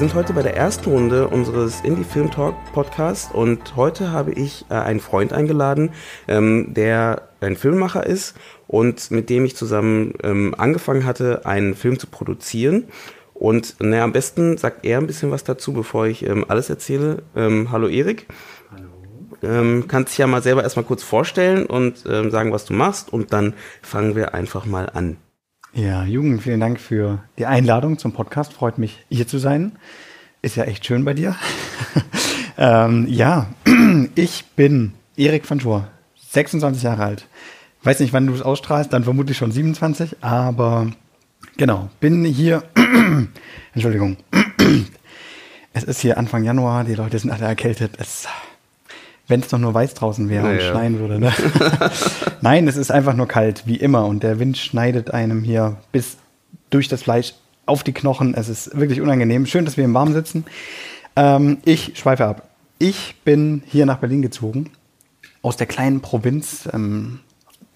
[0.00, 4.64] Sind heute bei der ersten Runde unseres Indie Film Talk Podcast und heute habe ich
[4.70, 5.90] äh, einen Freund eingeladen,
[6.26, 8.34] ähm, der ein Filmemacher ist
[8.66, 12.84] und mit dem ich zusammen ähm, angefangen hatte, einen Film zu produzieren.
[13.34, 17.22] Und naja, am besten sagt er ein bisschen was dazu, bevor ich ähm, alles erzähle.
[17.36, 18.26] Ähm, hallo Erik.
[18.72, 18.88] Hallo.
[19.42, 23.12] Ähm, kannst dich ja mal selber erstmal kurz vorstellen und ähm, sagen, was du machst
[23.12, 25.18] und dann fangen wir einfach mal an.
[25.72, 28.52] Ja, Jugend, vielen Dank für die Einladung zum Podcast.
[28.52, 29.78] Freut mich, hier zu sein.
[30.42, 31.36] Ist ja echt schön bei dir.
[32.58, 33.46] ähm, ja,
[34.16, 35.86] ich bin Erik van Schor,
[36.30, 37.28] 26 Jahre alt.
[37.84, 40.90] Weiß nicht, wann du es ausstrahlst, dann vermutlich schon 27, aber
[41.56, 42.64] genau, bin hier.
[43.72, 44.16] Entschuldigung.
[45.72, 47.92] es ist hier Anfang Januar, die Leute sind alle erkältet.
[47.98, 48.26] Es
[49.30, 50.66] wenn es doch nur weiß draußen wäre naja.
[50.66, 51.20] und schneien würde.
[51.20, 51.32] Ne?
[52.40, 54.06] Nein, es ist einfach nur kalt, wie immer.
[54.06, 56.18] Und der Wind schneidet einem hier bis
[56.68, 57.34] durch das Fleisch
[57.66, 58.34] auf die Knochen.
[58.34, 59.46] Es ist wirklich unangenehm.
[59.46, 60.44] Schön, dass wir im Warmen sitzen.
[61.16, 62.48] Ähm, ich schweife ab.
[62.78, 64.70] Ich bin hier nach Berlin gezogen,
[65.42, 67.20] aus der kleinen Provinz ähm,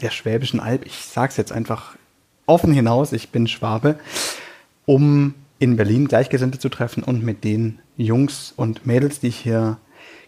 [0.00, 0.86] der Schwäbischen Alb.
[0.86, 1.97] Ich sage es jetzt einfach
[2.47, 3.98] offen hinaus, ich bin Schwabe,
[4.86, 9.78] um in Berlin Gleichgesinnte zu treffen und mit den Jungs und Mädels, die ich hier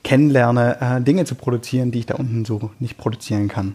[0.07, 3.75] kennenlerne, äh, Dinge zu produzieren, die ich da unten so nicht produzieren kann.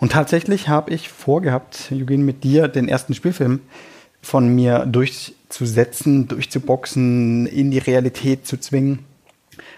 [0.00, 3.60] Und tatsächlich habe ich vorgehabt, Eugene, mit dir den ersten Spielfilm
[4.22, 9.00] von mir durchzusetzen, durchzuboxen, in die Realität zu zwingen.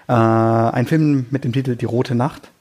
[0.07, 2.53] Äh, ein Film mit dem Titel Die Rote Nacht.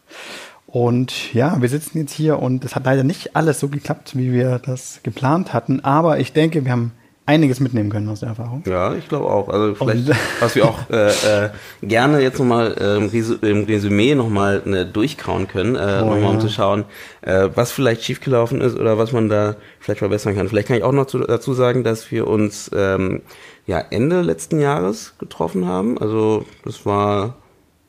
[0.65, 4.33] Und ja, wir sitzen jetzt hier und es hat leider nicht alles so geklappt, wie
[4.33, 5.81] wir das geplant hatten.
[5.81, 6.91] Aber ich denke, wir haben
[7.27, 8.63] einiges mitnehmen können aus der Erfahrung.
[8.65, 9.49] Ja, ich glaube auch.
[9.49, 11.49] Also vielleicht, was wir auch äh, äh,
[11.83, 13.11] gerne jetzt nochmal ähm,
[13.41, 16.29] im Resümee nochmal ne, durchkauen können, äh, oh, nochmal ja.
[16.29, 16.85] um zu schauen,
[17.21, 20.47] äh, was vielleicht schiefgelaufen ist oder was man da vielleicht verbessern kann.
[20.47, 23.21] Vielleicht kann ich auch noch zu, dazu sagen, dass wir uns ähm,
[23.65, 25.97] ja Ende letzten Jahres getroffen haben.
[25.97, 27.35] Also das war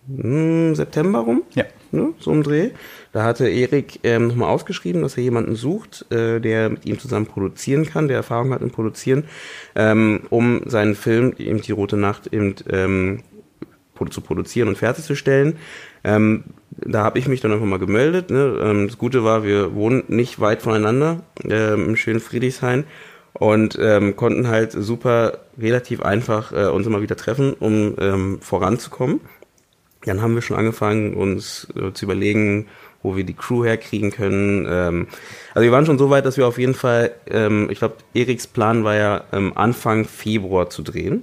[0.08, 1.42] mh, hm, September rum.
[1.54, 1.64] Ja.
[1.90, 2.70] Ne, so im Dreh.
[3.12, 7.26] Da hatte Erik ähm, nochmal ausgeschrieben, dass er jemanden sucht, äh, der mit ihm zusammen
[7.26, 9.24] produzieren kann, der Erfahrung hat im Produzieren,
[9.74, 13.22] ähm, um seinen Film, eben die Rote Nacht, eben ähm,
[14.10, 15.56] zu produzieren und fertigzustellen.
[16.04, 18.30] Ähm, da habe ich mich dann einfach mal gemeldet.
[18.30, 18.60] Ne?
[18.62, 22.84] Ähm, das Gute war, wir wohnen nicht weit voneinander ähm, im schönen Friedrichshain
[23.32, 29.20] und ähm, konnten halt super relativ einfach äh, uns immer wieder treffen, um ähm, voranzukommen.
[30.08, 32.66] Dann haben wir schon angefangen, uns äh, zu überlegen,
[33.02, 34.66] wo wir die Crew herkriegen können.
[34.68, 35.06] Ähm,
[35.54, 38.46] also wir waren schon so weit, dass wir auf jeden Fall, ähm, ich glaube, Eriks
[38.46, 41.22] Plan war ja ähm, Anfang Februar zu drehen.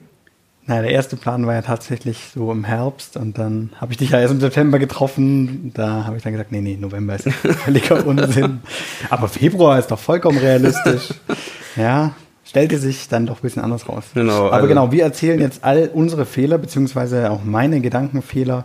[0.68, 4.10] Na, der erste Plan war ja tatsächlich so im Herbst und dann habe ich dich
[4.10, 5.72] ja erst im September getroffen.
[5.76, 7.30] Da habe ich dann gesagt, nee, nee, November ist
[7.64, 8.62] völliger Unsinn.
[9.12, 11.14] Aber Februar ist doch vollkommen realistisch.
[11.76, 12.16] ja,
[12.56, 14.06] stellte sich dann doch ein bisschen anders raus.
[14.14, 14.46] Genau.
[14.46, 18.64] Aber also genau, wir erzählen jetzt all unsere Fehler, beziehungsweise auch meine Gedankenfehler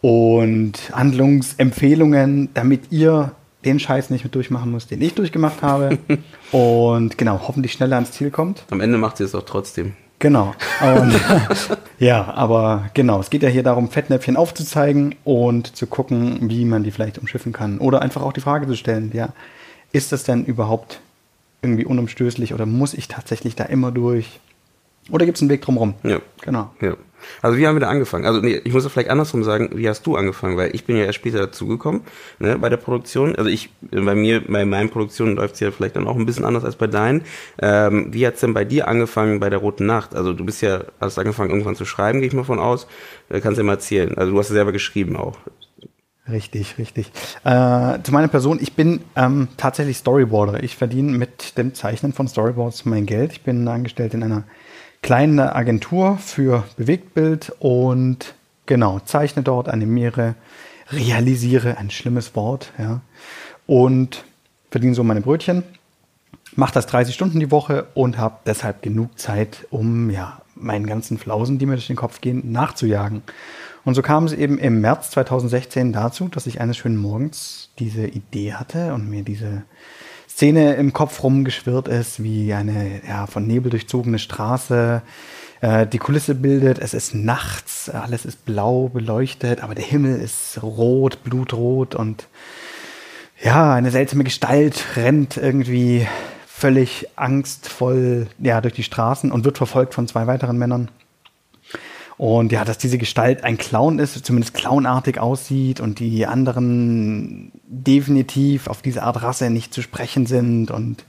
[0.00, 3.32] und Handlungsempfehlungen, damit ihr
[3.66, 5.98] den Scheiß nicht mit durchmachen müsst, den ich durchgemacht habe.
[6.50, 8.64] und genau, hoffentlich schneller ans Ziel kommt.
[8.70, 9.92] Am Ende macht sie es auch trotzdem.
[10.18, 10.54] Genau.
[10.80, 11.12] Und,
[11.98, 16.84] ja, aber genau, es geht ja hier darum, Fettnäpfchen aufzuzeigen und zu gucken, wie man
[16.84, 17.80] die vielleicht umschiffen kann.
[17.80, 19.34] Oder einfach auch die Frage zu stellen, ja,
[19.92, 21.02] ist das denn überhaupt
[21.62, 24.40] irgendwie unumstößlich oder muss ich tatsächlich da immer durch?
[25.10, 25.94] Oder gibt es einen Weg drumherum?
[26.02, 26.20] Ja.
[26.42, 26.70] Genau.
[26.80, 26.96] Ja.
[27.42, 28.24] Also wie haben wir da angefangen?
[28.24, 30.56] Also nee, ich muss vielleicht andersrum sagen, wie hast du angefangen?
[30.56, 32.02] Weil ich bin ja erst später dazugekommen
[32.38, 33.36] ne, bei der Produktion.
[33.36, 36.44] Also ich, bei mir, bei meinen Produktionen läuft es ja vielleicht dann auch ein bisschen
[36.44, 37.22] anders als bei deinen.
[37.60, 40.14] Ähm, wie hat's denn bei dir angefangen bei der Roten Nacht?
[40.14, 42.86] Also du bist ja, hast angefangen irgendwann zu schreiben, gehe ich mal von aus.
[43.28, 44.16] Äh, kannst du ja mal erzählen.
[44.16, 45.36] Also du hast ja selber geschrieben auch.
[46.30, 47.10] Richtig, richtig.
[47.44, 50.62] Äh, zu meiner Person, ich bin ähm, tatsächlich Storyboarder.
[50.62, 53.32] Ich verdiene mit dem Zeichnen von Storyboards mein Geld.
[53.32, 54.44] Ich bin angestellt in einer
[55.02, 58.34] kleine Agentur für Bewegtbild und
[58.66, 60.34] genau, zeichne dort, animiere,
[60.90, 63.00] realisiere, ein schlimmes Wort, ja,
[63.66, 64.24] und
[64.70, 65.62] verdiene so meine Brötchen,
[66.54, 71.18] mache das 30 Stunden die Woche und habe deshalb genug Zeit, um ja meinen ganzen
[71.18, 73.22] Flausen, die mir durch den Kopf gehen, nachzujagen.
[73.84, 78.06] Und so kam es eben im März 2016 dazu, dass ich eines schönen Morgens diese
[78.06, 79.62] Idee hatte und mir diese
[80.28, 85.02] Szene im Kopf rumgeschwirrt ist, wie eine ja, von Nebel durchzogene Straße,
[85.60, 86.78] äh, die Kulisse bildet.
[86.78, 92.28] Es ist nachts, alles ist blau beleuchtet, aber der Himmel ist rot, blutrot und
[93.42, 96.06] ja, eine seltsame Gestalt rennt irgendwie
[96.46, 100.90] völlig angstvoll ja, durch die Straßen und wird verfolgt von zwei weiteren Männern.
[102.20, 108.66] Und ja, dass diese Gestalt ein Clown ist, zumindest clownartig aussieht und die anderen definitiv
[108.66, 111.06] auf diese Art Rasse nicht zu sprechen sind und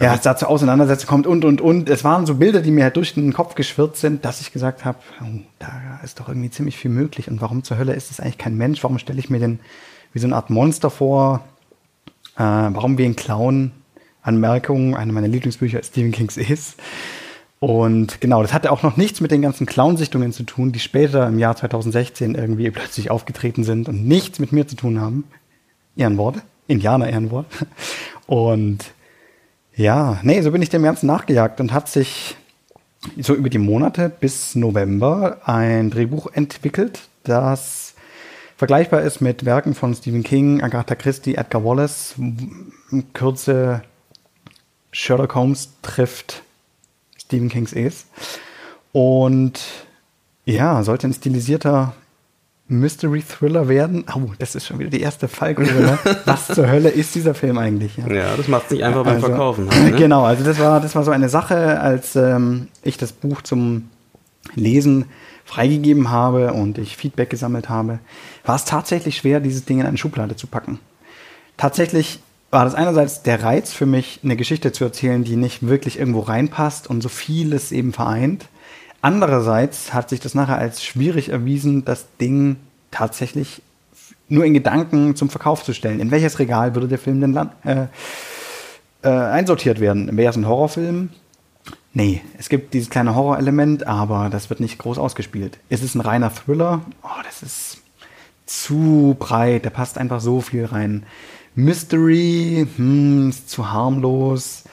[0.00, 1.88] ja, es da zu Auseinandersetzungen kommt und, und, und.
[1.88, 4.84] Es waren so Bilder, die mir halt durch den Kopf geschwirrt sind, dass ich gesagt
[4.84, 7.30] habe, oh, da ist doch irgendwie ziemlich viel möglich.
[7.30, 8.82] Und warum zur Hölle ist es eigentlich kein Mensch?
[8.82, 9.60] Warum stelle ich mir den
[10.12, 11.44] wie so eine Art Monster vor?
[12.34, 13.70] Äh, warum wie ein Clown?
[14.22, 16.80] Anmerkung, eine meiner Lieblingsbücher Stephen Kings ist.
[17.58, 21.26] Und genau, das hatte auch noch nichts mit den ganzen Clownsichtungen zu tun, die später
[21.26, 25.24] im Jahr 2016 irgendwie plötzlich aufgetreten sind und nichts mit mir zu tun haben.
[27.08, 27.46] Ehrenwort.
[28.26, 28.84] Und
[29.74, 32.36] ja, nee, so bin ich dem Ganzen nachgejagt und hat sich
[33.18, 37.94] so über die Monate bis November ein Drehbuch entwickelt, das
[38.56, 42.14] vergleichbar ist mit Werken von Stephen King, Agatha Christie, Edgar Wallace.
[43.12, 43.82] Kürze
[44.92, 46.42] Sherlock Holmes trifft
[47.26, 48.06] Stephen Kings ist.
[48.92, 49.60] Und
[50.44, 51.94] ja, sollte ein stilisierter
[52.68, 54.04] Mystery Thriller werden.
[54.14, 55.72] Oh, das ist schon wieder die erste Fallgrube.
[55.72, 55.98] Ne?
[56.24, 57.96] Was zur Hölle ist dieser Film eigentlich?
[57.96, 59.70] Ja, ja das macht es nicht einfach beim also, Verkaufen.
[59.70, 59.92] Halt, ne?
[59.98, 63.90] Genau, also das war, das war so eine Sache, als ähm, ich das Buch zum
[64.54, 65.06] Lesen
[65.44, 68.00] freigegeben habe und ich Feedback gesammelt habe,
[68.44, 70.80] war es tatsächlich schwer, dieses Ding in eine Schublade zu packen.
[71.56, 72.20] Tatsächlich
[72.50, 76.20] war das einerseits der Reiz für mich, eine Geschichte zu erzählen, die nicht wirklich irgendwo
[76.20, 78.46] reinpasst und so vieles eben vereint.
[79.02, 82.56] Andererseits hat sich das nachher als schwierig erwiesen, das Ding
[82.90, 83.62] tatsächlich
[84.28, 86.00] nur in Gedanken zum Verkauf zu stellen.
[86.00, 87.86] In welches Regal würde der Film denn dann, äh,
[89.02, 90.16] äh, einsortiert werden?
[90.16, 91.10] Wäre es ein Horrorfilm?
[91.92, 95.58] Nee, es gibt dieses kleine Horrorelement, aber das wird nicht groß ausgespielt.
[95.68, 96.82] Ist es ein reiner Thriller?
[97.02, 97.78] Oh, das ist
[98.44, 101.04] zu breit, da passt einfach so viel rein.
[101.56, 104.64] Mystery, hm, ist zu harmlos.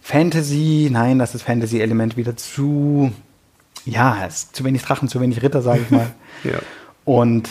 [0.00, 3.12] Fantasy, nein, das ist Fantasy-Element wieder zu,
[3.84, 6.10] ja, es ist zu wenig Drachen, zu wenig Ritter, sage ich mal.
[6.44, 6.58] ja.
[7.04, 7.48] Und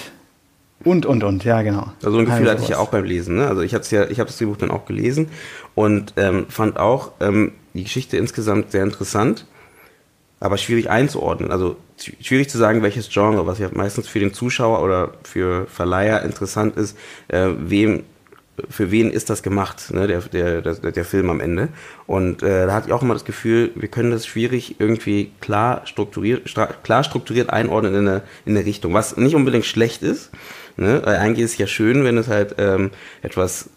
[0.86, 1.92] und, und, und, ja, genau.
[2.04, 3.36] Also ein Gefühl also hatte ich ja auch beim Lesen.
[3.36, 3.48] Ne?
[3.48, 5.30] Also ich habe ja, ich habe das Drehbuch dann auch gelesen
[5.76, 9.46] und ähm, fand auch ähm, die Geschichte insgesamt sehr interessant,
[10.40, 11.52] aber schwierig einzuordnen.
[11.52, 16.24] Also schwierig zu sagen, welches Genre, was ja meistens für den Zuschauer oder für Verleiher
[16.24, 16.98] interessant ist,
[17.28, 18.04] äh, wem
[18.70, 21.70] für wen ist das gemacht, ne, der, der, der, der Film am Ende.
[22.08, 25.82] Und äh, da hatte ich auch immer das Gefühl, wir können das schwierig irgendwie klar
[25.86, 26.54] strukturiert,
[26.84, 30.32] klar strukturiert einordnen in eine, in eine Richtung, was nicht unbedingt schlecht ist.
[30.78, 31.02] Ne?
[31.04, 32.92] Weil eigentlich ist es ja schön, wenn es halt ähm,
[33.22, 33.70] etwas,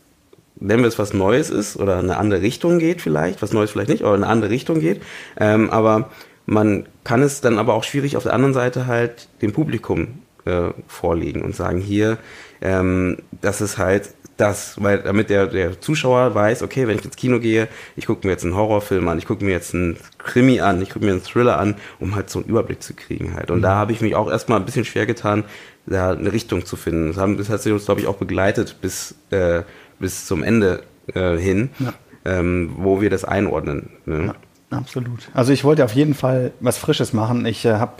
[0.56, 3.90] nennen wir es was Neues ist oder eine andere Richtung geht vielleicht, was Neues vielleicht
[3.90, 5.02] nicht, aber eine andere Richtung geht.
[5.38, 6.11] Ähm, aber
[6.46, 10.70] man kann es dann aber auch schwierig auf der anderen Seite halt dem Publikum äh,
[10.87, 12.19] vorlegen und sagen, hier,
[12.61, 14.11] ähm, das ist halt
[14.42, 18.26] das, weil damit der, der Zuschauer weiß, okay, wenn ich ins Kino gehe, ich gucke
[18.26, 21.12] mir jetzt einen Horrorfilm an, ich gucke mir jetzt einen Krimi an, ich gucke mir
[21.12, 23.52] einen Thriller an, um halt so einen Überblick zu kriegen halt.
[23.52, 23.62] Und mhm.
[23.62, 25.44] da habe ich mich auch erstmal ein bisschen schwer getan,
[25.86, 27.08] da eine Richtung zu finden.
[27.08, 29.62] Das, haben, das hat sich uns, glaube ich, auch begleitet bis, äh,
[30.00, 30.82] bis zum Ende
[31.14, 31.94] äh, hin, ja.
[32.24, 33.90] ähm, wo wir das einordnen.
[34.06, 34.34] Ne?
[34.72, 35.30] Ja, absolut.
[35.34, 37.46] Also ich wollte auf jeden Fall was Frisches machen.
[37.46, 37.94] Ich äh, habe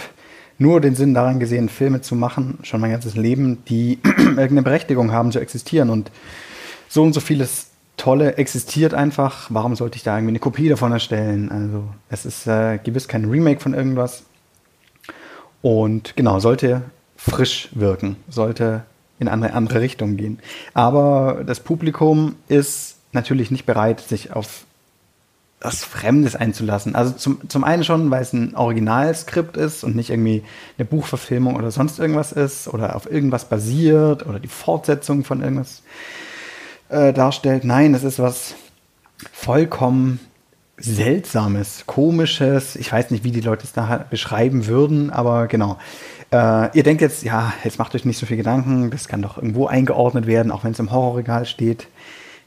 [0.63, 5.13] nur den Sinn daran gesehen, Filme zu machen, schon mein ganzes Leben, die irgendeine Berechtigung
[5.13, 5.91] haben zu existieren.
[5.91, 6.11] Und
[6.89, 7.67] so und so vieles
[7.97, 9.49] Tolle existiert einfach.
[9.51, 11.51] Warum sollte ich da irgendwie eine Kopie davon erstellen?
[11.51, 14.25] Also es ist äh, gewiss kein Remake von irgendwas.
[15.61, 16.83] Und genau, sollte
[17.17, 18.85] frisch wirken, sollte
[19.19, 20.39] in eine andere Richtung gehen.
[20.75, 24.65] Aber das Publikum ist natürlich nicht bereit, sich auf
[25.63, 26.95] was Fremdes einzulassen.
[26.95, 30.43] Also zum, zum einen schon, weil es ein Originalskript ist und nicht irgendwie
[30.77, 35.83] eine Buchverfilmung oder sonst irgendwas ist oder auf irgendwas basiert oder die Fortsetzung von irgendwas
[36.89, 37.65] äh, darstellt.
[37.65, 38.55] Nein, es ist was
[39.33, 40.21] vollkommen
[40.79, 42.75] Seltsames, Komisches.
[42.75, 45.79] Ich weiß nicht, wie die Leute es da beschreiben würden, aber genau.
[46.33, 49.37] Äh, ihr denkt jetzt, ja, jetzt macht euch nicht so viel Gedanken, das kann doch
[49.37, 51.87] irgendwo eingeordnet werden, auch wenn es im Horrorregal steht.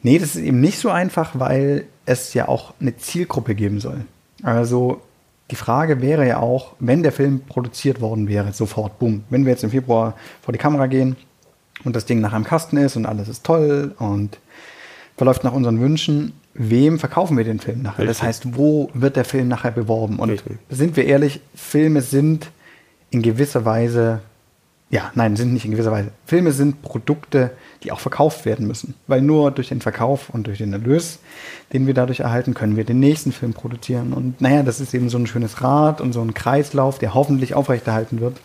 [0.02, 4.06] Nee, das ist eben nicht so einfach, weil es ja auch eine Zielgruppe geben soll.
[4.44, 5.02] Also
[5.52, 9.52] die Frage wäre ja auch, wenn der Film produziert worden wäre, sofort, boom, wenn wir
[9.52, 11.16] jetzt im Februar vor die Kamera gehen
[11.84, 14.40] und das Ding nach einem Kasten ist und alles ist toll und
[15.18, 18.00] verläuft nach unseren Wünschen, wem verkaufen wir den Film nachher?
[18.00, 18.18] Richtig.
[18.18, 20.18] Das heißt, wo wird der Film nachher beworben?
[20.20, 20.58] Und Richtig.
[20.70, 22.50] sind wir ehrlich, Filme sind
[23.12, 24.22] in gewisser Weise
[24.90, 26.12] ja, nein, sind nicht in gewisser Weise.
[26.26, 27.52] Filme sind Produkte,
[27.84, 28.94] die auch verkauft werden müssen.
[29.08, 31.20] Weil nur durch den Verkauf und durch den Erlös,
[31.74, 34.14] den wir dadurch erhalten, können wir den nächsten Film produzieren.
[34.14, 37.56] Und naja, das ist eben so ein schönes Rad und so ein Kreislauf, der hoffentlich
[37.56, 38.38] aufrechterhalten wird.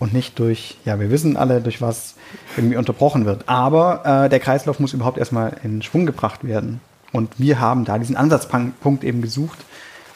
[0.00, 2.14] Und nicht durch, ja, wir wissen alle, durch was
[2.56, 3.48] irgendwie unterbrochen wird.
[3.48, 6.80] Aber äh, der Kreislauf muss überhaupt erstmal in Schwung gebracht werden.
[7.12, 9.58] Und wir haben da diesen Ansatzpunkt eben gesucht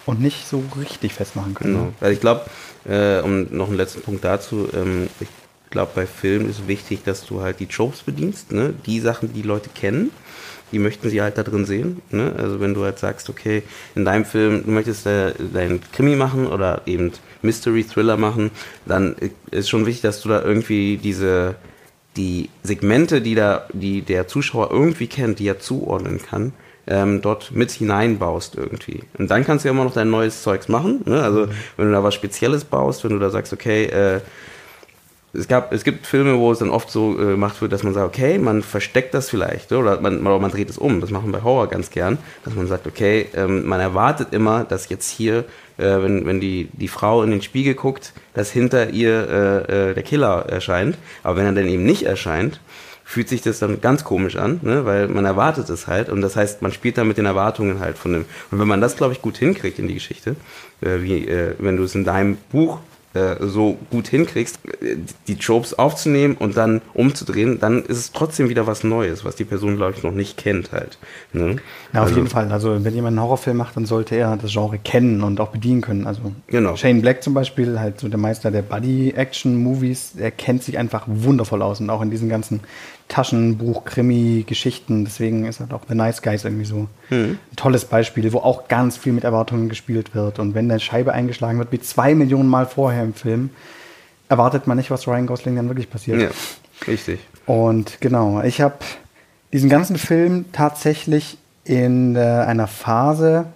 [0.06, 1.74] und nicht so richtig festmachen können.
[1.74, 1.92] Genau.
[2.00, 2.42] Also ich glaube,
[2.84, 5.28] äh, um noch einen letzten Punkt dazu, ähm, ich
[5.72, 8.72] glaube, bei Filmen ist wichtig, dass du halt die Tropes bedienst, ne?
[8.86, 10.10] die Sachen, die die Leute kennen.
[10.70, 12.00] Die möchten sie halt da drin sehen.
[12.10, 12.32] Ne?
[12.38, 13.62] Also wenn du halt sagst, okay,
[13.94, 17.12] in deinem Film, du möchtest äh, deinen Krimi machen oder eben
[17.42, 18.50] Mystery Thriller machen,
[18.86, 19.16] dann
[19.50, 21.56] ist schon wichtig, dass du da irgendwie diese
[22.16, 26.52] die Segmente, die da, die der Zuschauer irgendwie kennt, die er zuordnen kann,
[26.86, 29.02] ähm, dort mit hineinbaust irgendwie.
[29.18, 31.02] Und dann kannst du ja immer noch dein neues Zeugs machen.
[31.06, 31.22] Ne?
[31.22, 34.20] Also wenn du da was Spezielles baust, wenn du da sagst, okay, äh,
[35.34, 37.94] es gab, es gibt Filme, wo es dann oft so äh, gemacht wird, dass man
[37.94, 41.00] sagt, okay, man versteckt das vielleicht oder man, oder man dreht es um.
[41.00, 44.64] Das machen wir bei Horror ganz gern, dass man sagt, okay, ähm, man erwartet immer,
[44.64, 45.44] dass jetzt hier,
[45.78, 49.28] äh, wenn, wenn die, die Frau in den Spiegel guckt, dass hinter ihr
[49.68, 50.98] äh, äh, der Killer erscheint.
[51.22, 52.60] Aber wenn er dann eben nicht erscheint,
[53.04, 54.84] fühlt sich das dann ganz komisch an, ne?
[54.84, 57.98] weil man erwartet es halt und das heißt, man spielt da mit den Erwartungen halt
[57.98, 58.24] von dem.
[58.50, 60.36] Und wenn man das, glaube ich, gut hinkriegt in die Geschichte,
[60.82, 62.80] äh, wie äh, wenn du es in deinem Buch
[63.14, 64.58] äh, so gut hinkriegst,
[65.28, 69.44] die Tropes aufzunehmen und dann umzudrehen, dann ist es trotzdem wieder was Neues, was die
[69.44, 70.98] Person, glaube ich, noch nicht kennt halt.
[71.32, 71.56] Ne?
[71.92, 72.50] Ja, auf also, jeden Fall.
[72.50, 75.82] Also wenn jemand einen Horrorfilm macht, dann sollte er das Genre kennen und auch bedienen
[75.82, 76.06] können.
[76.06, 76.76] Also genau.
[76.76, 81.62] Shane Black zum Beispiel, halt so der Meister der Buddy-Action-Movies, der kennt sich einfach wundervoll
[81.62, 82.60] aus und auch in diesen ganzen
[83.12, 85.04] Taschenbuch, Krimi, Geschichten.
[85.04, 87.38] Deswegen ist halt auch The Nice Guys irgendwie so hm.
[87.50, 90.38] ein tolles Beispiel, wo auch ganz viel mit Erwartungen gespielt wird.
[90.38, 93.50] Und wenn eine Scheibe eingeschlagen wird, wie zwei Millionen Mal vorher im Film,
[94.28, 96.22] erwartet man nicht, was Ryan Gosling dann wirklich passiert.
[96.22, 96.30] Ja,
[96.86, 97.20] richtig.
[97.44, 98.76] Und genau, ich habe
[99.52, 103.46] diesen ganzen Film tatsächlich in äh, einer Phase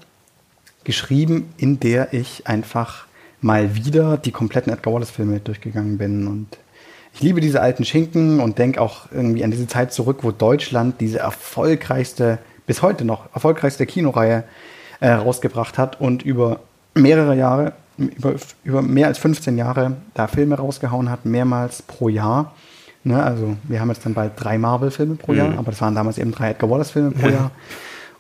[0.85, 3.07] geschrieben, in der ich einfach
[3.41, 6.59] mal wieder die kompletten Edgar Wallace-Filme durchgegangen bin und
[7.17, 11.01] ich liebe diese alten Schinken und denke auch irgendwie an diese Zeit zurück, wo Deutschland
[11.01, 14.45] diese erfolgreichste, bis heute noch erfolgreichste Kinoreihe
[15.01, 16.61] äh, rausgebracht hat und über
[16.93, 22.53] mehrere Jahre, über, über mehr als 15 Jahre da Filme rausgehauen hat, mehrmals pro Jahr.
[23.03, 25.59] Ne, also wir haben jetzt dann bald drei Marvel-Filme pro Jahr, mhm.
[25.59, 27.51] aber das waren damals eben drei Edgar Wallace-Filme pro Jahr.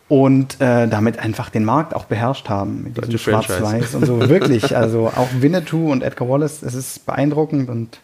[0.08, 4.28] Und äh, damit einfach den Markt auch beherrscht haben mit diesem Schwarz-Weiß und so.
[4.28, 7.98] Wirklich, also auch Winnetou und Edgar Wallace, es ist beeindruckend und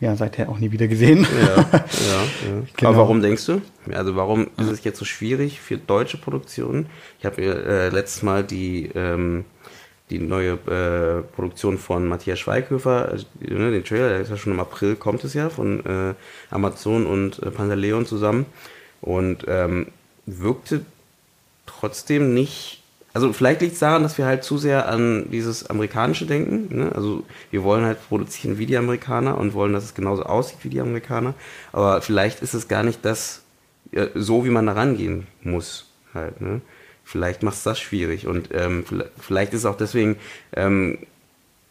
[0.00, 1.26] ja, seither auch nie wieder gesehen.
[1.40, 1.82] Ja, ja, ja.
[2.76, 2.90] Genau.
[2.90, 3.60] Aber warum denkst du?
[3.92, 6.86] Also warum ist es jetzt so schwierig für deutsche Produktionen?
[7.18, 9.44] Ich habe äh, letztes Mal die, ähm,
[10.08, 14.54] die neue äh, Produktion von Matthias Schweighöfer, äh, ne, den Trailer, der ist ja schon
[14.54, 16.14] im April, kommt es ja, von äh,
[16.50, 18.46] Amazon und äh, Pantaleon zusammen.
[19.02, 19.88] Und ähm,
[20.24, 20.84] wirkte
[21.66, 22.79] trotzdem nicht
[23.12, 26.76] also vielleicht liegt es daran, dass wir halt zu sehr an dieses amerikanische denken.
[26.76, 26.92] Ne?
[26.94, 30.68] Also wir wollen halt produzieren wie die Amerikaner und wollen, dass es genauso aussieht wie
[30.68, 31.34] die Amerikaner.
[31.72, 33.42] Aber vielleicht ist es gar nicht das,
[33.92, 35.86] äh, so wie man da rangehen muss.
[36.14, 36.60] Halt, ne?
[37.04, 38.28] Vielleicht macht es das schwierig.
[38.28, 38.84] Und ähm,
[39.18, 40.16] vielleicht ist es auch deswegen,
[40.54, 40.98] ähm,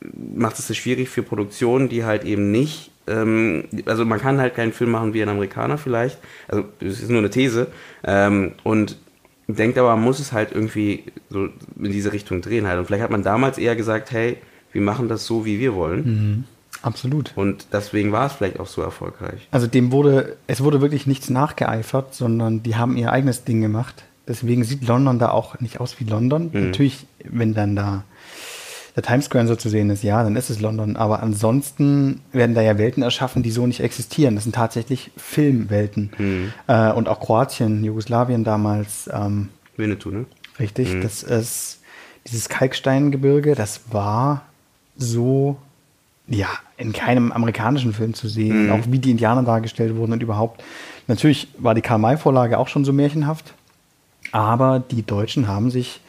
[0.01, 4.55] macht es das schwierig für Produktionen, die halt eben nicht ähm, also man kann halt
[4.55, 7.67] keinen Film machen wie ein Amerikaner vielleicht, also das ist nur eine These,
[8.03, 8.97] ähm, und
[9.55, 11.45] denkt aber, man muss es halt irgendwie so
[11.77, 12.79] in diese Richtung drehen halt.
[12.79, 14.37] Und vielleicht hat man damals eher gesagt, hey,
[14.71, 16.05] wir machen das so, wie wir wollen.
[16.05, 16.43] Mhm.
[16.81, 17.33] Absolut.
[17.35, 19.47] Und deswegen war es vielleicht auch so erfolgreich.
[19.51, 24.03] Also dem wurde, es wurde wirklich nichts nachgeeifert, sondern die haben ihr eigenes Ding gemacht.
[24.27, 26.51] Deswegen sieht London da auch nicht aus wie London.
[26.53, 26.67] Mhm.
[26.67, 28.03] Natürlich, wenn dann da
[28.99, 30.97] der Times Square so zu sehen ist, ja, dann ist es London.
[30.97, 34.35] Aber ansonsten werden da ja Welten erschaffen, die so nicht existieren.
[34.35, 36.11] Das sind tatsächlich Filmwelten.
[36.17, 36.53] Mhm.
[36.67, 39.09] Äh, und auch Kroatien, Jugoslawien damals.
[39.11, 40.25] Ähm, Winnetou, ne?
[40.59, 41.01] Richtig, mhm.
[41.01, 41.79] das ist
[42.27, 44.41] dieses Kalksteingebirge, das war
[44.97, 45.57] so,
[46.27, 48.65] ja, in keinem amerikanischen Film zu sehen.
[48.65, 48.71] Mhm.
[48.73, 50.61] Auch wie die Indianer dargestellt wurden und überhaupt.
[51.07, 53.53] Natürlich war die Karl-May-Vorlage auch schon so märchenhaft.
[54.31, 56.01] Aber die Deutschen haben sich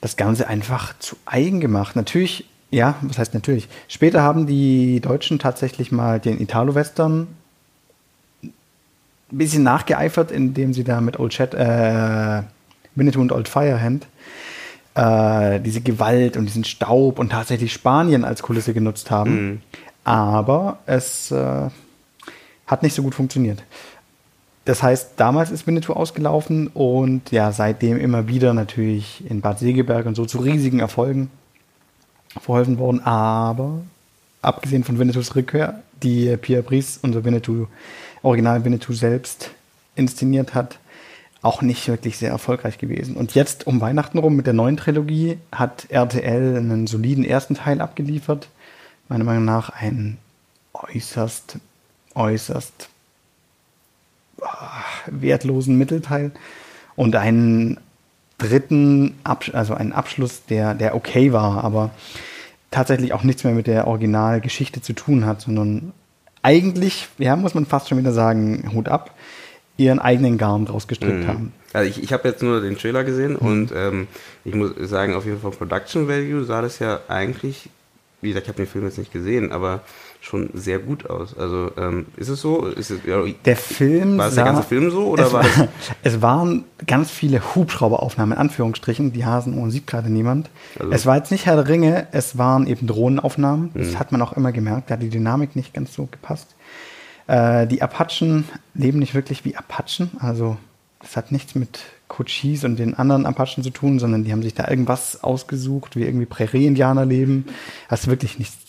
[0.00, 1.96] das Ganze einfach zu eigen gemacht.
[1.96, 3.68] Natürlich, ja, was heißt natürlich?
[3.88, 7.28] Später haben die Deutschen tatsächlich mal den Italo-Western
[8.42, 8.52] ein
[9.30, 12.42] bisschen nachgeeifert, indem sie da mit Old Chat, äh,
[12.94, 14.06] Winnetou und Old Firehand
[14.94, 19.32] äh, diese Gewalt und diesen Staub und tatsächlich Spanien als Kulisse genutzt haben.
[19.32, 19.60] Mhm.
[20.04, 21.68] Aber es äh,
[22.66, 23.62] hat nicht so gut funktioniert.
[24.64, 30.06] Das heißt, damals ist Winnetou ausgelaufen und ja, seitdem immer wieder natürlich in Bad Segeberg
[30.06, 31.30] und so zu riesigen Erfolgen
[32.38, 33.00] verholfen worden.
[33.04, 33.80] Aber
[34.42, 37.66] abgesehen von Winnetous Rückkehr, die Pierre Brice, unser Winnetou,
[38.22, 39.50] Original Winnetou selbst
[39.96, 40.78] inszeniert hat,
[41.42, 43.16] auch nicht wirklich sehr erfolgreich gewesen.
[43.16, 47.80] Und jetzt um Weihnachten rum mit der neuen Trilogie hat RTL einen soliden ersten Teil
[47.80, 48.48] abgeliefert.
[49.08, 50.18] Meiner Meinung nach ein
[50.74, 51.56] äußerst,
[52.14, 52.90] äußerst
[55.06, 56.32] wertlosen Mittelteil
[56.96, 57.78] und einen
[58.38, 61.90] dritten, Absch also einen Abschluss, der, der okay war, aber
[62.70, 65.92] tatsächlich auch nichts mehr mit der Originalgeschichte zu tun hat, sondern
[66.42, 69.14] eigentlich, ja, muss man fast schon wieder sagen, Hut ab,
[69.76, 71.26] ihren eigenen Garn draus gestrickt mhm.
[71.26, 71.52] haben.
[71.72, 73.46] Also ich, ich habe jetzt nur den Trailer gesehen mhm.
[73.46, 74.08] und ähm,
[74.44, 77.68] ich muss sagen, auf jeden Fall Production Value sah das ja eigentlich,
[78.20, 79.82] wie gesagt, ich habe den Film jetzt nicht gesehen, aber
[80.20, 81.36] schon sehr gut aus.
[81.36, 82.66] Also ähm, ist es so?
[82.66, 85.68] Ist es, ja, der Film war es der ganze Film so oder es, war das?
[86.02, 89.12] es waren ganz viele Hubschrauberaufnahmen in Anführungsstrichen.
[89.12, 90.50] Die Hasenohren sieht gerade niemand.
[90.78, 93.70] Also es war jetzt nicht Herr der Ringe, es waren eben Drohnenaufnahmen.
[93.74, 93.98] Das mhm.
[93.98, 94.90] hat man auch immer gemerkt.
[94.90, 96.54] Da hat die Dynamik nicht ganz so gepasst.
[97.26, 100.10] Äh, die Apachen leben nicht wirklich wie Apachen.
[100.18, 100.58] Also
[101.00, 104.52] das hat nichts mit Cochise und den anderen Apachen zu tun, sondern die haben sich
[104.52, 107.46] da irgendwas ausgesucht, wie irgendwie Prärie-Indianer leben.
[107.88, 108.59] Das wirklich nichts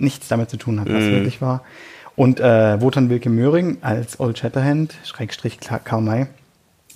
[0.00, 1.10] nichts damit zu tun hat, was mm.
[1.10, 1.62] wirklich war.
[2.16, 6.26] Und äh, Wotan Wilke Möhring als Old Shatterhand, Schrägstrich Karl May,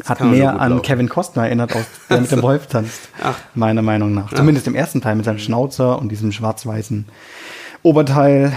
[0.05, 3.09] hat mehr an Kevin Costner erinnert, aus der mit dem Wolf tanzt.
[3.23, 3.39] Ach.
[3.55, 4.31] Meiner Meinung nach.
[4.33, 4.37] Ach.
[4.37, 7.07] Zumindest im ersten Teil mit seinem Schnauzer und diesem schwarz-weißen
[7.83, 8.53] Oberteil,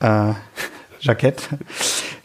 [0.00, 0.32] äh,
[1.00, 1.48] Jackett.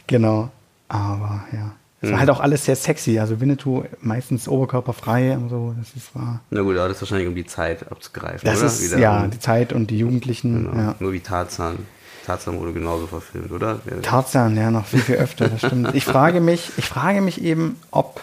[0.07, 0.49] genau.
[0.87, 1.73] Aber ja.
[2.01, 2.19] Es war hm.
[2.19, 3.17] halt auch alles sehr sexy.
[3.17, 5.73] Also Winnetou meistens oberkörperfrei und so.
[5.77, 6.41] Das ist wahr.
[6.51, 8.67] Na gut, aber das ist wahrscheinlich um die Zeit abzugreifen, das oder?
[8.67, 10.71] Ist, Wieder ja, um, die Zeit und die Jugendlichen.
[10.71, 10.77] Genau.
[10.77, 10.95] Ja.
[10.99, 11.79] Nur wie Tarzan.
[12.27, 13.79] Tarzan wurde genauso verfilmt, oder?
[14.01, 15.95] Tarzan, ja, noch viel, viel öfter, das stimmt.
[15.95, 18.19] Ich frage mich, ich frage mich eben, ob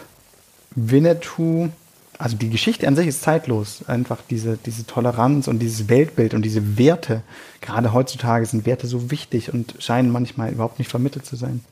[0.76, 1.70] Winnetou,
[2.18, 3.82] also die Geschichte an sich ist zeitlos.
[3.88, 7.22] Einfach diese, diese Toleranz und dieses Weltbild und diese Werte.
[7.60, 11.64] Gerade heutzutage sind Werte so wichtig und scheinen manchmal überhaupt nicht vermittelt zu sein.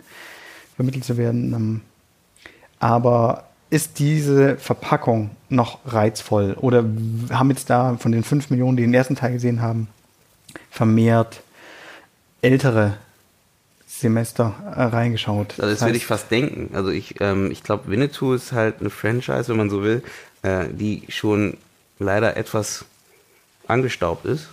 [0.74, 1.82] Vermittelt zu werden.
[2.82, 6.56] Aber ist diese Verpackung noch reizvoll?
[6.60, 6.84] Oder
[7.30, 9.86] haben jetzt da von den fünf Millionen, die den ersten Teil gesehen haben,
[10.68, 11.42] vermehrt
[12.42, 12.94] ältere
[13.86, 15.52] Semester äh, reingeschaut?
[15.58, 16.74] Also das, das würde ich fast denken.
[16.74, 20.02] Also ich, ähm, ich glaube, Winnetou ist halt eine Franchise, wenn man so will,
[20.42, 21.56] äh, die schon
[22.00, 22.84] leider etwas
[23.68, 24.48] angestaubt ist.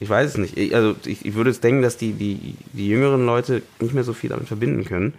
[0.00, 0.58] Ich weiß es nicht.
[0.58, 4.04] Ich, also ich, ich würde jetzt denken, dass die, die, die jüngeren Leute nicht mehr
[4.04, 5.14] so viel damit verbinden können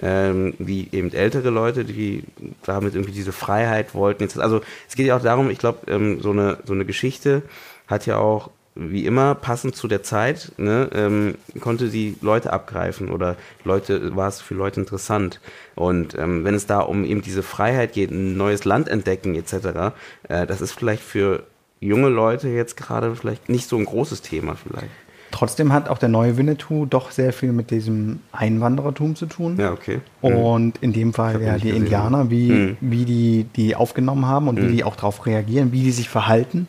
[0.00, 2.24] ähm, wie eben ältere Leute, die
[2.62, 4.22] damit irgendwie diese Freiheit wollten.
[4.22, 7.42] Jetzt, also es geht ja auch darum, ich glaube, ähm, so, eine, so eine Geschichte
[7.86, 13.10] hat ja auch wie immer passend zu der Zeit, ne, ähm, konnte die Leute abgreifen
[13.10, 15.40] oder Leute war es für Leute interessant.
[15.74, 19.94] Und ähm, wenn es da um eben diese Freiheit geht, ein neues Land entdecken etc.,
[20.28, 21.42] äh, das ist vielleicht für
[21.80, 24.92] junge Leute jetzt gerade vielleicht nicht so ein großes Thema vielleicht.
[25.30, 29.56] Trotzdem hat auch der neue Winnetou doch sehr viel mit diesem Einwanderertum zu tun.
[29.58, 30.00] Ja, okay.
[30.22, 30.34] Mhm.
[30.34, 31.76] Und in dem Fall ja die gesehen.
[31.82, 32.76] Indianer, wie, mhm.
[32.80, 34.68] wie die die aufgenommen haben und mhm.
[34.68, 36.68] wie die auch darauf reagieren, wie die sich verhalten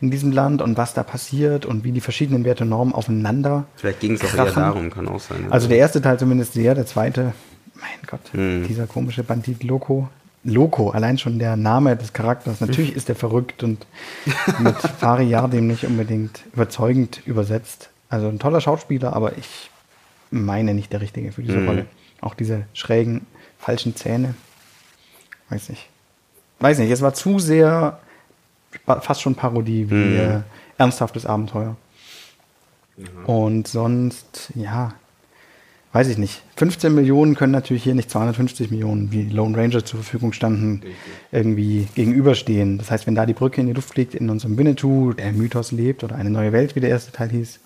[0.00, 3.66] in diesem Land und was da passiert und wie die verschiedenen Werte und Normen aufeinander.
[3.76, 5.46] Vielleicht ging es auch eher darum, kann auch sein.
[5.50, 7.32] Also der erste Teil zumindest sehr, der zweite,
[7.74, 8.66] mein Gott, mhm.
[8.66, 10.08] dieser komische Bandit Loco.
[10.44, 12.60] Loco, allein schon der Name des Charakters.
[12.60, 13.86] Natürlich ist er verrückt und
[14.60, 17.90] mit Fari Yardim nicht unbedingt überzeugend übersetzt.
[18.08, 19.70] Also ein toller Schauspieler, aber ich
[20.30, 21.68] meine nicht der Richtige für diese mhm.
[21.68, 21.86] Rolle.
[22.20, 23.26] Auch diese schrägen,
[23.58, 24.34] falschen Zähne.
[25.50, 25.88] Weiß nicht.
[26.60, 28.00] Weiß nicht, es war zu sehr
[29.00, 30.18] fast schon Parodie wie mhm.
[30.18, 30.40] äh,
[30.76, 31.76] ernsthaftes Abenteuer.
[32.96, 33.24] Mhm.
[33.26, 34.94] Und sonst, ja,
[35.92, 36.42] weiß ich nicht.
[36.56, 40.82] 15 Millionen können natürlich hier nicht 250 Millionen, wie Lone Ranger zur Verfügung standen,
[41.32, 42.78] irgendwie gegenüberstehen.
[42.78, 45.72] Das heißt, wenn da die Brücke in die Luft fliegt, in unserem Winnetou, der Mythos
[45.72, 47.60] lebt oder eine neue Welt, wie der erste Teil hieß,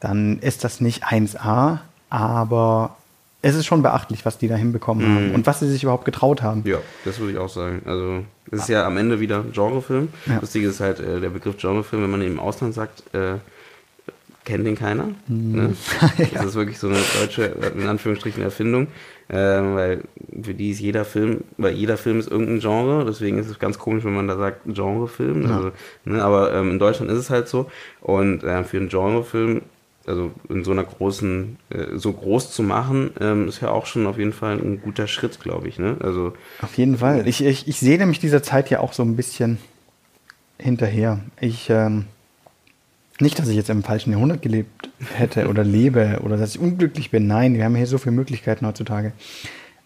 [0.00, 1.78] dann ist das nicht 1A,
[2.10, 2.96] aber
[3.40, 5.16] es ist schon beachtlich, was die da hinbekommen mhm.
[5.16, 6.62] haben und was sie sich überhaupt getraut haben.
[6.64, 7.82] Ja, das würde ich auch sagen.
[7.84, 10.08] Also, es ist ja am Ende wieder Genrefilm.
[10.26, 10.38] Ja.
[10.40, 13.36] Lustig ist halt äh, der Begriff Genrefilm, wenn man im Ausland sagt, äh,
[14.44, 15.08] kennt den keiner.
[15.28, 15.52] Mhm.
[15.54, 15.76] Ne?
[16.34, 17.44] Das ist wirklich so eine deutsche,
[17.76, 18.88] in Anführungsstrichen, Erfindung.
[19.28, 20.04] Äh, weil
[20.42, 23.78] für die ist jeder Film, weil jeder Film ist irgendein Genre, deswegen ist es ganz
[23.78, 25.42] komisch, wenn man da sagt Genrefilm.
[25.42, 25.56] Ja.
[25.56, 25.70] Also,
[26.06, 27.70] ne, aber ähm, in Deutschland ist es halt so.
[28.00, 29.62] Und äh, für einen Genrefilm
[30.08, 34.06] also in so einer großen, äh, so groß zu machen, ähm, ist ja auch schon
[34.06, 35.78] auf jeden Fall ein guter Schritt, glaube ich.
[35.78, 35.96] Ne?
[36.00, 37.28] Also, auf jeden Fall.
[37.28, 39.58] Ich, ich, ich sehe nämlich dieser Zeit ja auch so ein bisschen
[40.58, 41.20] hinterher.
[41.40, 42.06] Ich, ähm,
[43.20, 47.10] nicht, dass ich jetzt im falschen Jahrhundert gelebt hätte oder lebe oder dass ich unglücklich
[47.10, 47.26] bin.
[47.26, 49.12] Nein, wir haben hier so viele Möglichkeiten heutzutage.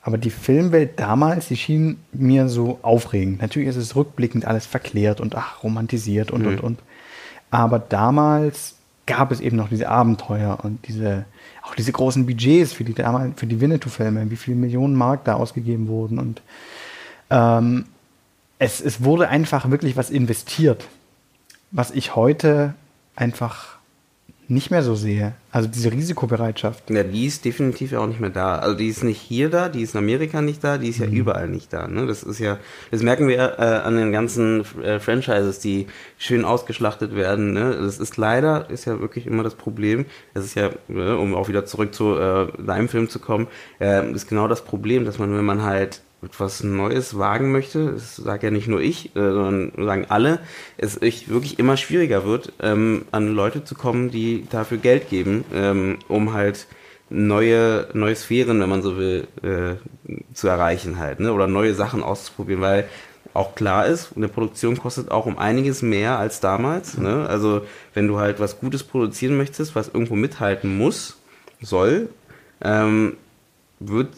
[0.03, 3.41] Aber die Filmwelt damals, die schien mir so aufregend.
[3.41, 6.49] Natürlich ist es rückblickend alles verklärt und ach, romantisiert und, mhm.
[6.49, 6.79] und, und.
[7.51, 8.77] Aber damals
[9.13, 11.27] gab es eben noch diese Abenteuer und diese,
[11.63, 12.95] auch diese großen Budgets für die,
[13.37, 16.19] für die Winnetou-Filme, wie viele Millionen Mark da ausgegeben wurden.
[16.19, 16.41] Und
[17.29, 17.85] ähm,
[18.59, 20.89] es, es wurde einfach wirklich was investiert,
[21.73, 22.73] was ich heute
[23.15, 23.77] einfach
[24.49, 25.35] nicht mehr so sehe.
[25.51, 26.91] Also diese Risikobereitschaft.
[26.91, 28.57] Ja, die ist definitiv ja auch nicht mehr da.
[28.57, 31.07] Also die ist nicht hier da, die ist in Amerika nicht da, die ist ja
[31.07, 31.13] mhm.
[31.13, 31.87] überall nicht da.
[31.87, 32.07] Ne?
[32.07, 32.59] Das ist ja,
[32.91, 35.87] das merken wir äh, an den ganzen äh, Franchises, die
[36.19, 37.53] schön ausgeschlachtet werden.
[37.53, 37.79] Ne?
[37.81, 40.07] Das ist leider, ist ja wirklich immer das Problem.
[40.35, 43.47] Das ist ja, äh, um auch wieder zurück zu äh, deinem Film zu kommen,
[43.81, 48.17] äh, ist genau das Problem, dass man, wenn man halt etwas Neues wagen möchte, das
[48.17, 50.39] sage ja nicht nur ich, äh, sondern sagen alle,
[50.77, 55.99] es wirklich immer schwieriger wird, ähm, an Leute zu kommen, die dafür Geld geben, ähm,
[56.09, 56.67] um halt
[57.11, 59.75] neue, neue Sphären, wenn man so will, äh,
[60.33, 61.33] zu erreichen halt, ne?
[61.33, 62.89] oder neue Sachen auszuprobieren, weil
[63.35, 66.99] auch klar ist, eine Produktion kostet auch um einiges mehr als damals.
[66.99, 67.27] Ne?
[67.29, 67.63] Also
[67.95, 71.19] wenn du halt was Gutes produzieren möchtest, was irgendwo mithalten muss,
[71.61, 72.09] soll,
[72.63, 73.17] ähm,
[73.81, 74.09] wird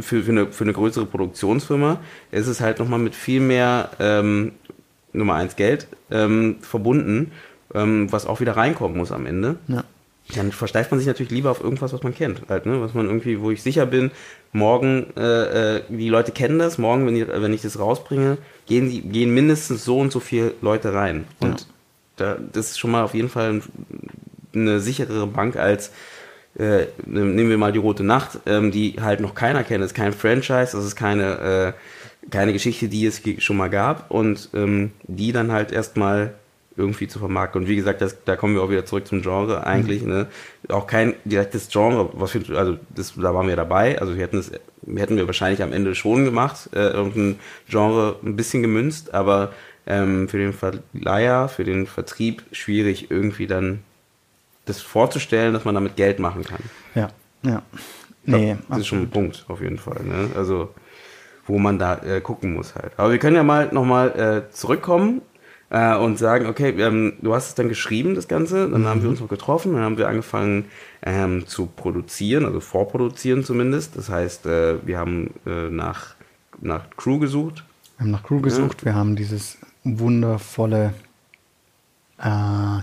[0.00, 4.52] für, für, eine, für eine größere Produktionsfirma ist es halt nochmal mit viel mehr ähm,
[5.12, 7.32] Nummer eins Geld ähm, verbunden,
[7.74, 9.56] ähm, was auch wieder reinkommen muss am Ende.
[9.68, 9.84] Ja.
[10.36, 12.80] Dann versteift man sich natürlich lieber auf irgendwas, was man kennt, halt, ne?
[12.80, 14.12] was man irgendwie, wo ich sicher bin,
[14.52, 18.88] morgen, äh, äh, die Leute kennen das, morgen, wenn, die, wenn ich das rausbringe, gehen,
[18.88, 21.24] die, gehen mindestens so und so viele Leute rein.
[21.40, 21.66] Und ja.
[22.16, 23.60] da, das ist schon mal auf jeden Fall
[24.54, 25.90] eine sicherere Bank als
[26.58, 29.82] äh, nehmen wir mal die Rote Nacht, ähm, die halt noch keiner kennt.
[29.82, 34.10] Das ist kein Franchise, das ist keine, äh, keine Geschichte, die es schon mal gab
[34.10, 36.34] und ähm, die dann halt erstmal
[36.76, 37.62] irgendwie zu vermarkten.
[37.62, 40.02] Und wie gesagt, das, da kommen wir auch wieder zurück zum Genre eigentlich.
[40.02, 40.08] Mhm.
[40.08, 40.26] Ne?
[40.68, 44.00] Auch kein direktes Genre, was wir, also das, da waren wir dabei.
[44.00, 44.50] Also wir hätten es,
[44.96, 49.52] hätten wir wahrscheinlich am Ende schon gemacht, äh, irgendein Genre ein bisschen gemünzt, aber
[49.86, 53.80] ähm, für den Verleiher, für den Vertrieb schwierig irgendwie dann
[54.64, 56.60] das vorzustellen, dass man damit Geld machen kann.
[56.94, 57.08] Ja,
[57.42, 57.62] ja.
[58.24, 58.80] Nee, das absolut.
[58.80, 60.02] ist schon ein Punkt auf jeden Fall.
[60.04, 60.30] Ne?
[60.36, 60.74] Also
[61.50, 62.92] wo man da äh, gucken muss halt.
[62.96, 65.22] Aber wir können ja mal nochmal äh, zurückkommen
[65.68, 68.86] äh, und sagen, okay, ähm, du hast es dann geschrieben, das Ganze, dann mhm.
[68.86, 70.66] haben wir uns noch getroffen, dann haben wir angefangen
[71.02, 73.96] ähm, zu produzieren, also vorproduzieren zumindest.
[73.96, 76.14] Das heißt, äh, wir haben äh, nach,
[76.60, 77.64] nach Crew gesucht.
[77.96, 78.86] Wir haben nach Crew gesucht, ja.
[78.86, 80.94] wir haben dieses wundervolle
[82.18, 82.78] äh,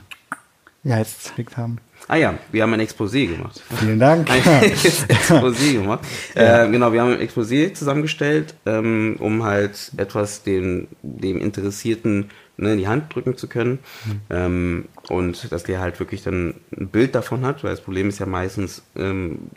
[0.88, 1.80] ja, jetzt gekriegt haben.
[2.08, 3.62] Ah ja, wir haben ein Exposé gemacht.
[3.80, 4.30] Vielen Dank.
[4.30, 6.06] Ein Exposé gemacht.
[6.36, 6.64] Ja.
[6.64, 12.74] Äh, genau, wir haben ein Exposé zusammengestellt, ähm, um halt etwas dem, dem Interessierten ne,
[12.74, 13.80] in die Hand drücken zu können.
[14.06, 14.22] Mhm.
[14.30, 18.20] Ähm, und dass der halt wirklich dann ein Bild davon hat, weil das Problem ist
[18.20, 19.50] ja meistens, ähm,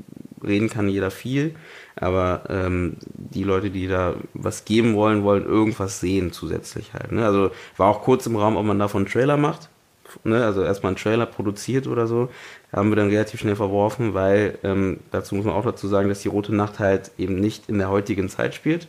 [0.43, 1.55] reden kann jeder viel,
[1.95, 7.13] aber ähm, die Leute, die da was geben wollen, wollen irgendwas sehen zusätzlich halt.
[7.13, 7.25] Ne?
[7.25, 9.70] Also war auch kurz im Raum, ob man davon einen Trailer macht
[10.25, 12.29] ne, also erstmal einen Trailer produziert oder so,
[12.73, 16.21] haben wir dann relativ schnell verworfen, weil ähm, dazu muss man auch dazu sagen, dass
[16.21, 18.89] die Rote Nacht halt eben nicht in der heutigen Zeit spielt.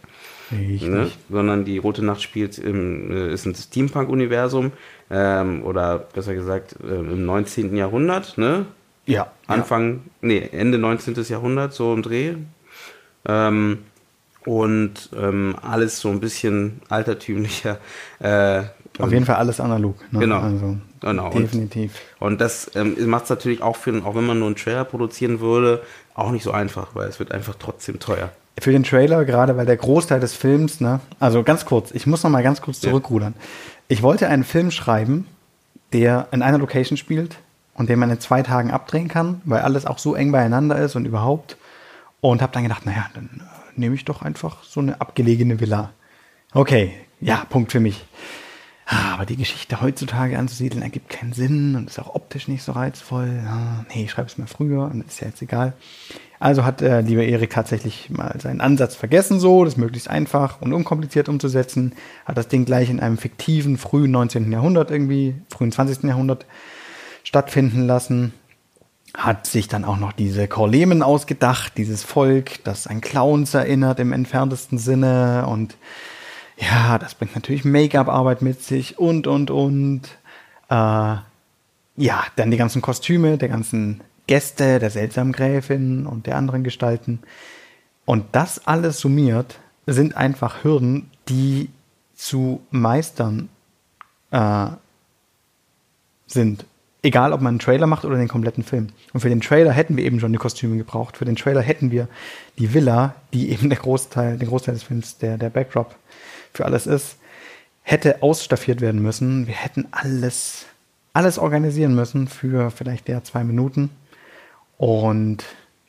[0.51, 4.73] Ne, sondern die Rote Nacht spielt im, äh, ist ein Steampunk-Universum
[5.09, 7.73] ähm, oder besser gesagt äh, im 19.
[7.77, 8.65] Jahrhundert, ne?
[9.05, 9.31] Ja.
[9.47, 9.99] Anfang, ja.
[10.21, 11.15] nee, Ende 19.
[11.23, 12.35] Jahrhundert, so im Dreh.
[13.25, 13.79] Ähm,
[14.45, 17.77] und ähm, alles so ein bisschen altertümlicher.
[18.19, 18.63] Äh,
[18.99, 19.95] Auf jeden Fall alles analog.
[20.11, 20.19] Ne?
[20.19, 20.39] Genau.
[20.39, 21.29] Also, Genau.
[21.31, 21.99] Definitiv.
[22.19, 24.85] Und, und das ähm, macht es natürlich auch für, auch wenn man nur einen Trailer
[24.85, 25.81] produzieren würde,
[26.13, 28.31] auch nicht so einfach, weil es wird einfach trotzdem teuer.
[28.59, 32.23] Für den Trailer, gerade weil der Großteil des Films, ne, also ganz kurz, ich muss
[32.23, 33.33] noch mal ganz kurz zurückrudern.
[33.35, 33.43] Ja.
[33.87, 35.25] Ich wollte einen Film schreiben,
[35.93, 37.37] der in einer Location spielt
[37.73, 40.95] und den man in zwei Tagen abdrehen kann, weil alles auch so eng beieinander ist
[40.95, 41.57] und überhaupt.
[42.19, 45.89] Und habe dann gedacht, naja, dann äh, nehme ich doch einfach so eine abgelegene Villa.
[46.53, 48.05] Okay, ja, Punkt für mich.
[48.93, 52.73] Ah, aber die Geschichte heutzutage anzusiedeln ergibt keinen Sinn und ist auch optisch nicht so
[52.73, 53.39] reizvoll.
[53.47, 55.71] Ah, nee, ich schreibe es mal früher und ist ja jetzt egal.
[56.41, 60.73] Also hat äh, lieber Erik tatsächlich mal seinen Ansatz vergessen, so das möglichst einfach und
[60.73, 61.93] unkompliziert umzusetzen.
[62.25, 64.51] Hat das Ding gleich in einem fiktiven frühen 19.
[64.51, 66.03] Jahrhundert irgendwie, frühen 20.
[66.03, 66.45] Jahrhundert
[67.23, 68.33] stattfinden lassen.
[69.13, 74.11] Hat sich dann auch noch diese Korlemen ausgedacht, dieses Volk, das an Clowns erinnert im
[74.11, 75.77] entferntesten Sinne und
[76.61, 80.03] ja, das bringt natürlich Make-up-Arbeit mit sich und, und, und.
[80.69, 81.15] Äh,
[81.97, 87.19] ja, dann die ganzen Kostüme der ganzen Gäste, der seltsamen Gräfin und der anderen Gestalten.
[88.05, 91.69] Und das alles summiert sind einfach Hürden, die
[92.15, 93.49] zu meistern
[94.31, 94.67] äh,
[96.27, 96.65] sind.
[97.03, 98.89] Egal, ob man einen Trailer macht oder den kompletten Film.
[99.11, 101.17] Und für den Trailer hätten wir eben schon die Kostüme gebraucht.
[101.17, 102.07] Für den Trailer hätten wir
[102.59, 105.95] die Villa, die eben der Großteil, den Großteil des Films, der, der Backdrop
[106.53, 107.17] für alles ist,
[107.83, 109.47] hätte ausstaffiert werden müssen.
[109.47, 110.65] Wir hätten alles
[111.13, 113.89] alles organisieren müssen für vielleicht der zwei Minuten.
[114.77, 115.43] Und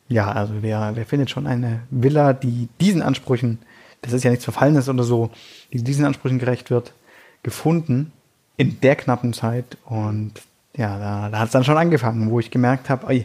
[0.08, 3.58] ja, also wer, wer findet schon eine Villa, die diesen Ansprüchen,
[4.02, 5.30] das ist ja nichts Verfallenes oder so,
[5.72, 6.92] die diesen Ansprüchen gerecht wird,
[7.42, 8.12] gefunden
[8.56, 9.78] in der knappen Zeit.
[9.84, 10.32] Und
[10.76, 13.24] ja, da, da hat es dann schon angefangen, wo ich gemerkt habe,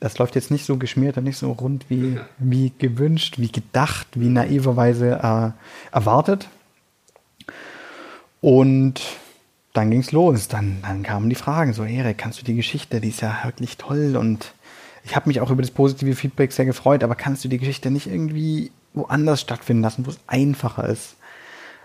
[0.00, 4.06] das läuft jetzt nicht so geschmiert und nicht so rund wie, wie gewünscht, wie gedacht,
[4.14, 6.48] wie naiverweise äh, erwartet.
[8.44, 9.00] Und
[9.72, 10.48] dann ging's los.
[10.48, 13.78] Dann, dann kamen die Fragen, so Erik, kannst du die Geschichte, die ist ja wirklich
[13.78, 14.52] toll und
[15.02, 17.90] ich habe mich auch über das positive Feedback sehr gefreut, aber kannst du die Geschichte
[17.90, 21.16] nicht irgendwie woanders stattfinden lassen, wo es einfacher ist?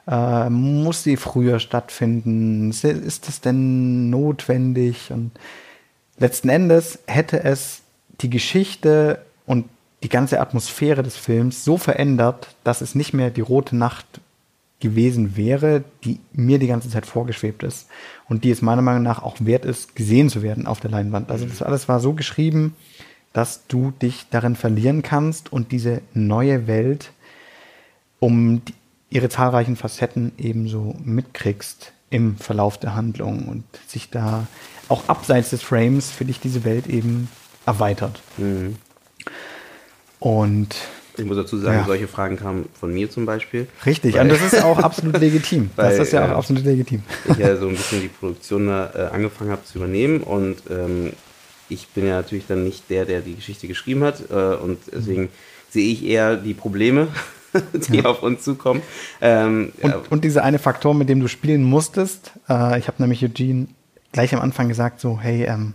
[0.06, 2.72] Äh, muss sie früher stattfinden?
[2.72, 2.84] Ist
[3.30, 5.12] es denn notwendig?
[5.12, 5.32] Und
[6.18, 7.84] letzten Endes hätte es
[8.20, 9.70] die Geschichte und
[10.04, 14.20] die ganze Atmosphäre des Films so verändert, dass es nicht mehr die rote Nacht
[14.80, 17.88] gewesen wäre, die mir die ganze Zeit vorgeschwebt ist
[18.28, 21.32] und die es meiner Meinung nach auch wert ist, gesehen zu werden auf der Leinwand.
[21.32, 22.76] Also das alles war so geschrieben,
[23.34, 27.12] dass du dich darin verlieren kannst und diese neue Welt
[28.20, 28.74] um die,
[29.10, 34.48] ihre zahlreichen Facetten ebenso mitkriegst im Verlauf der Handlung und sich da
[34.88, 37.30] auch abseits des Frames für dich diese Welt eben
[37.66, 38.22] erweitert.
[38.38, 38.78] Mhm.
[40.20, 40.76] Und
[41.20, 41.86] ich muss dazu sagen, ja.
[41.86, 43.68] solche Fragen kamen von mir zum Beispiel.
[43.86, 45.70] Richtig, und das ist auch absolut legitim.
[45.76, 47.04] Weil, das ist ja auch äh, absolut legitim.
[47.30, 51.14] Ich ja so ein bisschen die Produktion da, äh, angefangen habe zu übernehmen und ähm,
[51.70, 55.24] ich bin ja natürlich dann nicht der, der die Geschichte geschrieben hat äh, und deswegen
[55.24, 55.30] mhm.
[55.70, 57.08] sehe ich eher die Probleme,
[57.74, 58.06] die ja.
[58.06, 58.82] auf uns zukommen.
[59.22, 60.02] Ähm, und, ja.
[60.10, 63.68] und dieser eine Faktor, mit dem du spielen musstest, äh, ich habe nämlich Eugene
[64.12, 65.74] gleich am Anfang gesagt, so, hey, ähm,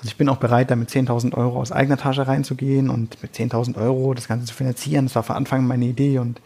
[0.00, 3.34] also ich bin auch bereit, da mit 10.000 Euro aus eigener Tasche reinzugehen und mit
[3.34, 5.04] 10.000 Euro das Ganze zu finanzieren.
[5.04, 6.40] Das war von Anfang meine Idee und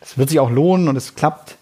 [0.00, 1.56] das wird sich auch lohnen und es klappt.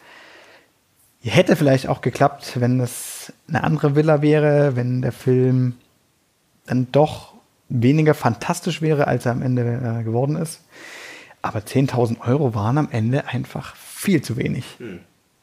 [1.23, 5.75] Hätte vielleicht auch geklappt, wenn es eine andere Villa wäre, wenn der Film
[6.67, 7.35] dann doch
[7.69, 10.63] weniger fantastisch wäre, als er am Ende äh, geworden ist.
[11.43, 14.65] Aber 10.000 Euro waren am Ende einfach viel zu wenig.
[14.79, 14.99] Hm.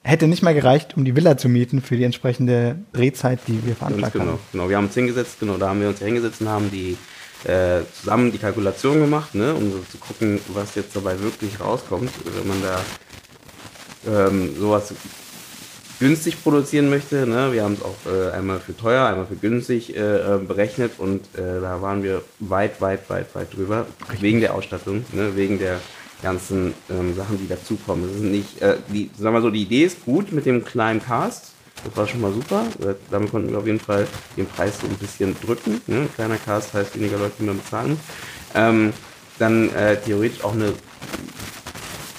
[0.06, 3.74] Hätte nicht mal gereicht, um die Villa zu mieten für die entsprechende Drehzeit, die wir
[3.76, 4.40] veranschlagt genau, haben.
[4.52, 6.98] Genau, wir haben uns hingesetzt, genau, da haben wir uns hingesetzt und haben die
[7.50, 12.12] äh, zusammen die Kalkulation gemacht, ne, um so zu gucken, was jetzt dabei wirklich rauskommt,
[12.26, 14.94] wenn man da ähm, sowas
[16.00, 17.26] günstig produzieren möchte.
[17.26, 17.54] Ne?
[17.54, 21.22] Wir haben es auch äh, einmal für teuer, einmal für günstig äh, äh berechnet und
[21.38, 23.86] äh, da waren wir weit, weit, weit, weit drüber.
[24.20, 25.36] Wegen der Ausstattung, ne?
[25.38, 25.80] wegen der
[26.24, 28.08] ganzen ähm, Sachen, die dazukommen.
[28.08, 31.04] Das ist nicht, äh, die, sagen wir so, die Idee ist gut mit dem kleinen
[31.04, 31.52] Cast.
[31.84, 32.66] Das war schon mal super.
[32.82, 34.08] Äh, damit konnten wir auf jeden Fall
[34.38, 35.82] den Preis so ein bisschen drücken.
[35.88, 36.08] Ne?
[36.16, 38.00] Kleiner Cast heißt weniger Leute, die man bezahlen.
[38.56, 38.94] Ähm,
[39.38, 40.74] dann äh, theoretisch auch eine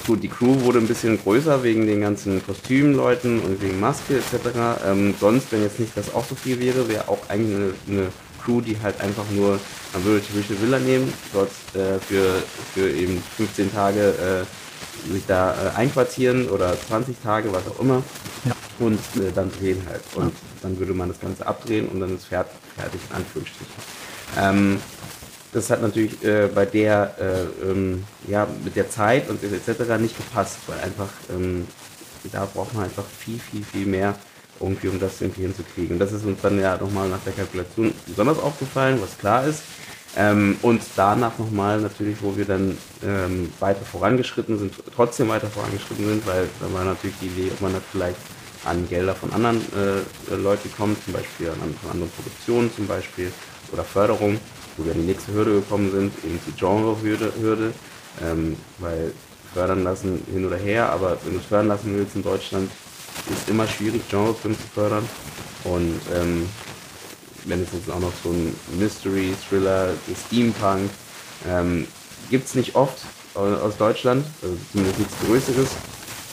[0.07, 4.83] Gut, die Crew wurde ein bisschen größer wegen den ganzen Kostümleuten und wegen Maske etc.
[4.87, 8.09] Ähm, sonst, wenn jetzt nicht das auch so viel wäre, wäre auch eigentlich eine, eine,
[8.45, 9.59] Crew, die halt einfach nur,
[9.95, 12.43] man würde theoretisch eine Villa nehmen, dort äh, für,
[12.75, 18.03] für eben 15 Tage äh, sich da äh, einquartieren oder 20 Tage, was auch immer.
[18.45, 18.53] Ja.
[18.81, 20.03] Und äh, dann drehen halt.
[20.15, 20.31] Und ja.
[20.63, 23.75] dann würde man das Ganze abdrehen und dann ist fertig, fertig in Anführungsstrichen.
[24.37, 24.81] Ähm,
[25.53, 30.01] das hat natürlich äh, bei der, äh, ähm, ja, mit der Zeit und etc.
[30.01, 31.69] nicht gepasst, weil einfach, ähm,
[32.33, 34.17] da braucht man einfach viel, viel, viel mehr
[34.59, 35.95] irgendwie, um das irgendwie hinzukriegen.
[35.95, 39.63] Und das ist uns dann ja nochmal nach der Kalkulation besonders aufgefallen, was klar ist.
[40.17, 46.07] Ähm, und danach nochmal natürlich, wo wir dann ähm, weiter vorangeschritten sind, trotzdem weiter vorangeschritten
[46.07, 48.19] sind, weil da war natürlich die Idee, ob man da vielleicht
[48.65, 53.33] an Gelder von anderen äh, Leuten kommt, zum Beispiel an, von anderen Produktionen zum Beispiel
[53.73, 54.39] oder Förderung
[54.77, 57.73] wo wir an die nächste Hürde gekommen sind, eben die Genre-Hürde, Hürde,
[58.23, 59.13] ähm, weil
[59.53, 62.71] fördern lassen hin oder her, aber wenn du es fördern lassen willst in Deutschland,
[63.31, 65.09] ist immer schwierig, Genrefilme zu fördern.
[65.63, 66.01] Und
[67.45, 69.91] wenn es jetzt auch noch so ein Mystery, Thriller,
[70.27, 70.91] Steampunk,
[71.49, 71.87] ähm,
[72.31, 72.99] gibt es nicht oft
[73.35, 75.69] aus Deutschland, also zumindest nichts Größeres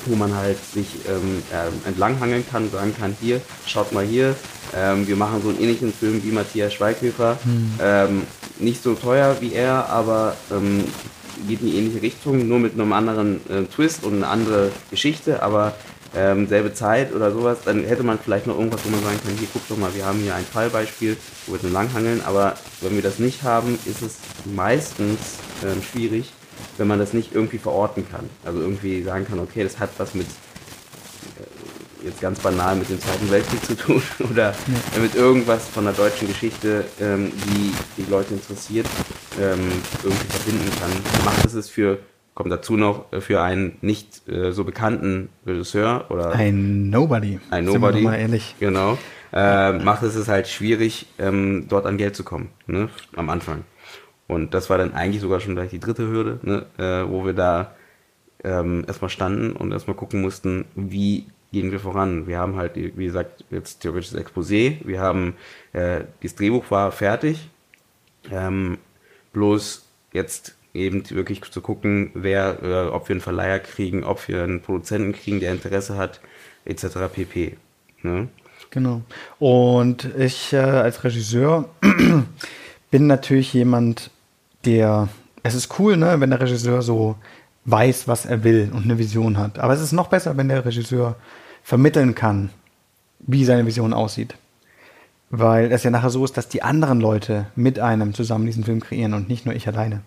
[0.06, 4.36] wo man halt sich ähm, äh, entlanghangeln kann, sagen kann, hier, schaut mal hier,
[4.76, 7.38] ähm, wir machen so einen ähnlichen Film wie Matthias Schweighöfer.
[7.44, 7.72] Mhm.
[7.82, 8.22] Ähm,
[8.60, 10.86] nicht so teuer wie er, aber ähm,
[11.48, 15.42] geht in die ähnliche Richtung, nur mit einem anderen äh, Twist und eine andere Geschichte,
[15.42, 15.74] aber
[16.16, 19.38] ähm, selbe Zeit oder sowas, dann hätte man vielleicht noch irgendwas, wo man sagen kann,
[19.38, 22.96] hier guck doch mal, wir haben hier ein Fallbeispiel, wo wir so langhangeln, aber wenn
[22.96, 25.20] wir das nicht haben, ist es meistens
[25.64, 26.32] ähm, schwierig,
[26.78, 28.30] wenn man das nicht irgendwie verorten kann.
[28.44, 33.00] Also irgendwie sagen kann, okay, das hat was mit äh, jetzt ganz banal mit dem
[33.00, 35.00] Zweiten Weltkrieg zu tun oder ja.
[35.02, 38.88] mit irgendwas von der deutschen Geschichte, ähm, die die Leute interessiert,
[39.40, 39.72] ähm,
[40.04, 41.26] irgendwie verbinden kann.
[41.26, 42.00] Macht es es für,
[42.34, 47.40] kommt dazu noch, äh, für einen nicht äh, so bekannten Regisseur oder ein Nobody.
[47.50, 47.94] Ein Nobody.
[48.00, 48.56] Sind wir mal ehrlich.
[48.60, 48.98] Genau.
[49.34, 52.90] äh, macht es es halt schwierig, ähm, dort an Geld zu kommen, ne?
[53.16, 53.64] am Anfang.
[54.28, 56.66] Und das war dann eigentlich sogar schon gleich die dritte Hürde, ne?
[56.78, 57.76] äh, wo wir da
[58.44, 62.28] ähm, erstmal standen und erstmal gucken mussten, wie gehen wir voran.
[62.28, 65.36] Wir haben halt, wie gesagt, jetzt theoretisches Exposé, wir haben,
[65.74, 67.50] äh, das Drehbuch war fertig,
[68.32, 68.78] ähm,
[69.34, 74.44] bloß jetzt eben wirklich zu gucken, wer, äh, ob wir einen Verleiher kriegen, ob wir
[74.44, 76.22] einen Produzenten kriegen, der Interesse hat,
[76.66, 76.86] etc.
[77.14, 77.58] pp.
[78.04, 78.30] Ne?
[78.70, 79.02] Genau.
[79.40, 81.70] Und ich äh, als Regisseur
[82.92, 84.12] bin natürlich jemand,
[84.66, 85.10] der,
[85.44, 87.16] es ist cool, ne, wenn der Regisseur so
[87.66, 89.60] weiß, was er will und eine Vision hat.
[89.60, 91.16] Aber es ist noch besser, wenn der Regisseur
[91.64, 92.50] vermitteln kann,
[93.20, 94.36] wie seine Vision aussieht.
[95.30, 98.80] Weil es ja nachher so ist, dass die anderen Leute mit einem zusammen diesen Film
[98.80, 100.02] kreieren und nicht nur ich alleine.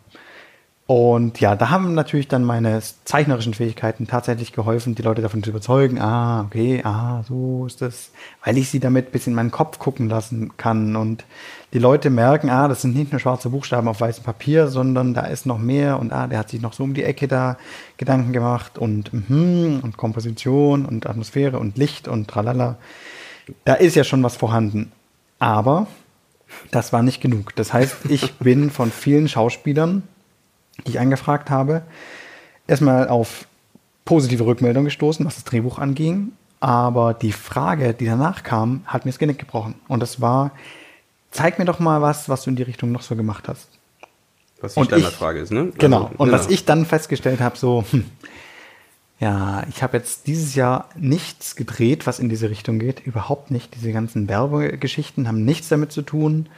[0.87, 5.49] Und ja, da haben natürlich dann meine zeichnerischen Fähigkeiten tatsächlich geholfen, die Leute davon zu
[5.49, 8.11] überzeugen, ah, okay, ah, so ist das,
[8.45, 11.25] weil ich sie damit bis in meinen Kopf gucken lassen kann und
[11.73, 15.23] die Leute merken, ah, das sind nicht nur schwarze Buchstaben auf weißem Papier, sondern da
[15.23, 17.57] ist noch mehr und ah, der hat sich noch so um die Ecke da
[17.97, 22.77] Gedanken gemacht und mm, und Komposition und Atmosphäre und Licht und tralala.
[23.65, 24.93] Da ist ja schon was vorhanden.
[25.39, 25.87] Aber
[26.71, 27.57] das war nicht genug.
[27.57, 30.03] Das heißt, ich bin von vielen Schauspielern
[30.87, 31.83] die ich angefragt habe,
[32.67, 33.47] erstmal auf
[34.05, 36.33] positive Rückmeldung gestoßen, was das Drehbuch anging.
[36.61, 39.75] Aber die Frage, die danach kam, hat mir das Genick gebrochen.
[39.89, 40.53] Und das war,
[41.31, 43.69] zeig mir doch mal was, was du in die Richtung noch so gemacht hast.
[44.61, 45.73] Was die und Standardfrage ist, ne?
[45.77, 46.05] Genau.
[46.05, 46.39] Also, und genau.
[46.39, 48.05] was ich dann festgestellt habe, so, hm,
[49.21, 53.01] ja, ich habe jetzt dieses Jahr nichts gedreht, was in diese Richtung geht.
[53.07, 53.75] Überhaupt nicht.
[53.75, 56.49] Diese ganzen Werbegeschichten haben nichts damit zu tun.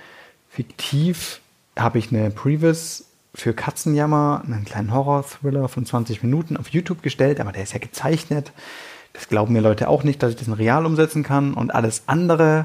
[0.49, 1.41] Fiktiv
[1.77, 3.05] habe ich eine Previous
[3.37, 7.79] für Katzenjammer einen kleinen Horror-Thriller von 20 Minuten auf YouTube gestellt, aber der ist ja
[7.79, 8.53] gezeichnet.
[9.13, 11.53] Das glauben mir Leute auch nicht, dass ich das in real umsetzen kann.
[11.53, 12.65] Und alles andere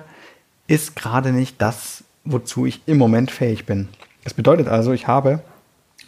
[0.67, 3.89] ist gerade nicht das, wozu ich im Moment fähig bin.
[4.23, 5.41] Das bedeutet also, ich habe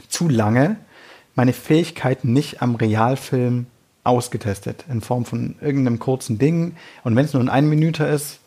[0.07, 0.77] zu lange
[1.35, 3.65] meine Fähigkeiten nicht am Realfilm
[4.05, 6.77] ausgetestet, in Form von irgendeinem kurzen Ding.
[7.03, 8.39] Und wenn es nur in einer Minute ist,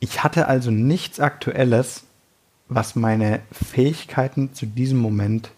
[0.00, 2.04] ich hatte also nichts Aktuelles,
[2.74, 5.50] was meine Fähigkeiten zu diesem Moment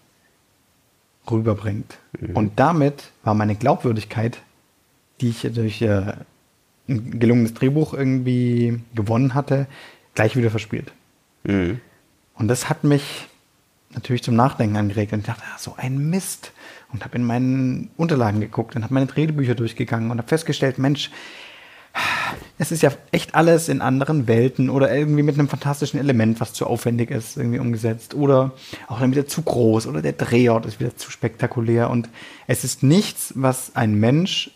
[1.31, 1.99] rüberbringt.
[2.19, 2.37] Mhm.
[2.37, 4.39] Und damit war meine Glaubwürdigkeit,
[5.21, 6.13] die ich durch äh,
[6.89, 9.67] ein gelungenes Drehbuch irgendwie gewonnen hatte,
[10.15, 10.93] gleich wieder verspielt.
[11.45, 11.81] Mhm.
[12.35, 13.27] Und das hat mich
[13.95, 16.53] natürlich zum Nachdenken angeregt und ich dachte, ah, so ein Mist.
[16.93, 21.11] Und habe in meinen Unterlagen geguckt und habe meine Drehbücher durchgegangen und habe festgestellt, Mensch,
[22.59, 26.53] es ist ja echt alles in anderen Welten oder irgendwie mit einem fantastischen Element, was
[26.53, 28.15] zu aufwendig ist, irgendwie umgesetzt.
[28.15, 28.53] Oder
[28.87, 31.91] auch dann wieder zu groß oder der Drehort ist wieder zu spektakulär.
[31.91, 32.09] Und
[32.47, 34.51] es ist nichts, was ein Mensch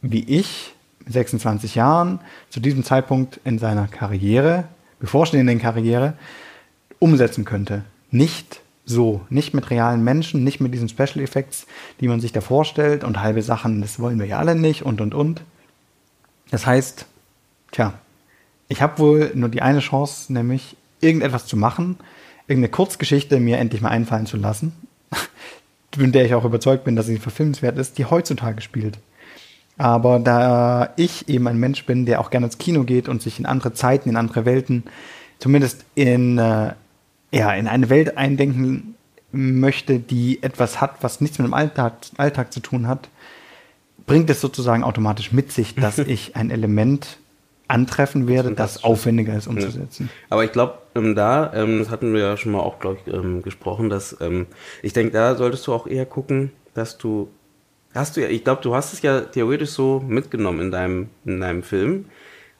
[0.00, 0.74] wie ich,
[1.06, 4.64] 26 Jahren, zu diesem Zeitpunkt in seiner Karriere,
[5.00, 6.14] bevorstehenden Karriere,
[6.98, 7.84] umsetzen könnte.
[8.10, 11.66] Nicht so, nicht mit realen Menschen, nicht mit diesen Special Effects,
[12.00, 15.00] die man sich da vorstellt und halbe Sachen, das wollen wir ja alle nicht und
[15.00, 15.42] und und.
[16.54, 17.06] Das heißt,
[17.72, 17.94] tja,
[18.68, 21.96] ich habe wohl nur die eine Chance, nämlich irgendetwas zu machen,
[22.46, 24.72] irgendeine Kurzgeschichte mir endlich mal einfallen zu lassen,
[25.92, 29.00] von der ich auch überzeugt bin, dass sie verfilmenswert ist, die heutzutage spielt.
[29.78, 33.40] Aber da ich eben ein Mensch bin, der auch gerne ins Kino geht und sich
[33.40, 34.84] in andere Zeiten, in andere Welten,
[35.40, 36.72] zumindest in, äh,
[37.32, 38.94] ja, in eine Welt eindenken
[39.32, 43.08] möchte, die etwas hat, was nichts mit dem Alltag, Alltag zu tun hat,
[44.06, 47.18] bringt es sozusagen automatisch mit sich, dass ich ein Element
[47.66, 50.10] antreffen werde, das, aufwendiger ist umzusetzen.
[50.10, 50.26] Ja.
[50.30, 53.12] Aber ich glaube, ähm, da, ähm, das hatten wir ja schon mal auch, glaube ich,
[53.12, 54.16] ähm, gesprochen, dass
[54.82, 57.30] ich denke, da solltest du auch eher gucken, dass du,
[57.94, 61.40] hast du ja, ich glaube, du hast es ja theoretisch so mitgenommen in deinem, in
[61.40, 62.06] deinem Film,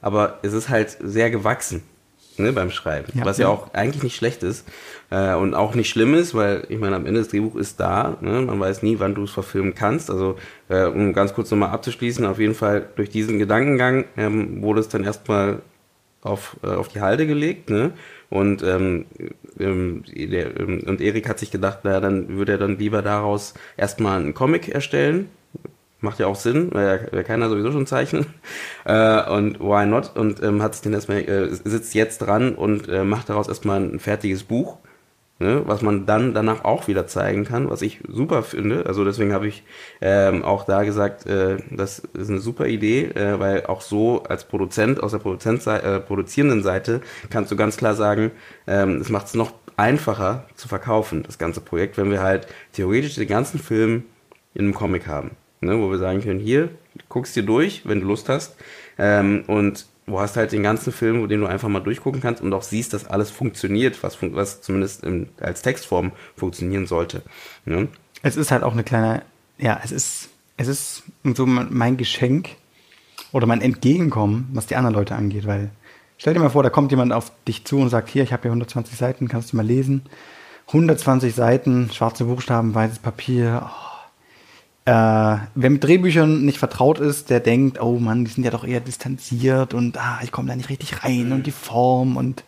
[0.01, 1.83] aber es ist halt sehr gewachsen
[2.39, 4.67] ne, beim Schreiben, ja, was ja, auch eigentlich nicht schlecht ist
[5.09, 8.17] äh, und auch nicht schlimm ist, weil ich meine, am Ende das Drehbuch ist da,
[8.21, 10.09] ne, man weiß nie, wann du es verfilmen kannst.
[10.09, 10.37] Also
[10.69, 14.89] äh, um ganz kurz nochmal abzuschließen, auf jeden Fall durch diesen Gedankengang ähm, wurde es
[14.89, 15.61] dann erstmal
[16.21, 17.93] auf, äh, auf die Halde gelegt, ne?
[18.29, 19.05] Und ähm,
[19.59, 23.53] ähm, der, ähm, und Erik hat sich gedacht, naja, dann würde er dann lieber daraus
[23.77, 25.29] erstmal einen Comic erstellen,
[26.05, 28.27] macht ja auch Sinn, weil ja keiner sowieso schon zeichnen.
[28.87, 30.15] Äh, und why not?
[30.15, 33.81] Und ähm, hat sich dann erstmal, äh, sitzt jetzt dran und äh, macht daraus erstmal
[33.81, 34.77] ein fertiges Buch,
[35.39, 38.85] ne, was man dann danach auch wieder zeigen kann, was ich super finde.
[38.85, 39.63] Also deswegen habe ich
[40.01, 44.43] ähm, auch da gesagt, äh, das ist eine super Idee, äh, weil auch so als
[44.45, 48.31] Produzent aus der Produzent äh, produzierenden Seite kannst du ganz klar sagen,
[48.67, 53.15] ähm, es macht es noch einfacher zu verkaufen, das ganze Projekt, wenn wir halt theoretisch
[53.15, 54.03] den ganzen Film
[54.53, 55.31] in einem Comic haben
[55.65, 56.69] ne, wo wir sagen können, hier,
[57.09, 58.55] guckst dir durch, wenn du Lust hast.
[58.97, 62.53] Ähm, und du hast halt den ganzen Film, den du einfach mal durchgucken kannst und
[62.53, 67.21] auch siehst, dass alles funktioniert, was, was zumindest im, als Textform funktionieren sollte.
[67.65, 67.87] Ne?
[68.21, 69.23] Es ist halt auch eine kleine,
[69.57, 72.49] ja, es ist, es ist so mein Geschenk
[73.31, 75.71] oder mein Entgegenkommen, was die anderen Leute angeht, weil
[76.17, 78.43] stell dir mal vor, da kommt jemand auf dich zu und sagt, hier, ich habe
[78.43, 80.03] hier 120 Seiten, kannst du mal lesen.
[80.67, 83.69] 120 Seiten, schwarze Buchstaben, weißes Papier.
[83.69, 83.94] Oh.
[84.85, 88.63] Äh, wer mit Drehbüchern nicht vertraut ist, der denkt, oh Mann, die sind ja doch
[88.63, 92.43] eher distanziert und ah, ich komme da nicht richtig rein und die Form und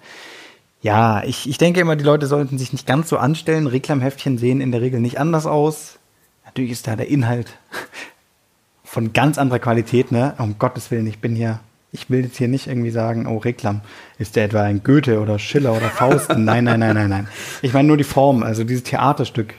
[0.82, 3.66] ja, ich, ich denke immer, die Leute sollten sich nicht ganz so anstellen.
[3.66, 5.98] Reklamheftchen sehen in der Regel nicht anders aus.
[6.46, 7.58] Natürlich ist da der Inhalt
[8.84, 10.36] von ganz anderer Qualität, ne?
[10.38, 11.60] Um Gottes Willen, ich bin hier
[11.92, 13.82] ich will jetzt hier nicht irgendwie sagen, oh, Reklam,
[14.18, 16.30] ist der etwa ein Goethe oder Schiller oder Faust?
[16.38, 17.28] Nein, nein, nein, nein, nein.
[17.62, 19.54] Ich meine nur die Form, also dieses Theaterstück.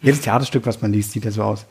[0.00, 1.66] Jedes Theaterstück, was man liest, sieht ja so aus.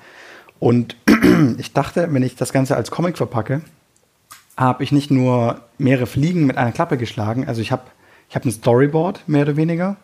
[0.59, 0.95] Und
[1.57, 3.61] ich dachte, wenn ich das Ganze als Comic verpacke,
[4.55, 7.83] habe ich nicht nur mehrere Fliegen mit einer Klappe geschlagen, also ich habe
[8.29, 9.95] ich hab ein Storyboard, mehr oder weniger.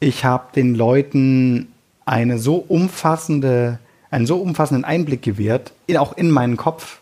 [0.00, 1.68] Ich habe den Leuten
[2.06, 3.78] eine so umfassende,
[4.10, 7.00] einen so umfassenden Einblick gewährt, auch in meinen Kopf,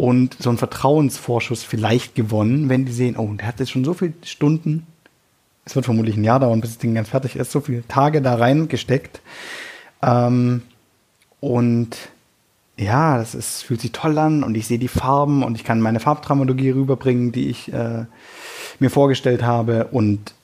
[0.00, 3.92] und so einen Vertrauensvorschuss vielleicht gewonnen, wenn die sehen, oh, der hat jetzt schon so
[3.92, 4.86] viele Stunden,
[5.66, 8.22] es wird vermutlich ein Jahr dauern, bis das Ding ganz fertig ist, so viele Tage
[8.22, 9.20] da reingesteckt.
[10.02, 10.62] Ähm,
[11.40, 11.96] und
[12.80, 15.80] ja, das ist, fühlt sich toll an und ich sehe die Farben und ich kann
[15.80, 18.04] meine Farbdramaturgie rüberbringen, die ich äh,
[18.78, 19.88] mir vorgestellt habe.
[19.90, 20.34] Und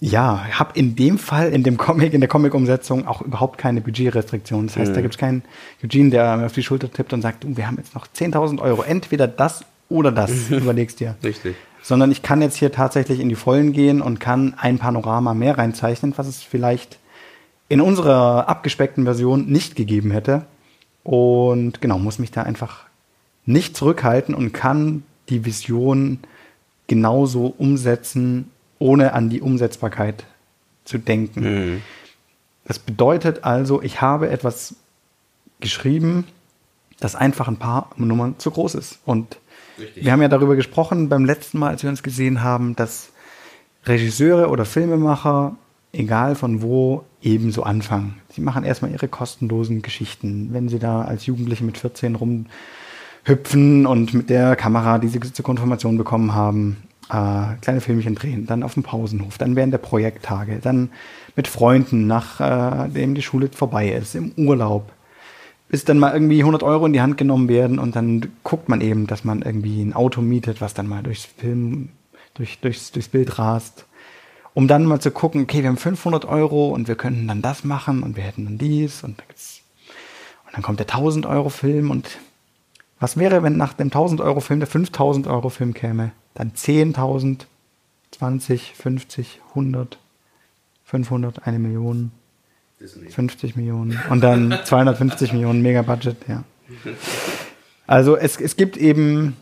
[0.00, 4.66] ja, habe in dem Fall, in dem Comic, in der Comic-Umsetzung auch überhaupt keine Budgetrestriktion.
[4.66, 4.94] Das heißt, mhm.
[4.94, 5.42] da gibt es keinen
[5.82, 8.82] Eugene, der mir auf die Schulter tippt und sagt, wir haben jetzt noch 10.000 Euro,
[8.82, 11.16] entweder das oder das, überlegst dir.
[11.24, 11.56] Richtig.
[11.82, 15.56] Sondern ich kann jetzt hier tatsächlich in die Vollen gehen und kann ein Panorama mehr
[15.56, 16.98] reinzeichnen, was es vielleicht
[17.68, 20.46] in unserer abgespeckten Version nicht gegeben hätte.
[21.02, 22.84] Und genau, muss mich da einfach
[23.46, 26.20] nicht zurückhalten und kann die Vision
[26.86, 30.24] genauso umsetzen, ohne an die Umsetzbarkeit
[30.84, 31.40] zu denken.
[31.40, 31.82] Mhm.
[32.64, 34.76] Das bedeutet also, ich habe etwas
[35.60, 36.24] geschrieben,
[37.00, 38.98] das einfach ein paar Nummern zu groß ist.
[39.04, 39.38] Und
[39.78, 40.04] Richtig.
[40.04, 43.10] wir haben ja darüber gesprochen beim letzten Mal, als wir uns gesehen haben, dass
[43.84, 45.56] Regisseure oder Filmemacher,
[45.92, 48.20] egal von wo, ebenso anfangen.
[48.30, 50.50] Sie machen erstmal ihre kostenlosen Geschichten.
[50.52, 55.44] Wenn sie da als Jugendliche mit 14 rumhüpfen und mit der Kamera, die sie zur
[55.44, 56.76] Konfirmation bekommen haben,
[57.10, 60.90] äh, kleine Filmchen drehen, dann auf dem Pausenhof, dann während der Projekttage, dann
[61.36, 64.92] mit Freunden, nachdem äh, die Schule vorbei ist, im Urlaub,
[65.68, 68.80] bis dann mal irgendwie 100 Euro in die Hand genommen werden und dann guckt man
[68.80, 71.90] eben, dass man irgendwie ein Auto mietet, was dann mal durchs Film,
[72.34, 73.86] durch, durchs, durchs Bild rast,
[74.58, 77.62] um dann mal zu gucken, okay, wir haben 500 Euro und wir könnten dann das
[77.62, 82.18] machen und wir hätten dann dies und, und dann kommt der 1000 Euro Film und
[82.98, 86.10] was wäre, wenn nach dem 1000 Euro Film der 5000 Euro Film käme?
[86.34, 87.46] dann 10.000,
[88.10, 89.96] 20, 50, 100,
[90.86, 92.10] 500, eine Million,
[93.10, 96.42] 50 Millionen und dann 250 Millionen Mega-Budget, ja.
[97.86, 99.36] Also es, es gibt eben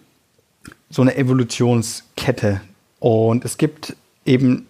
[0.91, 2.61] so eine Evolutionskette
[3.01, 3.97] und es gibt
[4.27, 4.67] eben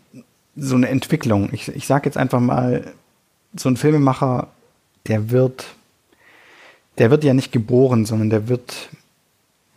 [0.56, 1.50] so eine Entwicklung.
[1.52, 2.92] Ich, ich sage jetzt einfach mal,
[3.54, 4.48] so ein Filmemacher,
[5.06, 5.66] der wird,
[6.98, 8.88] der wird ja nicht geboren, sondern der wird,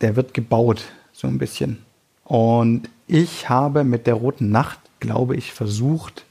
[0.00, 1.78] der wird gebaut, so ein bisschen.
[2.24, 6.24] Und ich habe mit der roten Nacht, glaube ich, versucht,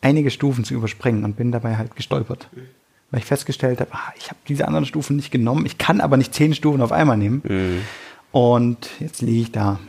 [0.00, 2.48] einige Stufen zu überspringen und bin dabei halt gestolpert.
[3.10, 6.16] Weil ich festgestellt habe, ah, ich habe diese anderen Stufen nicht genommen, ich kann aber
[6.16, 7.42] nicht zehn Stufen auf einmal nehmen.
[7.46, 7.82] Mhm.
[8.32, 9.80] Und jetzt liege ich da.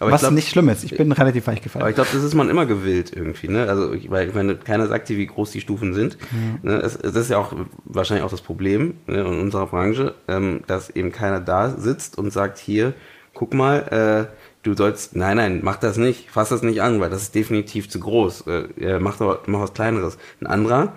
[0.00, 1.82] Aber Was glaub, nicht schlimm ist, ich bin relativ weich gefallen.
[1.82, 3.68] Aber ich glaube, das ist man immer gewillt irgendwie, ne?
[3.68, 6.18] Also, weil ich meine, keiner sagt dir, wie groß die Stufen sind.
[6.62, 6.70] Ja.
[6.70, 6.78] Ne?
[6.80, 7.52] Das, das, ist ja auch
[7.84, 12.32] wahrscheinlich auch das Problem ne, in unserer Branche, ähm, dass eben keiner da sitzt und
[12.32, 12.94] sagt, hier,
[13.34, 17.10] guck mal, äh, du sollst, nein, nein, mach das nicht, fass das nicht an, weil
[17.10, 18.44] das ist definitiv zu groß.
[18.46, 20.18] Äh, mach doch mach was Kleineres.
[20.40, 20.94] Ein anderer,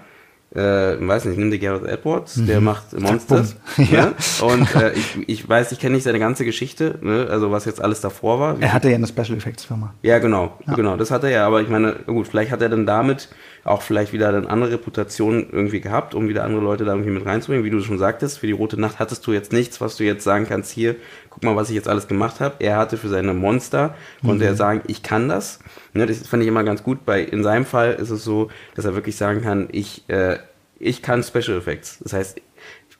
[0.53, 2.47] äh, weiß nicht, nimm dir Gareth Edwards, mhm.
[2.47, 3.55] der macht Monsters.
[3.77, 4.07] ja.
[4.07, 4.15] Ne?
[4.41, 7.27] Und äh, ich, ich weiß, ich kenne nicht seine ganze Geschichte, ne?
[7.29, 8.57] also was jetzt alles davor war.
[8.59, 9.93] Er hatte ja eine Special Effects Firma.
[10.01, 10.73] Ja, genau, ja.
[10.73, 13.29] genau, das hat er ja, aber ich meine, gut, vielleicht hat er dann damit
[13.63, 17.25] auch vielleicht wieder eine andere Reputation irgendwie gehabt, um wieder andere Leute da irgendwie mit
[17.25, 17.63] reinzubringen.
[17.63, 20.23] Wie du schon sagtest, für die Rote Nacht hattest du jetzt nichts, was du jetzt
[20.23, 20.95] sagen kannst, hier,
[21.29, 22.55] guck mal, was ich jetzt alles gemacht habe.
[22.59, 24.51] Er hatte für seine Monster, konnte mhm.
[24.51, 25.59] er sagen, ich kann das.
[25.93, 27.05] Ne, das fand ich immer ganz gut.
[27.05, 30.37] Bei, in seinem Fall ist es so, dass er wirklich sagen kann, ich, äh,
[30.79, 31.99] ich kann Special Effects.
[31.99, 32.41] Das heißt,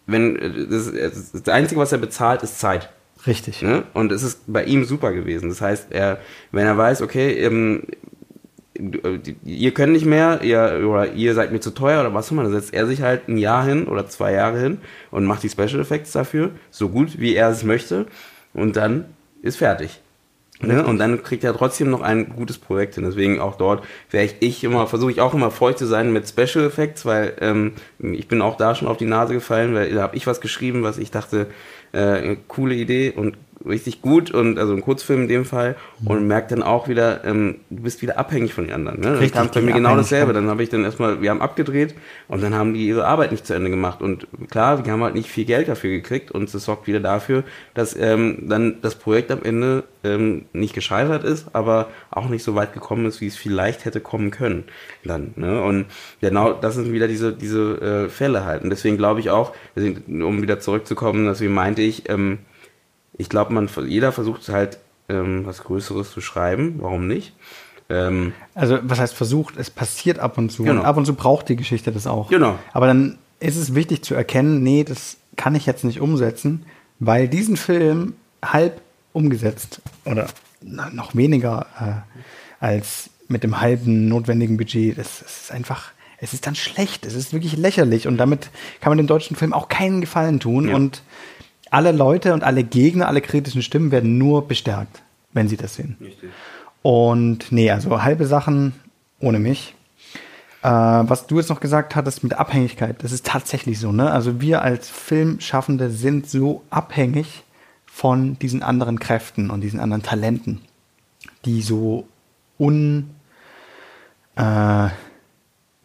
[0.05, 0.91] wenn das,
[1.31, 2.89] das Einzige, was er bezahlt, ist Zeit.
[3.27, 3.61] Richtig.
[3.61, 3.83] Ne?
[3.93, 5.49] Und es ist bei ihm super gewesen.
[5.49, 6.19] Das heißt, er,
[6.51, 7.83] wenn er weiß, okay, ähm,
[8.73, 12.43] ihr könnt nicht mehr, ihr, oder ihr seid mir zu teuer oder was auch immer,
[12.43, 14.77] dann setzt er sich halt ein Jahr hin oder zwei Jahre hin
[15.11, 18.05] und macht die Special Effects dafür, so gut wie er es möchte
[18.53, 19.05] und dann
[19.41, 20.01] ist fertig.
[20.63, 20.85] Ne?
[20.85, 23.03] Und dann kriegt er trotzdem noch ein gutes Projekt hin.
[23.03, 26.27] Deswegen auch dort wäre ich, ich immer, versuche ich auch immer feucht zu sein mit
[26.27, 30.03] Special Effects, weil ähm, ich bin auch da schon auf die Nase gefallen, weil da
[30.03, 31.47] habe ich was geschrieben, was ich dachte,
[31.93, 36.51] äh, coole Idee und richtig gut und also ein Kurzfilm in dem Fall und merkt
[36.51, 39.01] dann auch wieder, ähm, du bist wieder abhängig von den anderen.
[39.01, 39.13] Ne?
[39.13, 40.33] Richtig, das kam bei mir genau dasselbe.
[40.33, 41.95] Dann habe ich dann erstmal, wir haben abgedreht
[42.27, 44.01] und dann haben die ihre Arbeit nicht zu Ende gemacht.
[44.01, 47.43] Und klar, wir haben halt nicht viel Geld dafür gekriegt und es sorgt wieder dafür,
[47.73, 52.55] dass ähm, dann das Projekt am Ende ähm, nicht gescheitert ist, aber auch nicht so
[52.55, 54.63] weit gekommen ist, wie es vielleicht hätte kommen können.
[55.03, 55.61] Dann, ne?
[55.61, 55.85] Und
[56.19, 58.63] genau das sind wieder diese, diese äh, Fälle halt.
[58.63, 62.39] Und deswegen glaube ich auch, deswegen, um wieder zurückzukommen, deswegen meinte ich, ähm,
[63.17, 66.75] ich glaube, man jeder versucht halt ähm, was Größeres zu schreiben.
[66.79, 67.33] Warum nicht?
[67.89, 69.57] Ähm, Also, was heißt versucht?
[69.57, 70.63] Es passiert ab und zu.
[70.63, 70.79] Genau.
[70.81, 72.29] Und ab und zu braucht die Geschichte das auch.
[72.29, 72.57] Genau.
[72.73, 76.65] Aber dann ist es wichtig zu erkennen, nee, das kann ich jetzt nicht umsetzen,
[76.99, 78.81] weil diesen Film halb
[79.13, 80.27] umgesetzt oder
[80.61, 86.45] noch weniger äh, als mit dem halben notwendigen Budget, das, das ist einfach, es ist
[86.45, 88.49] dann schlecht, es ist wirklich lächerlich und damit
[88.79, 90.75] kann man dem deutschen Film auch keinen Gefallen tun Ja.
[90.75, 91.01] und
[91.71, 95.01] alle Leute und alle Gegner, alle kritischen Stimmen werden nur bestärkt,
[95.33, 95.97] wenn sie das sehen.
[96.83, 98.73] Und nee, also halbe Sachen
[99.19, 99.73] ohne mich.
[100.63, 104.11] Äh, was du jetzt noch gesagt hattest mit Abhängigkeit, das ist tatsächlich so, ne?
[104.11, 107.43] Also wir als Filmschaffende sind so abhängig
[107.85, 110.61] von diesen anderen Kräften und diesen anderen Talenten,
[111.45, 112.07] die so
[112.59, 113.09] un,
[114.35, 114.89] äh,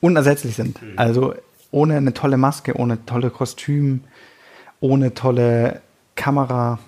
[0.00, 0.78] unersetzlich sind.
[0.96, 1.34] Also
[1.70, 4.04] ohne eine tolle Maske, ohne tolle Kostüm,
[4.80, 5.80] ohne tolle
[6.14, 6.78] Kamera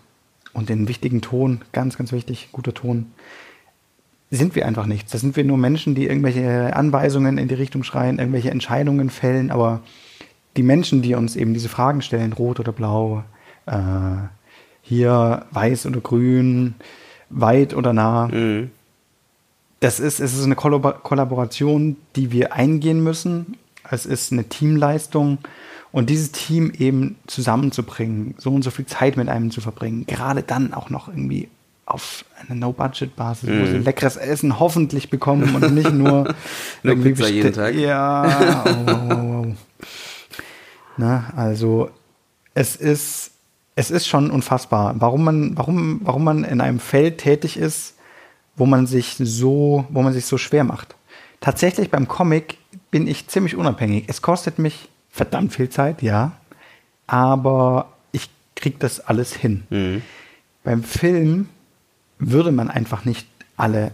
[0.52, 3.06] und den wichtigen Ton, ganz, ganz wichtig, guter Ton,
[4.30, 5.12] sind wir einfach nichts.
[5.12, 9.50] Da sind wir nur Menschen, die irgendwelche Anweisungen in die Richtung schreien, irgendwelche Entscheidungen fällen,
[9.50, 9.80] aber
[10.56, 13.24] die Menschen, die uns eben diese Fragen stellen, rot oder blau,
[13.66, 13.76] äh,
[14.82, 16.74] hier weiß oder grün,
[17.30, 18.70] weit oder nah, mhm.
[19.80, 23.56] das ist, es ist eine Kollabor Kollaboration, die wir eingehen müssen.
[23.90, 25.38] Es ist eine Teamleistung
[25.92, 30.42] und dieses Team eben zusammenzubringen, so und so viel Zeit mit einem zu verbringen, gerade
[30.42, 31.48] dann auch noch irgendwie
[31.86, 36.34] auf einer No-Budget-Basis, wo sie leckeres Essen hoffentlich bekommen und nicht nur
[36.82, 37.74] irgendwie Pizza jeden Tag.
[37.74, 39.56] Ja, oh, wow, wow, wow.
[40.98, 41.90] Na, also
[42.52, 43.30] es ist,
[43.74, 47.94] es ist schon unfassbar, warum man, warum, warum man in einem Feld tätig ist,
[48.56, 50.96] wo man sich so, wo man sich so schwer macht.
[51.40, 52.58] Tatsächlich beim Comic
[52.90, 54.04] bin ich ziemlich unabhängig.
[54.08, 54.88] Es kostet mich
[55.18, 56.32] verdammt viel Zeit, ja,
[57.06, 59.64] aber ich krieg das alles hin.
[59.68, 60.02] Mhm.
[60.64, 61.48] Beim Film
[62.18, 63.92] würde man einfach nicht alle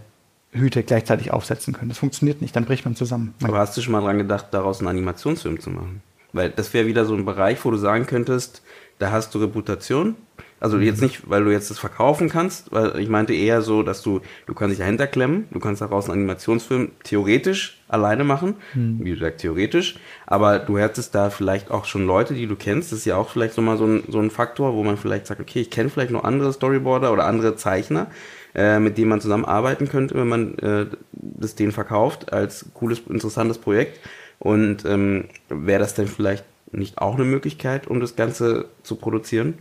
[0.51, 1.89] Hüte gleichzeitig aufsetzen können.
[1.89, 3.33] Das funktioniert nicht, dann bricht man zusammen.
[3.39, 6.01] Man Aber hast du schon mal dran gedacht, daraus einen Animationsfilm zu machen?
[6.31, 8.61] Weil das wäre wieder so ein Bereich, wo du sagen könntest,
[8.99, 10.15] da hast du Reputation.
[10.59, 14.01] Also jetzt nicht, weil du jetzt das verkaufen kannst, weil ich meinte eher so, dass
[14.01, 18.55] du, du kannst dich dahinter klemmen, du kannst daraus einen Animationsfilm theoretisch alleine machen,
[19.03, 22.99] wie gesagt, theoretisch, aber du hättest da vielleicht auch schon Leute, die du kennst, das
[22.99, 25.59] ist ja auch vielleicht nochmal so ein, so ein Faktor, wo man vielleicht sagt, okay,
[25.59, 28.07] ich kenne vielleicht noch andere Storyboarder oder andere Zeichner,
[28.55, 33.57] äh, mit denen man zusammenarbeiten könnte, wenn man äh, das denen verkauft als cooles, interessantes
[33.57, 33.99] Projekt.
[34.39, 39.55] Und ähm, wäre das denn vielleicht nicht auch eine Möglichkeit, um das Ganze zu produzieren?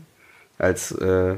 [0.58, 1.36] Als äh,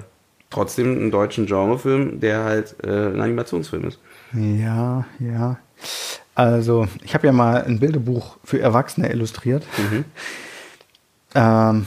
[0.51, 3.99] trotzdem einen deutschen Genrefilm, der halt äh, ein Animationsfilm ist.
[4.33, 5.59] Ja, ja.
[6.35, 9.64] Also, ich habe ja mal ein Bilderbuch für Erwachsene illustriert.
[11.35, 11.85] Ähm,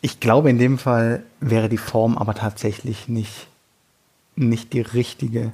[0.00, 3.46] ich glaube, in dem Fall wäre die Form aber tatsächlich nicht,
[4.36, 5.52] nicht die richtige.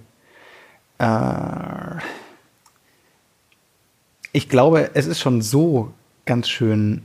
[0.98, 1.96] Äh,
[4.32, 5.92] ich glaube, es ist schon so
[6.24, 7.02] ganz schön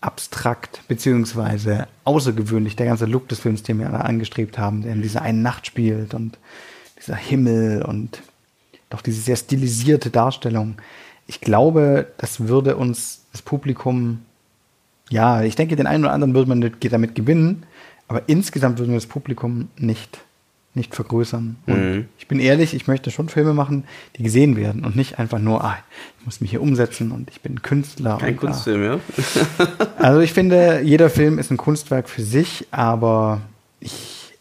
[0.00, 5.02] abstrakt beziehungsweise außergewöhnlich, der ganze Look des Films, den wir alle angestrebt haben, der in
[5.02, 6.38] dieser einen Nacht spielt und
[6.98, 8.22] dieser Himmel und
[8.90, 10.76] doch diese sehr stilisierte Darstellung.
[11.26, 14.20] Ich glaube, das würde uns das Publikum,
[15.10, 17.64] ja, ich denke, den einen oder anderen würde man damit gewinnen,
[18.08, 20.20] aber insgesamt würden wir das Publikum nicht,
[20.76, 21.56] nicht vergrößern.
[21.66, 22.08] Und Mhm.
[22.18, 23.84] ich bin ehrlich, ich möchte schon Filme machen,
[24.16, 25.78] die gesehen werden und nicht einfach nur, ah,
[26.18, 28.18] ich muss mich hier umsetzen und ich bin Künstler.
[28.18, 28.40] Kein ah.
[28.40, 29.00] Kunstfilm, ja?
[29.98, 33.40] Also ich finde, jeder Film ist ein Kunstwerk für sich, aber
[33.80, 34.34] ich,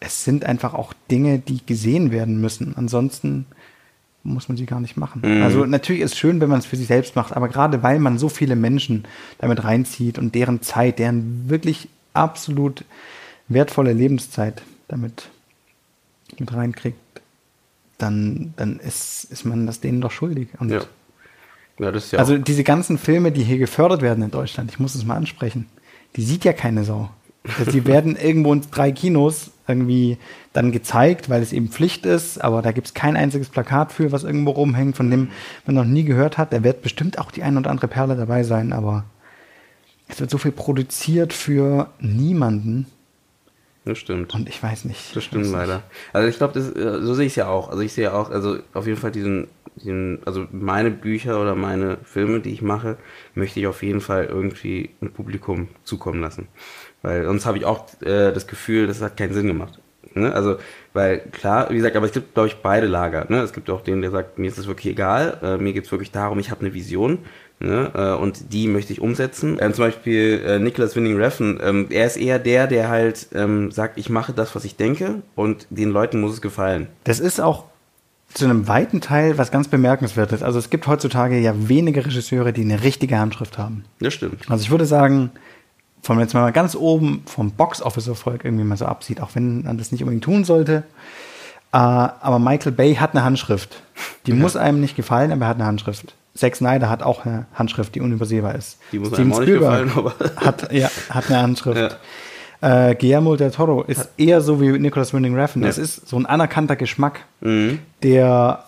[0.00, 2.76] es sind einfach auch Dinge, die gesehen werden müssen.
[2.76, 3.46] Ansonsten
[4.22, 5.22] muss man sie gar nicht machen.
[5.24, 5.42] Mhm.
[5.42, 7.98] Also natürlich ist es schön, wenn man es für sich selbst macht, aber gerade weil
[7.98, 9.04] man so viele Menschen
[9.38, 12.84] damit reinzieht und deren Zeit, deren wirklich absolut
[13.48, 15.28] wertvolle Lebenszeit damit
[16.40, 16.98] mit reinkriegt,
[17.98, 20.48] dann, dann ist, ist man das denen doch schuldig.
[20.58, 20.82] Und Ja.
[21.78, 24.80] Ja, das ist ja also diese ganzen Filme, die hier gefördert werden in Deutschland, ich
[24.80, 25.66] muss es mal ansprechen,
[26.16, 27.10] die sieht ja keine Sau.
[27.58, 30.18] Also die werden irgendwo in drei Kinos irgendwie
[30.52, 34.12] dann gezeigt, weil es eben Pflicht ist, aber da gibt es kein einziges Plakat für,
[34.12, 35.28] was irgendwo rumhängt, von dem
[35.66, 36.52] man noch nie gehört hat.
[36.52, 39.04] Da wird bestimmt auch die ein oder andere Perle dabei sein, aber
[40.08, 42.86] es wird so viel produziert für niemanden.
[43.84, 44.34] Das stimmt.
[44.34, 45.16] Und ich weiß nicht.
[45.16, 45.82] Das stimmt leider.
[46.12, 47.70] Also ich glaube, so sehe ich es ja auch.
[47.70, 51.98] Also ich sehe auch, also auf jeden Fall diesen, diesen, also meine Bücher oder meine
[52.04, 52.98] Filme, die ich mache,
[53.34, 56.48] möchte ich auf jeden Fall irgendwie ein Publikum zukommen lassen.
[57.02, 59.80] Weil sonst habe ich auch äh, das Gefühl, das hat keinen Sinn gemacht.
[60.14, 60.32] Ne?
[60.32, 60.56] Also,
[60.92, 63.26] weil klar, wie gesagt, aber es gibt, glaube ich, beide Lager.
[63.28, 63.40] Ne?
[63.40, 65.92] Es gibt auch den, der sagt, mir ist das wirklich egal, äh, mir geht es
[65.92, 67.18] wirklich darum, ich habe eine Vision.
[67.60, 67.90] Ne?
[67.94, 69.58] Äh, und die möchte ich umsetzen.
[69.60, 73.70] Ähm, zum Beispiel äh, Nicholas Winning Reffen, ähm, er ist eher der, der halt ähm,
[73.72, 76.86] sagt, ich mache das, was ich denke und den Leuten muss es gefallen.
[77.04, 77.64] Das ist auch
[78.32, 80.42] zu einem weiten Teil was ganz bemerkenswertes.
[80.42, 83.84] Also es gibt heutzutage ja wenige Regisseure, die eine richtige Handschrift haben.
[84.00, 84.48] Das stimmt.
[84.48, 85.30] Also ich würde sagen,
[86.02, 89.90] von jetzt mal ganz oben vom Box-Office-Erfolg irgendwie mal so absieht, auch wenn man das
[89.92, 90.84] nicht unbedingt tun sollte.
[91.72, 93.82] Äh, aber Michael Bay hat eine Handschrift.
[94.26, 94.36] Die ja.
[94.36, 96.14] muss einem nicht gefallen, aber er hat eine Handschrift.
[96.38, 98.78] Zack Snyder hat auch eine Handschrift, die unübersehbar ist.
[98.92, 101.98] Die muss Steven einem auch nicht gefallen, aber hat, ja, hat eine Handschrift.
[102.60, 102.90] Ja.
[102.90, 104.08] Äh, Guillermo del Toro ist hat.
[104.16, 105.62] eher so wie Nicholas Winding Refn.
[105.62, 107.80] Das ist so ein anerkannter Geschmack, mhm.
[108.02, 108.64] der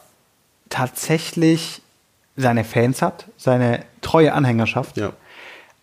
[0.68, 1.82] tatsächlich
[2.36, 4.96] seine Fans hat, seine treue Anhängerschaft.
[4.96, 5.12] Ja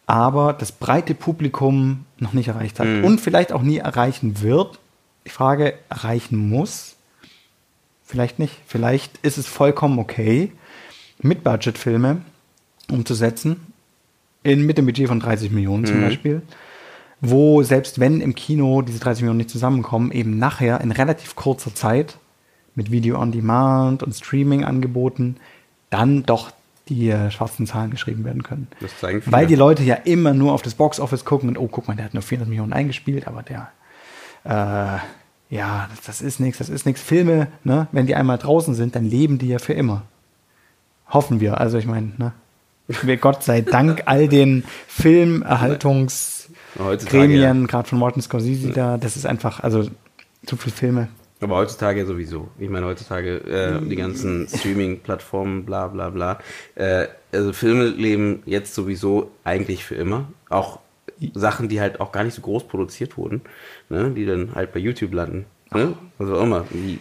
[0.07, 3.03] aber das breite Publikum noch nicht erreicht hat mhm.
[3.03, 4.79] und vielleicht auch nie erreichen wird.
[5.25, 6.95] Die Frage, erreichen muss?
[8.05, 8.55] Vielleicht nicht.
[8.65, 10.53] Vielleicht ist es vollkommen okay,
[11.19, 12.21] mit Budgetfilme
[12.91, 13.57] umzusetzen,
[14.43, 16.03] in, mit dem Budget von 30 Millionen zum mhm.
[16.03, 16.41] Beispiel,
[17.21, 21.73] wo selbst wenn im Kino diese 30 Millionen nicht zusammenkommen, eben nachher in relativ kurzer
[21.73, 22.17] Zeit
[22.75, 25.37] mit Video on Demand und Streaming-Angeboten
[25.89, 26.51] dann doch
[26.89, 28.67] die äh, schwarzen Zahlen geschrieben werden können.
[29.25, 32.05] Weil die Leute ja immer nur auf das Boxoffice gucken und oh, guck mal, der
[32.05, 33.71] hat nur 400 Millionen eingespielt, aber der,
[34.45, 37.01] äh, ja, das, das ist nichts, das ist nichts.
[37.01, 40.03] Filme, ne, wenn die einmal draußen sind, dann leben die ja für immer.
[41.09, 41.59] Hoffen wir.
[41.59, 42.33] Also ich meine, ne,
[43.01, 49.61] wir Gott sei Dank all den Filmerhaltungsgremien, gerade von Martin Scorsese da, das ist einfach,
[49.61, 49.89] also
[50.45, 51.07] zu viele Filme.
[51.39, 52.49] Aber heutzutage sowieso.
[52.57, 56.39] Ich meine, heutzutage äh, die ganzen Streaming-Plattformen, bla bla bla.
[56.75, 60.29] Äh, also Filme leben jetzt sowieso eigentlich für immer.
[60.49, 60.79] Auch
[61.33, 63.41] Sachen, die halt auch gar nicht so groß produziert wurden,
[63.89, 64.11] ne?
[64.11, 65.45] die dann halt bei YouTube landen.
[65.71, 65.93] Ne?
[66.17, 66.65] Also immer.
[66.71, 66.97] Wie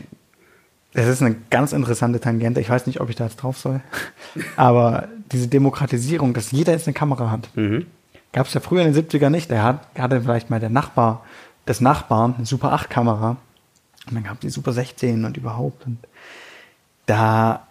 [0.97, 2.59] das ist eine ganz interessante Tangente.
[2.59, 3.80] Ich weiß nicht, ob ich da jetzt drauf soll.
[4.57, 7.86] Aber diese Demokratisierung, dass jeder jetzt eine Kamera hat, mhm.
[8.32, 9.51] gab es ja früher in den 70er nicht.
[9.51, 11.22] Der hat, hatte vielleicht mal der Nachbar
[11.68, 13.36] des Nachbarn eine Super 8 Kamera
[14.09, 15.84] und dann gab es die Super 16 und überhaupt.
[15.84, 15.99] Und
[17.05, 17.66] da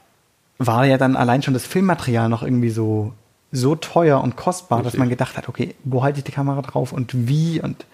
[0.60, 3.14] war ja dann allein schon das Filmmaterial noch irgendwie so,
[3.52, 4.92] so teuer und kostbar, Richtig.
[4.92, 7.88] dass man gedacht hat, okay, wo halte ich die Kamera drauf und wie und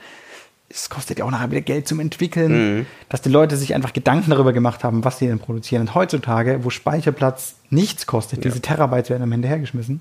[0.74, 2.86] es kostet ja auch nachher wieder Geld zum Entwickeln, mhm.
[3.10, 5.82] dass die Leute sich einfach Gedanken darüber gemacht haben, was sie denn produzieren.
[5.82, 8.44] Und heutzutage, wo Speicherplatz nichts kostet, ja.
[8.44, 10.00] diese Terabytes werden am hinterhergeschmissen,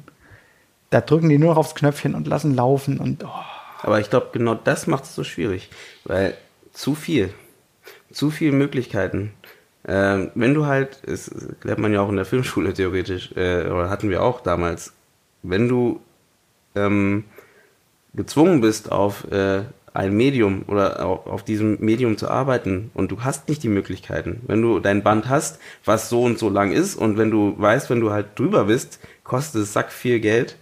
[0.91, 3.29] da drücken die nur noch aufs Knöpfchen und lassen laufen und oh.
[3.83, 5.71] Aber ich glaube, genau das macht es so schwierig,
[6.05, 6.35] weil
[6.73, 7.33] zu viel
[8.11, 9.33] zu viele Möglichkeiten.
[9.87, 11.31] Ähm, wenn du halt, das
[11.62, 14.93] lernt man ja auch in der Filmschule theoretisch, äh, oder hatten wir auch damals,
[15.43, 16.01] wenn du
[16.75, 17.25] ähm,
[18.14, 19.62] gezwungen bist, auf äh,
[19.93, 24.41] ein Medium oder auf, diesem Medium zu arbeiten und du hast nicht die Möglichkeiten.
[24.47, 27.91] Wenn du dein Band hast, was so und so lang ist und wenn du weißt,
[27.91, 30.57] wenn du halt drüber bist, kostet es sack viel Geld,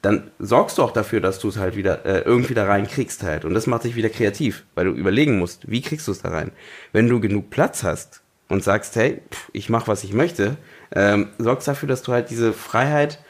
[0.00, 3.22] dann sorgst du auch dafür, dass du es halt wieder äh, irgendwie da rein kriegst
[3.22, 3.44] halt.
[3.44, 6.30] Und das macht dich wieder kreativ, weil du überlegen musst, wie kriegst du es da
[6.30, 6.50] rein.
[6.92, 10.56] Wenn du genug Platz hast und sagst, hey, pff, ich mach was ich möchte,
[10.94, 13.20] ähm, sorgst dafür, dass du halt diese Freiheit,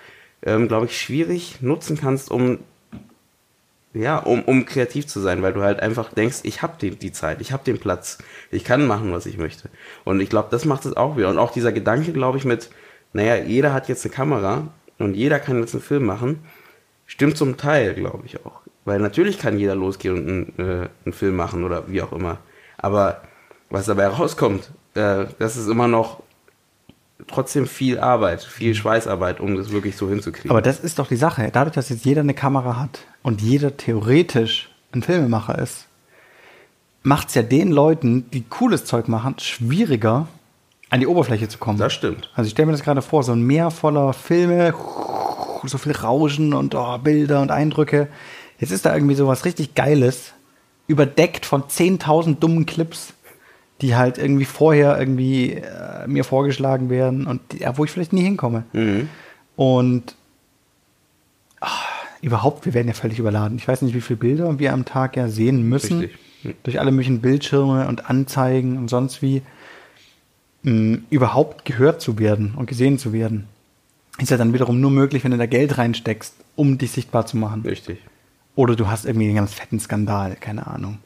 [0.43, 2.61] ähm, glaube ich, schwierig nutzen kannst, um
[3.95, 7.13] ja, um, um kreativ zu sein, weil du halt einfach denkst, ich habe die, die
[7.13, 8.19] Zeit, ich habe den Platz,
[8.51, 9.69] ich kann machen, was ich möchte.
[10.05, 11.29] Und ich glaube, das macht es auch wieder.
[11.29, 12.71] Und auch dieser Gedanke, glaube ich, mit,
[13.13, 14.69] naja, jeder hat jetzt eine Kamera
[14.99, 16.41] und jeder kann jetzt einen Film machen
[17.13, 18.63] Stimmt zum Teil, glaube ich auch.
[18.87, 22.39] Weil natürlich kann jeder losgehen und einen, äh, einen Film machen oder wie auch immer.
[22.79, 23.21] Aber
[23.69, 26.23] was dabei rauskommt, äh, das ist immer noch
[27.27, 28.75] trotzdem viel Arbeit, viel.
[28.75, 30.51] Schweißarbeit, um das wirklich so hinzukriegen.
[30.51, 31.51] Aber das ist doch die Sache.
[31.53, 35.87] Dadurch, dass jetzt jeder eine Kamera hat und jeder theoretisch ein Filmemacher ist,
[37.03, 40.29] macht es ja den Leuten, die cooles Zeug machen, schwieriger,
[40.91, 41.79] an die Oberfläche zu kommen.
[41.79, 42.31] Das stimmt.
[42.35, 44.75] Also ich stelle mir das gerade vor, so ein Meer voller Filme,
[45.65, 48.09] so viel Rauschen und oh, Bilder und Eindrücke.
[48.59, 50.33] Jetzt ist da irgendwie so was richtig Geiles,
[50.87, 53.15] überdeckt von 10.000 dummen Clips,
[53.83, 58.23] die halt irgendwie vorher irgendwie äh, mir vorgeschlagen werden und ja, wo ich vielleicht nie
[58.23, 58.63] hinkomme.
[58.73, 59.09] Mhm.
[59.57, 60.15] Und
[61.61, 61.67] oh,
[62.23, 63.59] überhaupt, wir werden ja völlig überladen.
[63.59, 66.01] Ich weiß nicht, wie viele Bilder wir am Tag ja sehen müssen.
[66.01, 66.19] Richtig.
[66.43, 66.55] Hm.
[66.63, 69.43] Durch alle möglichen Bildschirme und Anzeigen und sonst wie.
[70.63, 73.49] Mh, überhaupt gehört zu werden und gesehen zu werden.
[74.19, 77.37] Ist ja dann wiederum nur möglich, wenn du da Geld reinsteckst, um dich sichtbar zu
[77.37, 77.63] machen.
[77.63, 77.99] Richtig.
[78.55, 80.99] Oder du hast irgendwie einen ganz fetten Skandal, keine Ahnung.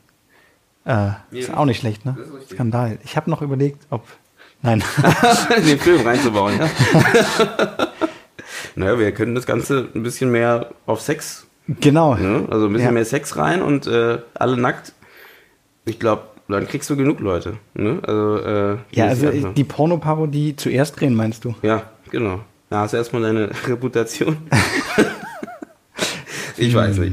[0.86, 2.16] Äh, ist auch nicht schlecht, ne?
[2.50, 2.98] Skandal.
[3.04, 4.04] Ich habe noch überlegt, ob.
[4.62, 4.82] Nein.
[5.58, 6.68] in den Film reinzubauen, ja.
[8.74, 11.46] naja, wir können das Ganze ein bisschen mehr auf Sex,
[11.80, 12.14] genau.
[12.14, 12.46] ne?
[12.50, 12.92] also ein bisschen Ja.
[12.92, 14.92] mehr Sex rein und äh, alle nackt.
[15.84, 17.58] Ich glaube, dann kriegst du genug Leute.
[17.74, 17.98] Ne?
[18.02, 21.54] Also, äh, Ja, also die- die Pornoparodie zuerst drehen, meinst du?
[21.62, 22.40] Ja, genau.
[22.70, 24.36] Da hast du erstmal deine Reputation.
[26.56, 27.12] ich weiß nicht.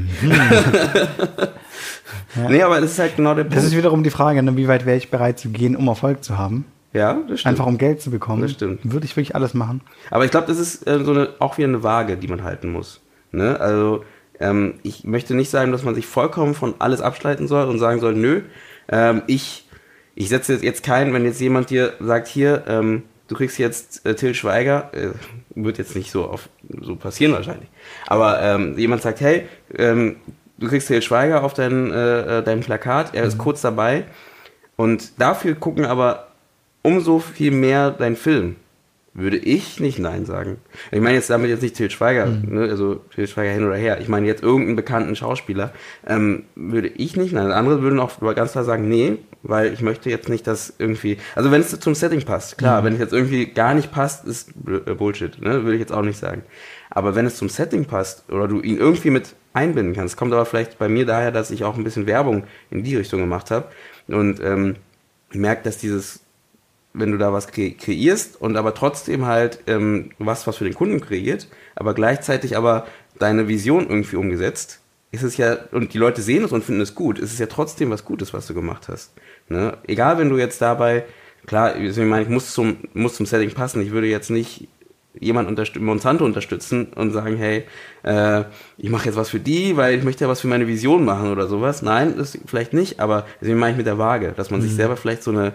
[2.48, 3.56] Nee, aber das ist halt genau der Punkt.
[3.56, 6.22] Das ist wiederum die Frage, ne, wie weit wäre ich bereit zu gehen, um Erfolg
[6.22, 6.66] zu haben?
[6.94, 7.50] ja, das stimmt.
[7.50, 8.42] Einfach um Geld zu bekommen.
[8.42, 8.80] Das stimmt.
[8.84, 9.82] Würde ich wirklich alles machen.
[10.10, 12.70] Aber ich glaube, das ist äh, so eine, auch wieder eine Waage, die man halten
[12.70, 13.00] muss.
[13.32, 13.58] Ne?
[13.60, 14.04] Also
[14.38, 17.98] ähm, ich möchte nicht sagen, dass man sich vollkommen von alles abschalten soll und sagen
[17.98, 18.42] soll, nö,
[18.88, 19.68] ähm, ich,
[20.14, 24.06] ich setze jetzt, jetzt keinen, wenn jetzt jemand dir sagt, hier, ähm, du kriegst jetzt
[24.06, 25.08] äh, Till Schweiger, äh,
[25.56, 26.48] wird jetzt nicht so, auf,
[26.80, 27.68] so passieren wahrscheinlich,
[28.06, 29.46] aber ähm, jemand sagt, hey,
[29.76, 30.16] ähm,
[30.64, 34.04] du kriegst Till Schweiger auf dein, äh, äh, dein Plakat, er ist kurz dabei
[34.76, 36.28] und dafür gucken aber
[36.82, 38.56] umso viel mehr dein Film.
[39.16, 40.56] Würde ich nicht Nein sagen.
[40.90, 44.00] Ich meine jetzt damit jetzt nicht Til Schweiger, ne, also Til Schweiger hin oder her.
[44.00, 45.72] Ich meine jetzt irgendeinen bekannten Schauspieler.
[46.04, 47.52] Ähm, würde ich nicht Nein.
[47.52, 51.18] Andere würden auch ganz klar sagen, nee, weil ich möchte jetzt nicht, dass irgendwie.
[51.36, 54.50] Also wenn es zum Setting passt, klar, wenn es jetzt irgendwie gar nicht passt, ist
[54.66, 56.42] äh, Bullshit, ne, würde ich jetzt auch nicht sagen.
[56.90, 60.44] Aber wenn es zum Setting passt oder du ihn irgendwie mit einbinden kannst, kommt aber
[60.44, 63.68] vielleicht bei mir daher, dass ich auch ein bisschen Werbung in die Richtung gemacht habe
[64.08, 64.76] und ähm,
[65.32, 66.20] merkt, dass dieses
[66.94, 70.74] wenn du da was kre kreierst und aber trotzdem halt ähm, was, was für den
[70.74, 72.86] Kunden kreiert, aber gleichzeitig aber
[73.18, 74.80] deine Vision irgendwie umgesetzt,
[75.10, 77.46] ist es ja, und die Leute sehen es und finden es gut, ist es ja
[77.46, 79.12] trotzdem was Gutes, was du gemacht hast.
[79.48, 79.76] Ne?
[79.86, 81.04] Egal, wenn du jetzt dabei,
[81.46, 84.68] klar, ich meine, ich muss zum, muss zum Setting passen, ich würde jetzt nicht
[85.20, 87.64] jemand unterstü Monsanto unterstützen und sagen, hey,
[88.02, 88.44] äh,
[88.78, 91.30] ich mache jetzt was für die, weil ich möchte ja was für meine Vision machen
[91.30, 91.82] oder sowas.
[91.82, 94.96] Nein, das vielleicht nicht, aber deswegen meine ich mit der Waage, dass man sich selber
[94.96, 95.52] vielleicht so eine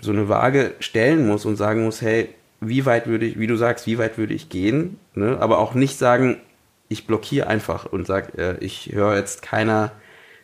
[0.00, 3.56] so eine Waage stellen muss und sagen muss, hey, wie weit würde ich, wie du
[3.56, 5.36] sagst, wie weit würde ich gehen, ne?
[5.40, 6.38] aber auch nicht sagen,
[6.88, 9.92] ich blockiere einfach und sag, äh, ich höre jetzt keiner,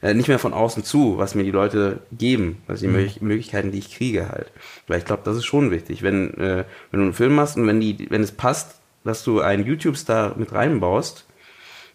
[0.04, 3.72] äh, nicht mehr von außen zu, was mir die Leute geben, was die Möglich Möglichkeiten,
[3.72, 4.52] die ich kriege halt.
[4.86, 7.66] Weil ich glaube, das ist schon wichtig, wenn, äh, wenn du einen Film machst und
[7.66, 11.24] wenn die, wenn es passt, dass du einen YouTube-Star mit reinbaust,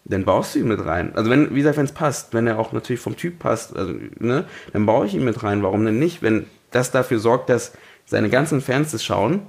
[0.05, 1.11] dann baust du ihn mit rein.
[1.15, 3.93] Also wenn, wie gesagt, wenn es passt, wenn er auch natürlich vom Typ passt, also,
[4.17, 5.61] ne, dann baue ich ihn mit rein.
[5.61, 6.23] Warum denn nicht?
[6.23, 7.73] Wenn das dafür sorgt, dass
[8.07, 9.41] seine ganzen Fans das schauen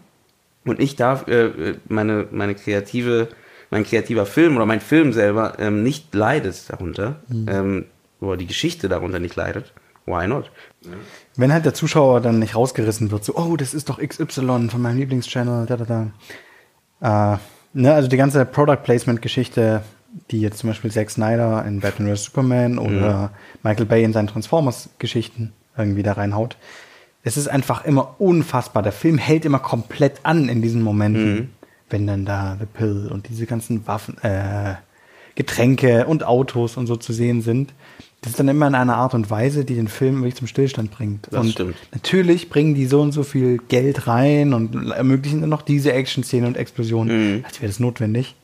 [0.66, 3.28] und ich darf äh, meine, meine kreative,
[3.70, 7.86] mein kreativer Film oder mein Film selber ähm, nicht leidet darunter, ähm,
[8.20, 9.72] oder die Geschichte darunter nicht leidet,
[10.06, 10.50] why not?
[11.36, 14.82] Wenn halt der Zuschauer dann nicht rausgerissen wird, so, oh, das ist doch XY von
[14.82, 16.10] meinem Lieblingschannel, da, da,
[17.00, 17.34] da.
[17.34, 17.38] Äh,
[17.72, 19.82] ne, also die ganze Product Placement Geschichte,
[20.30, 22.24] die jetzt zum Beispiel Zack Snyder in Batman vs.
[22.24, 23.30] Superman oder
[23.62, 26.56] Michael Bay in seinen Transformers Geschichten irgendwie da reinhaut.
[27.22, 28.82] Es ist einfach immer unfassbar.
[28.82, 31.54] Der Film hält immer komplett an in diesen Momenten,
[31.90, 34.74] wenn dann da The Pill und diese ganzen Waffen, äh,
[35.34, 37.72] Getränke und Autos und so zu sehen sind.
[38.22, 40.90] Das ist dann immer in einer Art und Weise, die den Film wirklich zum Stillstand
[40.90, 41.26] bringt.
[41.30, 41.74] Das und stimmt.
[41.92, 46.46] natürlich bringen die so und so viel Geld rein und ermöglichen dann noch diese Action-Szenen
[46.48, 47.44] und Explosionen, Mhm.
[47.46, 48.34] als wäre das notwendig.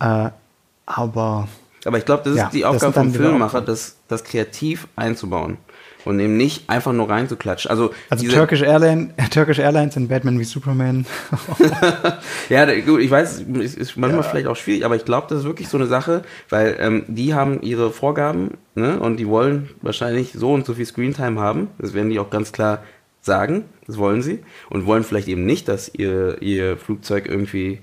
[0.00, 0.28] Äh,
[0.84, 1.48] aber
[1.86, 5.58] Aber ich glaube, das ist Ja, die Aufgabe vom Filmemacher, das, das kreativ einzubauen.
[6.04, 7.68] Und eben nicht einfach nur reinzuklatschen.
[7.68, 11.04] Also, also Turkish, Airline, Turkish Airlines in Batman wie Superman.
[12.48, 15.44] Ja, gut, ich weiß, es ist manchmal vielleicht auch schwierig, aber ich glaube, das ist
[15.44, 20.32] wirklich so eine Sache, weil ähm, die haben ihre Vorgaben ne, und die wollen wahrscheinlich
[20.32, 21.68] so und so viel Screentime haben.
[21.78, 22.84] Das werden die auch ganz klar
[23.20, 24.44] sagen, das wollen sie.
[24.70, 27.80] Und wollen vielleicht eben nicht, dass ihr, ihr Flugzeug irgendwie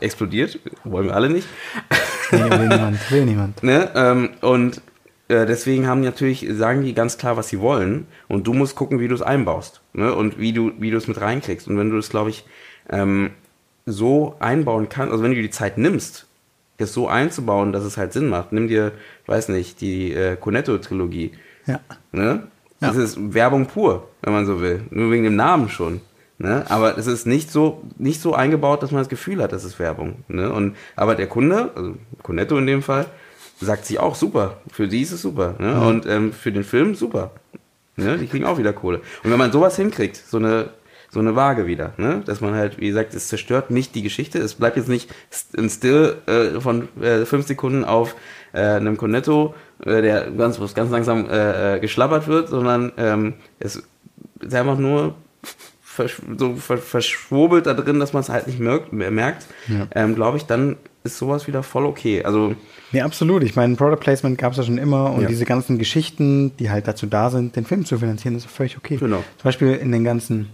[0.00, 0.58] explodiert.
[0.84, 1.46] Wollen wir alle nicht.
[2.32, 3.62] Nee, will niemand, will niemand.
[3.62, 3.90] Ne?
[3.94, 4.80] Ähm, und
[5.28, 8.06] äh, deswegen haben natürlich, sagen die ganz klar, was sie wollen.
[8.28, 9.80] Und du musst gucken, wie du es einbaust.
[9.92, 10.14] Ne?
[10.14, 11.68] Und wie du, wie du es mit reinkriegst.
[11.68, 12.44] Und wenn du das, glaube ich,
[12.90, 13.30] ähm,
[13.86, 16.26] so einbauen kannst, also wenn du die Zeit nimmst,
[16.78, 18.52] das so einzubauen, dass es halt Sinn macht.
[18.52, 18.92] Nimm dir,
[19.26, 21.32] weiß nicht, die äh, Cornetto-Trilogie.
[21.66, 21.80] Ja.
[22.12, 22.44] Ne?
[22.80, 23.02] Das Ja.
[23.02, 24.82] ist Werbung pur, wenn man so will.
[24.90, 26.00] Nur wegen dem Namen schon.
[26.38, 26.64] Ne?
[26.68, 29.78] Aber es ist nicht so, nicht so eingebaut, dass man das Gefühl hat, das ist
[29.78, 30.24] Werbung.
[30.28, 30.52] Ne?
[30.52, 33.06] Und, aber der Kunde, also Cornetto in dem Fall,
[33.60, 34.58] sagt sich auch super.
[34.70, 35.56] Für die ist es super.
[35.58, 35.80] Ne?
[35.80, 37.32] Und ähm, für den Film super.
[37.96, 38.18] Ne?
[38.18, 39.00] Die kriegen auch wieder Kohle.
[39.24, 40.70] Und wenn man sowas hinkriegt, so eine,
[41.10, 42.22] so eine Waage wieder, ne?
[42.24, 44.38] Dass man halt, wie gesagt, es zerstört nicht die Geschichte.
[44.38, 45.10] Es bleibt jetzt nicht
[45.56, 48.14] ein Still äh, von äh, fünf Sekunden auf
[48.52, 53.82] äh, einem Cornetto, äh, der ganz, ganz langsam äh, äh, geschlabbert wird, sondern ähm, es
[54.40, 55.14] ist einfach nur
[55.98, 59.86] versch so verschwobelt da drin, dass man es halt nicht merkt, merkt ja.
[59.94, 62.24] ähm, glaube ich, dann ist sowas wieder voll okay.
[62.24, 62.54] Also
[62.92, 63.42] ja, absolut.
[63.42, 65.28] Ich meine, Product Placement gab es ja schon immer und ja.
[65.28, 68.96] diese ganzen Geschichten, die halt dazu da sind, den Film zu finanzieren, ist völlig okay.
[68.96, 69.18] Genau.
[69.36, 70.50] Zum Beispiel in den ganzen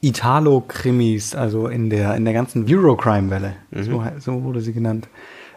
[0.00, 3.82] Italo-Krimis, also in der, in der ganzen Eurocrime-Welle, mhm.
[3.82, 5.08] so, so, wurde sie genannt,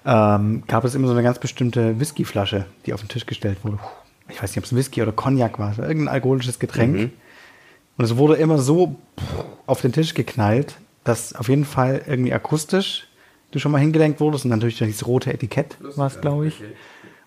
[0.05, 3.77] ähm, gab es immer so eine ganz bestimmte Whiskyflasche, die auf den Tisch gestellt wurde.
[4.29, 6.95] Ich weiß nicht, ob es Whisky oder Cognac war irgendein alkoholisches Getränk.
[6.95, 7.11] Mhm.
[8.01, 8.95] Und es wurde immer so
[9.67, 13.07] auf den Tisch geknallt, dass auf jeden Fall irgendwie akustisch
[13.51, 16.63] du schon mal hingelenkt wurdest und natürlich durch dieses rote Etikett war es, glaube ich.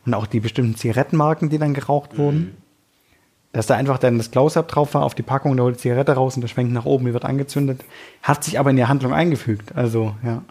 [0.05, 2.18] Und auch die bestimmten Zigarettenmarken, die dann geraucht mhm.
[2.18, 2.57] wurden.
[3.53, 6.14] Dass da einfach dann das Close-Up drauf war auf die Packung, da holt die Zigarette
[6.14, 7.85] raus und der schwenkt nach oben, die wird angezündet.
[8.25, 9.77] Hat sich aber in die Handlung eingefügt.
[9.77, 10.43] Also, ja.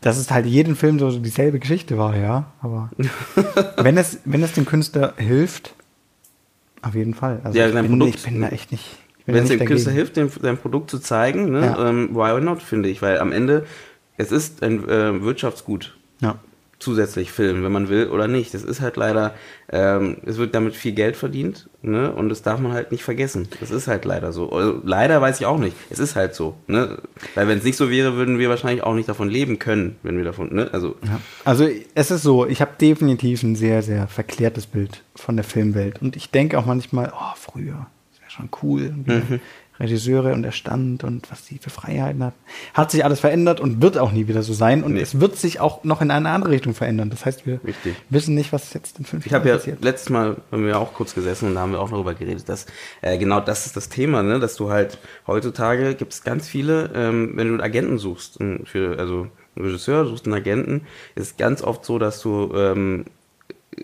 [0.00, 2.52] Dass es halt jeden Film so dieselbe Geschichte war, ja.
[2.62, 2.88] Aber
[3.76, 5.74] wenn es, wenn es dem Künstler hilft,
[6.80, 7.42] auf jeden Fall.
[7.44, 8.98] Also ja, ich, bin, Produkt, ich bin da echt nicht.
[9.26, 11.88] Wenn es dem Künstler hilft, dem, sein Produkt zu zeigen, ne, ja.
[11.88, 13.02] ähm, why not, finde ich.
[13.02, 13.66] Weil am Ende
[14.16, 15.96] es ist ein äh, Wirtschaftsgut.
[16.20, 16.38] Ja.
[16.78, 18.52] Zusätzlich Film, wenn man will oder nicht.
[18.52, 19.34] Das ist halt leider,
[19.72, 22.12] ähm, es wird damit viel Geld verdient, ne?
[22.12, 23.48] Und das darf man halt nicht vergessen.
[23.60, 24.52] Das ist halt leider so.
[24.52, 25.74] Also, leider weiß ich auch nicht.
[25.88, 26.98] Es ist halt so, ne?
[27.34, 30.18] Weil wenn es nicht so wäre, würden wir wahrscheinlich auch nicht davon leben können, wenn
[30.18, 30.68] wir davon, ne?
[30.70, 31.18] Also, ja.
[31.44, 36.02] also es ist so, ich habe definitiv ein sehr, sehr verklärtes Bild von der Filmwelt.
[36.02, 37.86] Und ich denke auch manchmal, oh, früher,
[38.36, 38.94] schon cool.
[39.04, 39.40] Mhm.
[39.78, 42.34] Regisseure und der Stand und was die für Freiheiten hat.
[42.74, 44.82] Hat sich alles verändert und wird auch nie wieder so sein.
[44.82, 45.00] Und nee.
[45.00, 47.10] es wird sich auch noch in eine andere Richtung verändern.
[47.10, 47.94] Das heißt, wir Richtig.
[48.08, 49.66] wissen nicht, was jetzt in fünf Jahren passiert.
[49.66, 51.90] Ich habe ja letztes Mal, haben wir auch kurz gesessen und da haben wir auch
[51.90, 52.66] darüber geredet, dass
[53.02, 54.40] äh, genau das ist das Thema, ne?
[54.40, 58.98] dass du halt heutzutage gibt es ganz viele, ähm, wenn du einen Agenten suchst, für,
[58.98, 60.82] also einen Regisseur, suchst einen Agenten,
[61.14, 63.04] ist ganz oft so, dass du ähm,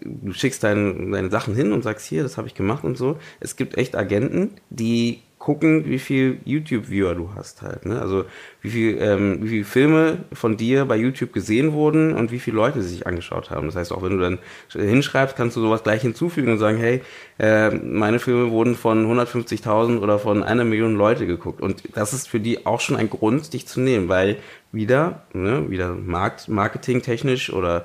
[0.01, 3.18] du schickst dein, deine Sachen hin und sagst, hier, das habe ich gemacht und so.
[3.40, 7.84] Es gibt echt Agenten, die gucken, wie viel YouTube-Viewer du hast halt.
[7.84, 8.01] Ne?
[8.01, 8.26] Also
[8.61, 12.59] wie viel, ähm, wie viele Filme von dir bei YouTube gesehen wurden und wie viele
[12.59, 13.66] Leute sich angeschaut haben.
[13.66, 14.38] Das heißt, auch wenn du dann
[14.70, 17.03] hinschreibst, kannst du sowas gleich hinzufügen und sagen, hey,
[17.40, 21.61] äh, meine Filme wurden von 150.000 oder von einer Million Leute geguckt.
[21.61, 24.36] Und das ist für die auch schon ein Grund, dich zu nehmen, weil
[24.70, 27.84] wieder, ne, wieder Markt, marketingtechnisch oder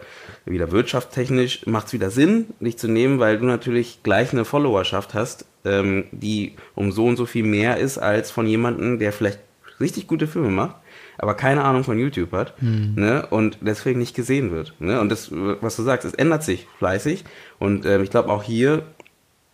[0.50, 5.14] wieder wirtschaftstechnisch macht es wieder Sinn, dich zu nehmen, weil du natürlich gleich eine Followerschaft
[5.14, 9.40] hast, ähm, die um so und so viel mehr ist als von jemandem, der vielleicht
[9.80, 10.76] richtig gute Filme macht,
[11.18, 12.94] aber keine Ahnung von YouTube hat mhm.
[12.96, 14.74] ne, und deswegen nicht gesehen wird.
[14.80, 15.00] Ne?
[15.00, 17.26] Und das, was du sagst, es ändert sich fleißig
[17.60, 18.84] und ähm, ich glaube auch hier,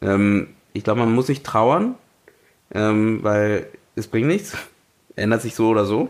[0.01, 1.95] ähm, ich glaube, man muss sich trauern,
[2.73, 4.57] ähm, weil es bringt nichts,
[5.15, 6.09] ändert sich so oder so.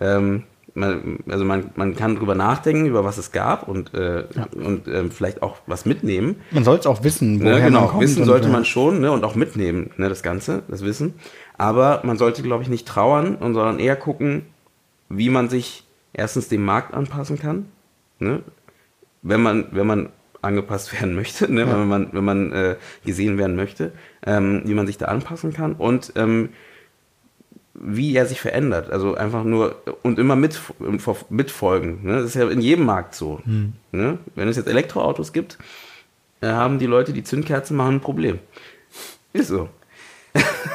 [0.00, 0.44] Ähm,
[0.74, 4.46] man, also man, man kann drüber nachdenken, über was es gab und, äh, ja.
[4.54, 6.36] und äh, vielleicht auch was mitnehmen.
[6.50, 9.00] Man soll es auch wissen, ne, woher ne, genau, man kommt wissen sollte man schon
[9.00, 11.14] ne, und auch mitnehmen, ne, das Ganze, das Wissen.
[11.58, 14.46] Aber man sollte, glaube ich, nicht trauern, und sondern eher gucken,
[15.08, 17.66] wie man sich erstens dem Markt anpassen kann,
[18.18, 18.42] ne,
[19.22, 20.08] wenn man, wenn man
[20.42, 21.72] angepasst werden möchte, ne, ja.
[21.72, 23.92] wenn man, wenn man äh, gesehen werden möchte,
[24.24, 26.50] ähm, wie man sich da anpassen kann und ähm,
[27.80, 28.90] wie er sich verändert.
[28.90, 30.60] Also einfach nur und immer mit,
[31.30, 32.04] mitfolgen.
[32.04, 32.16] Ne?
[32.16, 33.40] Das ist ja in jedem Markt so.
[33.44, 33.72] Hm.
[33.90, 34.18] Ne?
[34.34, 35.58] Wenn es jetzt Elektroautos gibt,
[36.42, 38.38] äh, haben die Leute, die Zündkerzen machen, ein Problem.
[39.32, 39.68] Ist so.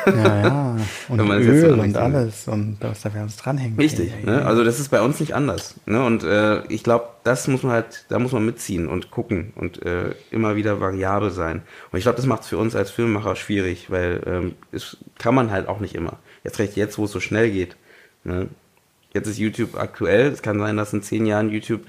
[0.05, 0.77] Ja, ja.
[1.09, 3.77] Und Öl und alles und was da alles dranhängt.
[3.77, 4.11] Richtig.
[4.11, 4.45] Ey, ne?
[4.45, 5.75] Also das ist bei uns nicht anders.
[5.85, 6.03] Ne?
[6.03, 9.83] Und äh, ich glaube, das muss man halt, da muss man mitziehen und gucken und
[9.85, 11.61] äh, immer wieder variabel sein.
[11.91, 15.35] Und ich glaube, das macht es für uns als Filmemacher schwierig, weil ähm, es kann
[15.35, 16.17] man halt auch nicht immer.
[16.43, 17.75] Jetzt recht jetzt, wo es so schnell geht.
[18.23, 18.47] Ne?
[19.13, 20.31] Jetzt ist YouTube aktuell.
[20.31, 21.81] Es kann sein, dass in zehn Jahren YouTube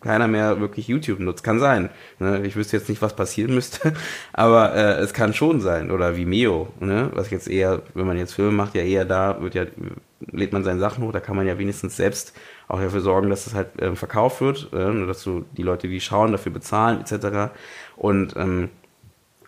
[0.00, 1.42] keiner mehr wirklich YouTube nutzt.
[1.44, 1.90] Kann sein.
[2.18, 2.46] Ne?
[2.46, 3.92] Ich wüsste jetzt nicht, was passieren müsste,
[4.32, 5.90] aber äh, es kann schon sein.
[5.90, 7.10] Oder Vimeo, ne?
[7.12, 9.66] was jetzt eher, wenn man jetzt Filme macht, ja eher da wird ja
[10.30, 12.32] lädt man seine Sachen hoch, da kann man ja wenigstens selbst
[12.68, 16.00] auch dafür sorgen, dass es halt ähm, verkauft wird, äh, dass du die Leute, die
[16.00, 17.52] schauen, dafür bezahlen etc.
[17.96, 18.70] Und ähm,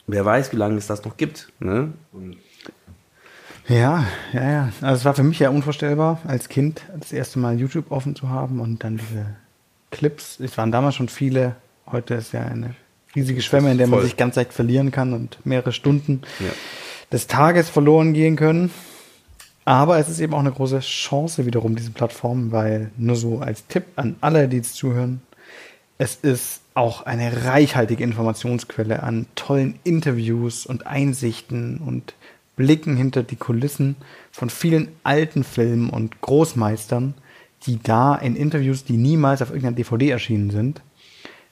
[0.06, 1.52] wer weiß, wie lange es das noch gibt.
[1.60, 1.92] Ne?
[2.12, 2.36] Und
[3.68, 4.72] ja, ja, ja.
[4.80, 8.28] Also es war für mich ja unvorstellbar, als Kind das erste Mal YouTube offen zu
[8.28, 9.26] haben und dann diese
[9.90, 10.40] Clips.
[10.40, 11.56] Es waren damals schon viele.
[11.90, 12.74] Heute ist ja eine
[13.14, 16.50] riesige Schwemme, in der man sich ganz leicht verlieren kann und mehrere Stunden ja.
[17.12, 18.70] des Tages verloren gehen können.
[19.64, 23.66] Aber es ist eben auch eine große Chance wiederum, diese Plattform, weil nur so als
[23.66, 25.22] Tipp an alle, die jetzt zuhören,
[25.98, 32.14] es ist auch eine reichhaltige Informationsquelle an tollen Interviews und Einsichten und
[32.54, 33.96] blicken hinter die Kulissen
[34.30, 37.14] von vielen alten Filmen und Großmeistern,
[37.64, 40.82] die da in Interviews, die niemals auf irgendeiner DVD erschienen sind,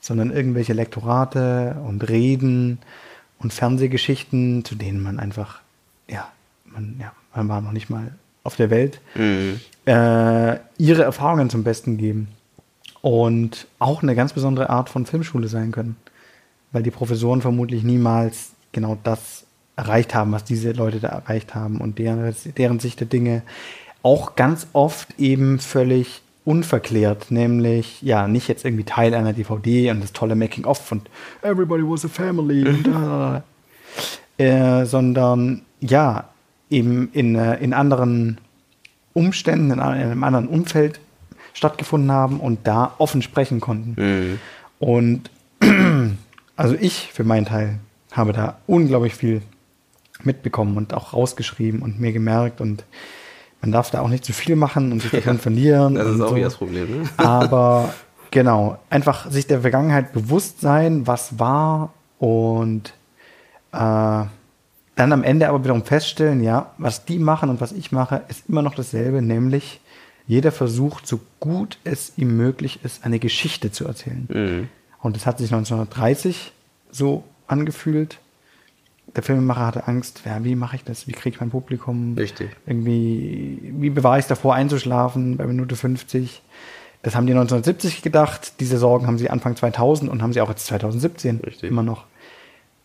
[0.01, 2.79] sondern irgendwelche Lektorate und Reden
[3.39, 5.61] und Fernsehgeschichten, zu denen man einfach,
[6.09, 6.31] ja,
[6.67, 9.61] man, ja, man war noch nicht mal auf der Welt, mhm.
[9.87, 12.29] äh, ihre Erfahrungen zum Besten geben.
[13.01, 15.97] Und auch eine ganz besondere Art von Filmschule sein können.
[16.73, 19.45] Weil die Professoren vermutlich niemals genau das
[19.77, 23.43] erreicht haben, was diese Leute da erreicht haben und deren, deren Sicht der Dinge
[24.05, 30.03] auch ganz oft eben völlig unverklärt, nämlich ja nicht jetzt irgendwie Teil einer DVD und
[30.03, 31.09] das tolle Making of und
[31.43, 33.43] Everybody was a family, und,
[34.39, 36.29] äh, sondern ja
[36.69, 38.39] eben in, äh, in anderen
[39.15, 41.01] Umständen, in einem anderen Umfeld
[41.55, 43.95] stattgefunden haben und da offen sprechen konnten.
[43.97, 44.41] Mhm.
[44.81, 45.31] Und
[46.57, 47.79] also ich für meinen Teil
[48.13, 49.41] habe da unglaublich viel
[50.25, 52.85] mitbekommen und auch rausgeschrieben und mir gemerkt und
[53.65, 55.95] man darf da auch nicht zu viel machen und sich davon ja, verlieren.
[55.95, 56.37] Das ist auch so.
[56.37, 57.01] das Problem.
[57.01, 57.09] Ne?
[57.17, 57.95] Aber
[58.31, 62.93] genau, einfach sich der Vergangenheit bewusst sein, was war und
[63.73, 64.25] äh,
[64.97, 68.49] dann am Ende aber wiederum feststellen, ja, was die machen und was ich mache, ist
[68.49, 69.81] immer noch dasselbe, nämlich
[70.27, 74.29] jeder versucht, so gut es ihm möglich ist, eine Geschichte zu erzählen.
[74.33, 74.69] Mhm.
[75.01, 76.53] Und das hat sich 1930
[76.93, 78.21] so angefühlt
[79.15, 81.07] der Filmemacher hatte Angst, ja, wie mache ich das?
[81.07, 82.15] Wie kriege ich mein Publikum?
[82.15, 82.51] Richtig.
[82.67, 86.43] Irgendwie, wie bewahre ich es davor einzuschlafen bei Minute 50?
[87.03, 88.61] Das haben die 1970 gedacht.
[88.61, 91.71] Diese Sorgen haben sie Anfang 2000 und haben sie auch jetzt 2017 Richtig.
[91.71, 92.07] immer noch.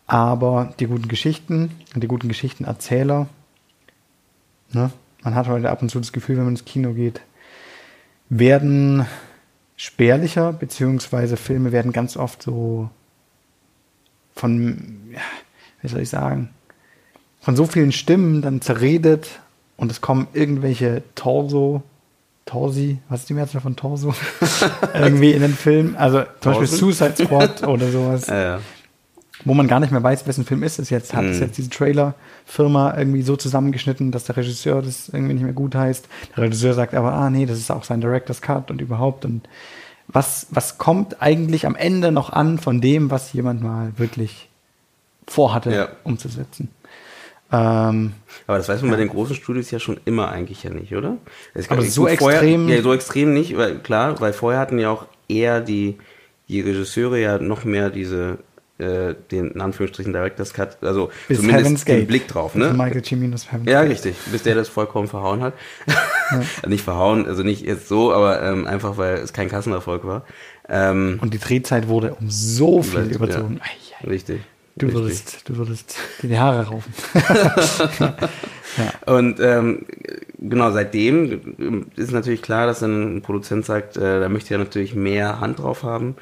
[0.06, 3.28] Aber die guten Geschichten und die guten Geschichtenerzähler,
[4.72, 4.90] ne,
[5.22, 7.20] man hat heute ab und zu das Gefühl, wenn man ins Kino geht,
[8.28, 9.06] werden
[9.76, 12.90] spärlicher, beziehungsweise Filme werden ganz oft so
[14.34, 15.20] von, ja,
[15.82, 16.50] wie soll ich sagen,
[17.40, 19.40] von so vielen Stimmen dann zerredet
[19.76, 21.82] und es kommen irgendwelche Torso,
[22.44, 24.12] Torsi, was ist die Mehrzahl von Torso?
[24.94, 25.94] Irgendwie in den Film.
[25.96, 28.26] Also zum Beispiel Suicide Squad oder sowas.
[28.26, 28.60] Ja, ja.
[29.44, 31.14] Wo man gar nicht mehr weiß, wessen Film ist es jetzt.
[31.14, 31.30] Hat mhm.
[31.30, 35.74] es jetzt diese Trailer-Firma irgendwie so zusammengeschnitten, dass der Regisseur das irgendwie nicht mehr gut
[35.74, 36.08] heißt.
[36.36, 39.24] Der Regisseur sagt aber, ah nee, das ist auch sein Director's Cut und überhaupt.
[39.24, 39.48] Und
[40.08, 44.49] was, was kommt eigentlich am Ende noch an von dem, was jemand mal wirklich
[45.30, 45.88] vorhatte, ja.
[46.02, 46.68] umzusetzen.
[47.52, 48.12] Ähm,
[48.46, 48.96] aber das weiß man ja.
[48.96, 51.16] bei den großen Studios ja schon immer eigentlich ja nicht, oder?
[51.68, 52.68] aber so extrem.
[52.68, 55.98] ja, so extrem nicht, weil klar, weil vorher hatten ja auch eher die,
[56.48, 58.38] die Regisseure ja noch mehr diese
[58.78, 62.72] äh, den in Anführungsstrichen Director's Cut, also bis zumindest Heaven's den Blick drauf, ne?
[62.72, 65.54] Michael Ciminos Heaven's ja, richtig, bis der das vollkommen verhauen hat.
[65.86, 66.42] Ja.
[66.68, 70.24] nicht verhauen, also nicht jetzt so, aber ähm, einfach weil es kein Kassenerfolg war.
[70.68, 73.60] Ähm, Und die Drehzeit wurde um so viel überzogen.
[74.00, 74.40] Ja, richtig.
[74.80, 76.92] Du würdest, du würdest dir die Haare raufen.
[78.78, 79.14] ja.
[79.14, 79.86] Und ähm,
[80.38, 84.94] genau, seitdem ist natürlich klar, dass dann ein Produzent sagt, äh, da möchte er natürlich
[84.94, 86.16] mehr Hand drauf haben,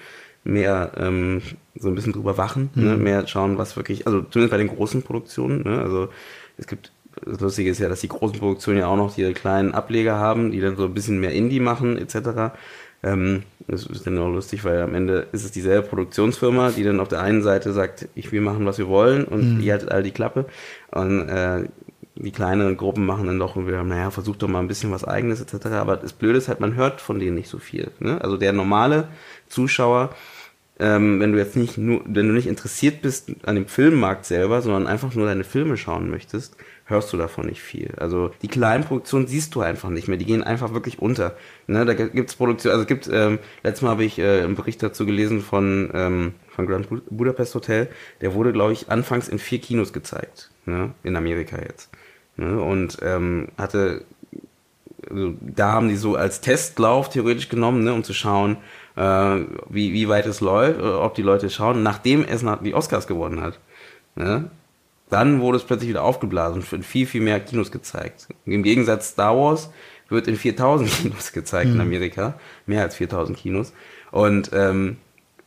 [0.45, 1.43] mehr ähm,
[1.77, 2.89] so ein bisschen drüber wachen, ne, mhm.
[2.89, 6.09] ne, mehr schauen, was wirklich, also zumindest bei den großen Produktionen, ne, also
[6.57, 6.93] es gibt
[7.25, 10.53] das Lustige ist ja, dass die großen Produktionen ja auch noch ihre kleinen Ableger haben,
[10.53, 12.55] die dann so ein bisschen mehr Indie machen, etc.
[13.03, 17.01] Ähm, das ist dann auch lustig, weil am Ende ist es dieselbe Produktionsfirma, die dann
[17.01, 19.61] auf der einen Seite sagt, ich, wir machen, was wir wollen und mhm.
[19.61, 20.47] ihr haltet all die Klappe.
[20.91, 21.65] Und äh,
[22.15, 25.41] die kleineren Gruppen machen dann doch wieder, naja, versucht doch mal ein bisschen was eigenes
[25.41, 25.67] etc.
[25.67, 27.91] Aber das Blöde ist halt, man hört von denen nicht so viel.
[28.01, 28.21] Ne?
[28.23, 29.09] Also der normale
[29.49, 30.11] Zuschauer,
[30.81, 34.63] ähm, wenn du jetzt nicht nur, wenn du nicht interessiert bist an dem Filmmarkt selber,
[34.63, 37.93] sondern einfach nur deine Filme schauen möchtest, hörst du davon nicht viel.
[37.97, 40.17] Also die kleinen Produktionen siehst du einfach nicht mehr.
[40.17, 41.37] Die gehen einfach wirklich unter.
[41.67, 45.43] Ne, da also es gibt, ähm, letztes Mal habe ich äh, einen Bericht dazu gelesen
[45.43, 47.89] von, ähm, von Grand Budapest Hotel.
[48.21, 50.51] Der wurde, glaube ich, anfangs in vier Kinos gezeigt.
[50.65, 51.91] Ne, in Amerika jetzt.
[52.37, 54.05] Ne, und ähm, hatte,
[55.11, 58.57] also, da haben die so als Testlauf theoretisch genommen, ne, um zu schauen,
[58.99, 62.75] äh, wie, wie weit es läuft, äh, ob die Leute schauen, nachdem es nach, die
[62.75, 63.61] Oscars gewonnen hat.
[64.17, 64.51] Ne?
[65.09, 68.29] Dann wurde es plötzlich wieder aufgeblasen und in viel, viel mehr Kinos gezeigt.
[68.45, 69.71] Im Gegensatz Star Wars
[70.09, 71.77] wird in 4000 Kinos gezeigt mhm.
[71.77, 72.35] in Amerika.
[72.67, 73.73] Mehr als 4000 Kinos.
[74.11, 74.97] Und ähm,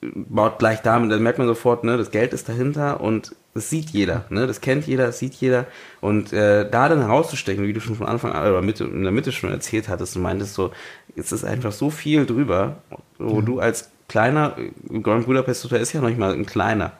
[0.02, 3.90] baut gleich damit, da merkt man sofort, ne, das Geld ist dahinter und das sieht
[3.90, 5.68] jeder, ne, das kennt jeder, das sieht jeder
[6.00, 9.12] und äh, da dann herauszustechen, wie du schon von Anfang an oder Mitte, in der
[9.12, 10.72] Mitte schon erzählt hattest, du meintest so,
[11.16, 12.78] es ist einfach so viel drüber,
[13.18, 13.46] wo mhm.
[13.46, 14.56] du als kleiner,
[15.04, 16.94] Grand Budapest Hotel ist ja noch nicht mal ein kleiner,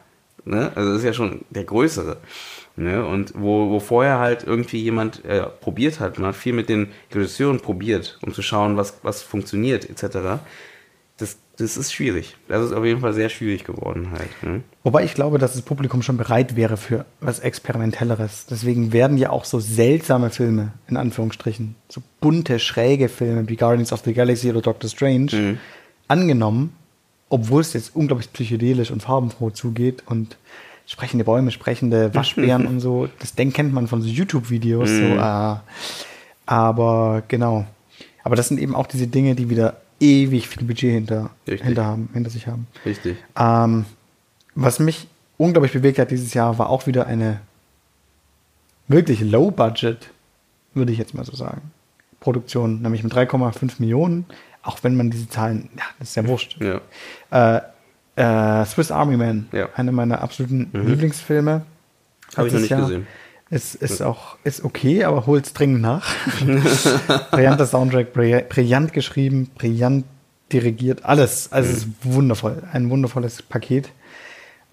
[0.44, 0.72] Ne?
[0.74, 2.16] Also ist ja schon der größere.
[2.74, 3.04] Ne?
[3.04, 6.88] Und wo, wo vorher halt irgendwie jemand äh, probiert hat, man hat viel mit den
[7.12, 10.40] Regisseuren probiert, um zu schauen, was, was funktioniert, etc.
[11.62, 12.36] Das, ist schwierig.
[12.48, 14.42] Das ist auf jeden Fall sehr schwierig geworden halt.
[14.42, 14.62] Ne?
[14.82, 18.46] Wobei ich glaube, dass das Publikum schon bereit wäre für was Experimentelleres.
[18.50, 23.92] Deswegen werden ja auch so seltsame Filme, in Anführungsstrichen, so bunte, schräge Filme wie Guardians
[23.92, 25.58] of the Galaxy oder Doctor Strange mhm.
[26.08, 26.74] angenommen,
[27.28, 30.36] obwohl es jetzt unglaublich psychedelisch und farbenfroh zugeht und
[30.86, 33.08] sprechende Bäume, sprechende Waschbären und so.
[33.20, 34.90] Das Denk kennt man von so YouTube-Videos.
[34.90, 34.96] Mhm.
[34.96, 35.56] So, äh,
[36.46, 37.66] aber genau.
[38.24, 42.08] Aber das sind eben auch diese Dinge, die wieder ewig viel Budget hinter, hinter, haben,
[42.12, 42.66] hinter sich haben.
[42.84, 43.16] Richtig.
[43.38, 43.84] Ähm,
[44.54, 45.06] was mich
[45.38, 47.40] unglaublich bewegt hat dieses Jahr, war auch wieder eine
[48.88, 50.10] wirklich Low-Budget,
[50.74, 51.70] würde ich jetzt mal so sagen,
[52.20, 54.26] Produktion, nämlich mit 3,5 Millionen,
[54.62, 56.58] auch wenn man diese Zahlen, ja, das ist ja wurscht.
[56.60, 56.80] Ja.
[57.30, 57.60] Äh,
[58.14, 59.68] äh, Swiss Army Man, ja.
[59.74, 60.86] einer meiner absoluten mhm.
[60.86, 61.62] Lieblingsfilme.
[62.36, 62.80] Habe ich noch nicht Jahr.
[62.82, 63.06] gesehen.
[63.54, 66.10] Es ist auch ist okay, aber holt es dringend nach.
[67.32, 70.06] Brillanter Soundtrack, brillant geschrieben, brillant
[70.50, 71.52] dirigiert, alles.
[71.52, 71.76] Also mhm.
[71.76, 73.90] es ist wundervoll, ein wundervolles Paket.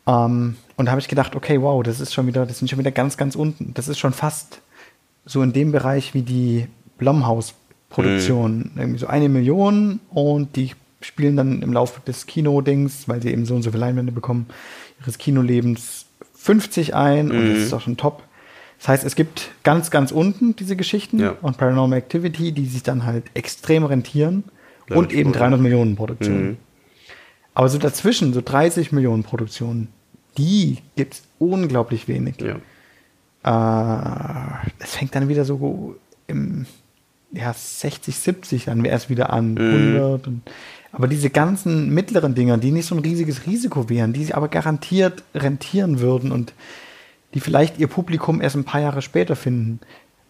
[0.07, 2.79] Ähm, und da habe ich gedacht, okay, wow, das ist schon wieder, das sind schon
[2.79, 3.73] wieder ganz, ganz unten.
[3.73, 4.61] Das ist schon fast
[5.25, 6.67] so in dem Bereich wie die
[6.99, 8.59] Blumhouse-Produktion.
[8.59, 8.71] Mhm.
[8.77, 10.71] Irgendwie so eine Million und die
[11.01, 14.45] spielen dann im Laufe des Kinodings, weil sie eben so und so viele Leinwände bekommen,
[15.01, 16.05] ihres Kinolebens
[16.35, 17.31] 50 ein mhm.
[17.31, 18.23] und das ist auch schon top.
[18.79, 21.35] Das heißt, es gibt ganz, ganz unten diese Geschichten ja.
[21.41, 24.45] und Paranormal Activity, die sich dann halt extrem rentieren
[24.89, 26.47] ja, und eben 300 Millionen Produktionen.
[26.47, 26.57] Mhm.
[27.53, 29.89] Aber so dazwischen, so 30 Millionen Produktionen,
[30.37, 32.35] die gibt es unglaublich wenig.
[32.39, 32.55] Ja.
[33.43, 36.65] Äh, es fängt dann wieder so im
[37.31, 39.95] ja, 60, 70 dann erst wieder an, mhm.
[39.95, 40.27] 100.
[40.27, 40.41] Und,
[40.93, 44.47] aber diese ganzen mittleren Dinger, die nicht so ein riesiges Risiko wären, die sie aber
[44.47, 46.53] garantiert rentieren würden und
[47.33, 49.79] die vielleicht ihr Publikum erst ein paar Jahre später finden.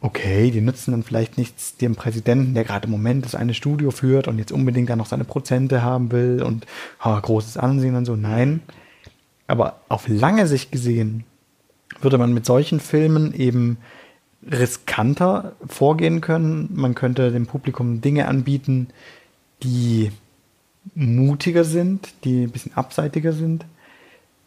[0.02, 3.92] Okay, die nützen dann vielleicht nichts dem Präsidenten, der gerade im Moment das eine Studio
[3.92, 6.66] führt und jetzt unbedingt dann noch seine Prozente haben will und
[7.04, 8.16] oh, großes Ansehen und so.
[8.16, 8.62] Nein.
[9.48, 11.26] Aber auf lange Sicht gesehen
[12.02, 13.78] würde man mit solchen Filmen eben
[14.50, 16.70] riskanter vorgehen können.
[16.74, 18.88] Man könnte dem Publikum Dinge anbieten,
[19.64, 20.12] die
[20.96, 23.66] mutiger sind, die ein bisschen abseitiger sind,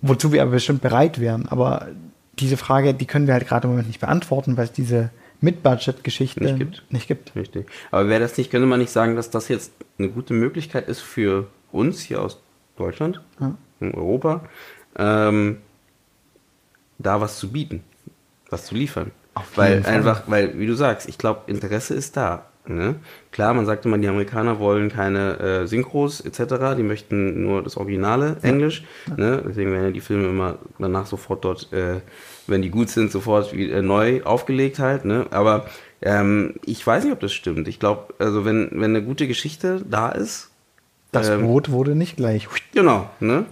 [0.00, 1.46] wozu wir aber bestimmt bereit wären.
[1.48, 1.88] Aber
[2.34, 5.10] diese Frage, die können wir halt gerade im Moment nicht beantworten, weil es diese
[5.40, 6.84] Mid-Budget-Geschichte nicht gibt.
[6.90, 7.34] nicht gibt.
[7.36, 7.66] Richtig.
[7.90, 11.00] Aber wäre das nicht, könnte man nicht sagen, dass das jetzt eine gute Möglichkeit ist
[11.00, 12.40] für uns hier aus
[12.76, 13.54] Deutschland, ja.
[13.80, 14.44] in Europa,
[14.96, 15.58] ähm,
[16.98, 17.82] da was zu bieten,
[18.48, 19.10] was zu liefern.
[19.34, 22.46] Auf weil einfach, weil, wie du sagst, ich glaube, Interesse ist da.
[22.64, 22.94] Ne?
[23.32, 27.76] Klar, man sagt immer, die Amerikaner wollen keine äh, Synchros etc., die möchten nur das
[27.76, 28.84] Originale Englisch.
[29.08, 29.16] Ja.
[29.16, 29.42] Ne?
[29.48, 32.00] Deswegen werden ja die Filme immer danach sofort dort, äh,
[32.46, 35.04] wenn die gut sind, sofort wieder äh, neu aufgelegt halt.
[35.04, 35.26] Ne?
[35.30, 35.66] Aber
[36.02, 37.66] ähm, ich weiß nicht, ob das stimmt.
[37.66, 40.50] Ich glaube, also wenn, wenn eine gute Geschichte da ist.
[41.10, 42.48] Das ähm, Brot wurde nicht gleich.
[42.74, 43.44] Genau, ne?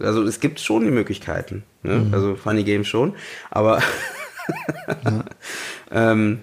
[0.00, 1.62] Also es gibt schon die Möglichkeiten.
[1.82, 1.94] Ne?
[1.94, 2.14] Mhm.
[2.14, 3.14] Also Funny Games schon.
[3.50, 3.80] Aber
[5.04, 5.24] ja.
[6.12, 6.40] ähm,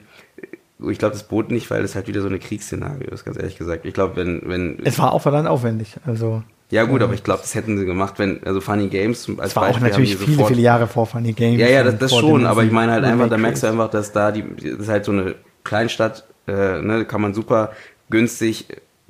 [0.89, 3.57] ich glaube, das bot nicht, weil es halt wieder so eine Kriegsszenario ist, ganz ehrlich
[3.57, 3.85] gesagt.
[3.85, 4.79] Ich glaube, wenn, wenn.
[4.83, 6.43] Es war auch verdammt aufwendig, also.
[6.71, 9.55] Ja, gut, aber ich glaube, das hätten sie gemacht, wenn, also Funny Games als Es
[9.57, 11.59] war Beispiel auch natürlich viele, viele Jahre vor Funny Games.
[11.59, 14.13] Ja, ja, das, das schon, aber ich meine halt einfach, da merkst du einfach, dass
[14.13, 17.71] da die, das ist halt so eine Kleinstadt, äh, ne, kann man super
[18.09, 18.67] günstig,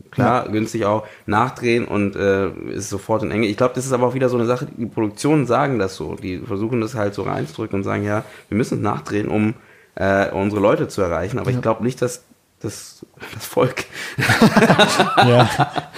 [0.10, 0.52] klar, ja.
[0.52, 3.46] günstig auch nachdrehen und äh, ist sofort in Enge.
[3.46, 6.16] Ich glaube, das ist aber auch wieder so eine Sache, die Produktionen sagen das so.
[6.16, 9.54] Die versuchen das halt so reinzudrücken und sagen, ja, wir müssen es nachdrehen, um
[10.02, 11.38] äh, unsere Leute zu erreichen.
[11.38, 11.58] Aber ja.
[11.58, 12.24] ich glaube nicht, dass
[12.60, 13.86] das, das Volk.
[15.18, 15.50] ja.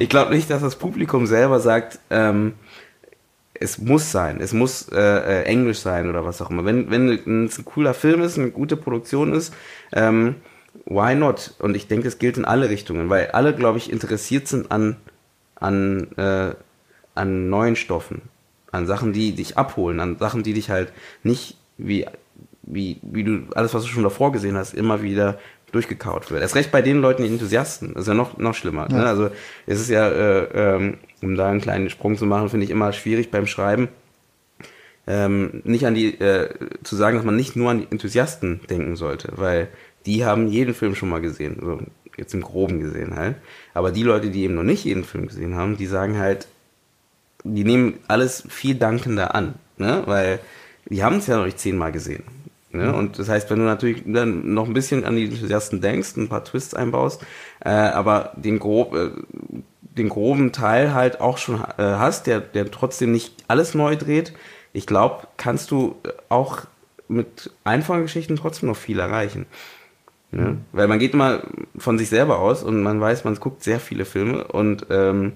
[0.00, 2.54] Ich glaube nicht, dass das Publikum selber sagt, ähm,
[3.54, 6.64] es muss sein, es muss äh, äh, Englisch sein oder was auch immer.
[6.64, 9.54] Wenn, wenn es ein cooler Film ist, eine gute Produktion ist,
[9.92, 10.36] ähm,
[10.86, 11.54] why not?
[11.58, 14.96] Und ich denke, es gilt in alle Richtungen, weil alle, glaube ich, interessiert sind an,
[15.54, 16.54] an, äh,
[17.14, 18.22] an neuen Stoffen,
[18.72, 20.92] an Sachen, die dich abholen, an Sachen, die dich halt
[21.22, 22.06] nicht wie
[22.66, 25.38] wie, wie du alles, was du schon davor gesehen hast, immer wieder
[25.72, 26.42] durchgekaut wird.
[26.42, 27.94] Erst recht bei den Leuten, die Enthusiasten.
[27.94, 28.88] Das ist ja noch, noch schlimmer.
[28.90, 28.98] Ja.
[28.98, 29.06] Ne?
[29.06, 29.30] Also
[29.66, 32.92] es ist ja, äh, ähm, um da einen kleinen Sprung zu machen, finde ich immer
[32.92, 33.88] schwierig beim Schreiben.
[35.06, 36.48] Ähm, nicht an die, äh,
[36.82, 39.68] zu sagen, dass man nicht nur an die Enthusiasten denken sollte, weil
[40.04, 41.80] die haben jeden Film schon mal gesehen, so
[42.16, 43.36] jetzt im Groben gesehen halt.
[43.74, 46.48] Aber die Leute, die eben noch nicht jeden Film gesehen haben, die sagen halt,
[47.44, 50.02] die nehmen alles viel dankender an, ne?
[50.06, 50.40] weil
[50.86, 52.24] die haben es ja noch nicht zehnmal gesehen.
[52.76, 52.94] Ne?
[52.94, 56.28] Und das heißt, wenn du natürlich dann noch ein bisschen an die Enthusiasten denkst, ein
[56.28, 57.24] paar Twists einbaust,
[57.64, 59.10] äh, aber den, grob, äh,
[59.80, 64.32] den groben Teil halt auch schon äh, hast, der, der trotzdem nicht alles neu dreht,
[64.72, 65.96] ich glaube, kannst du
[66.28, 66.62] auch
[67.08, 69.46] mit einfachen Geschichten trotzdem noch viel erreichen.
[70.32, 70.58] Ne?
[70.72, 71.42] Weil man geht immer
[71.78, 75.32] von sich selber aus und man weiß, man guckt sehr viele Filme und ähm,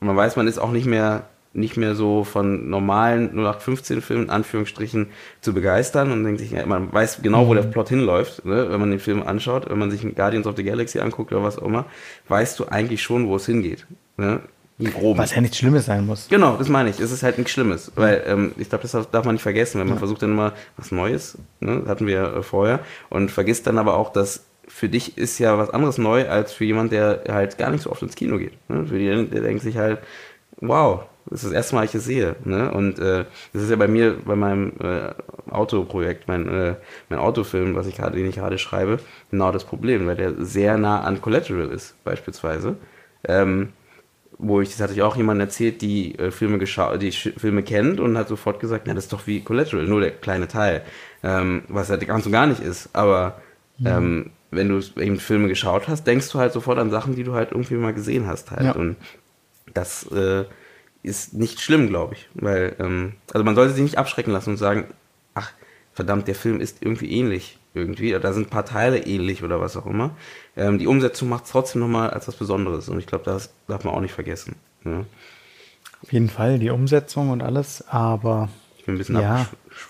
[0.00, 1.28] man weiß, man ist auch nicht mehr
[1.58, 5.08] nicht mehr so von normalen 0815 Filmen in Anführungsstrichen
[5.40, 7.70] zu begeistern und denkt sich, ja, man weiß genau, wo der Mhm.
[7.70, 8.70] Plot hinläuft, ne?
[8.70, 11.58] wenn man den Film anschaut, wenn man sich Guardians of the Galaxy anguckt oder was
[11.58, 11.86] auch immer,
[12.28, 13.86] weißt du eigentlich schon, wo es hingeht.
[14.16, 14.40] Ne?
[14.94, 15.18] Groben.
[15.18, 16.28] Was ja nichts Schlimmes sein muss.
[16.28, 17.00] Genau, das meine ich.
[17.00, 19.88] Es ist halt nichts Schlimmes, weil ähm, ich glaube, das darf man nicht vergessen, wenn
[19.88, 21.82] man versucht dann immer was Neues, ne?
[21.88, 22.78] hatten wir ja äh, vorher,
[23.08, 26.64] und vergisst dann aber auch, dass für dich ist ja was anderes neu als für
[26.64, 28.52] jemand, der halt gar nicht so oft ins Kino geht.
[28.68, 28.86] Ne?
[28.86, 29.98] Für den, der denkt sich halt,
[30.60, 32.36] wow, das ist das erste Mal, ich es sehe.
[32.44, 32.70] Ne?
[32.70, 35.10] Und äh, das ist ja bei mir, bei meinem äh,
[35.50, 36.74] Autoprojekt, mein, äh,
[37.08, 38.98] mein Autofilm, was ich gerade, den ich gerade schreibe,
[39.30, 42.76] genau das Problem, weil der sehr nah an Collateral ist, beispielsweise.
[43.24, 43.70] Ähm,
[44.38, 47.64] wo ich, das hatte ich auch jemandem erzählt, die äh, Filme geschaut, die Sch Filme
[47.64, 50.82] kennt und hat sofort gesagt, na, das ist doch wie Collateral, nur der kleine Teil,
[51.24, 52.90] ähm, was halt ganz und gar nicht ist.
[52.92, 53.40] Aber
[53.84, 57.34] ähm, wenn du eben Filme geschaut hast, denkst du halt sofort an Sachen, die du
[57.34, 58.62] halt irgendwie mal gesehen hast halt.
[58.62, 58.72] Ja.
[58.72, 58.96] Und
[59.74, 60.44] das äh,
[61.02, 64.56] ist nicht schlimm, glaube ich, weil ähm, also man sollte sich nicht abschrecken lassen und
[64.56, 64.84] sagen,
[65.34, 65.52] ach
[65.92, 69.76] verdammt, der Film ist irgendwie ähnlich irgendwie, da sind ein paar Teile ähnlich oder was
[69.76, 70.10] auch immer.
[70.56, 73.84] Ähm, die Umsetzung macht es trotzdem nochmal als was Besonderes und ich glaube, das darf
[73.84, 74.56] man auch nicht vergessen.
[74.84, 75.04] Ja.
[76.02, 78.48] Auf jeden Fall, die Umsetzung und alles, aber
[78.78, 79.46] Ich bin ein bisschen ja,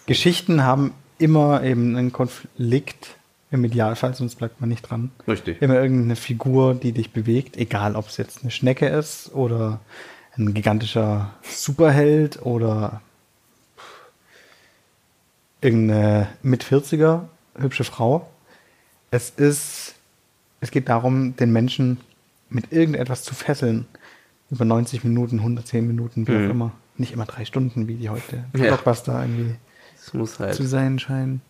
[0.07, 3.17] Geschichten haben immer eben einen Konflikt
[3.51, 5.11] im Idealfall, sonst bleibt man nicht dran.
[5.27, 5.61] Richtig.
[5.63, 9.81] Immer irgendeine Figur, die dich bewegt, egal ob es jetzt eine Schnecke ist oder
[10.39, 13.01] ein gigantischer Superheld oder
[15.61, 17.23] irgendeine mit 40er
[17.59, 18.31] hübsche Frau.
[19.11, 19.95] Es ist,
[20.61, 21.99] es geht darum, den Menschen
[22.51, 23.87] mit irgendetwas zu fesseln.
[24.51, 26.47] Über 90 Minuten, 110 Minuten, wie Mhm.
[26.47, 26.73] auch immer.
[26.97, 28.69] Nicht immer drei Stunden, wie die heute Ja.
[28.69, 29.57] Blockbuster irgendwie
[30.01, 31.43] Es muss halt, zu sein scheinen.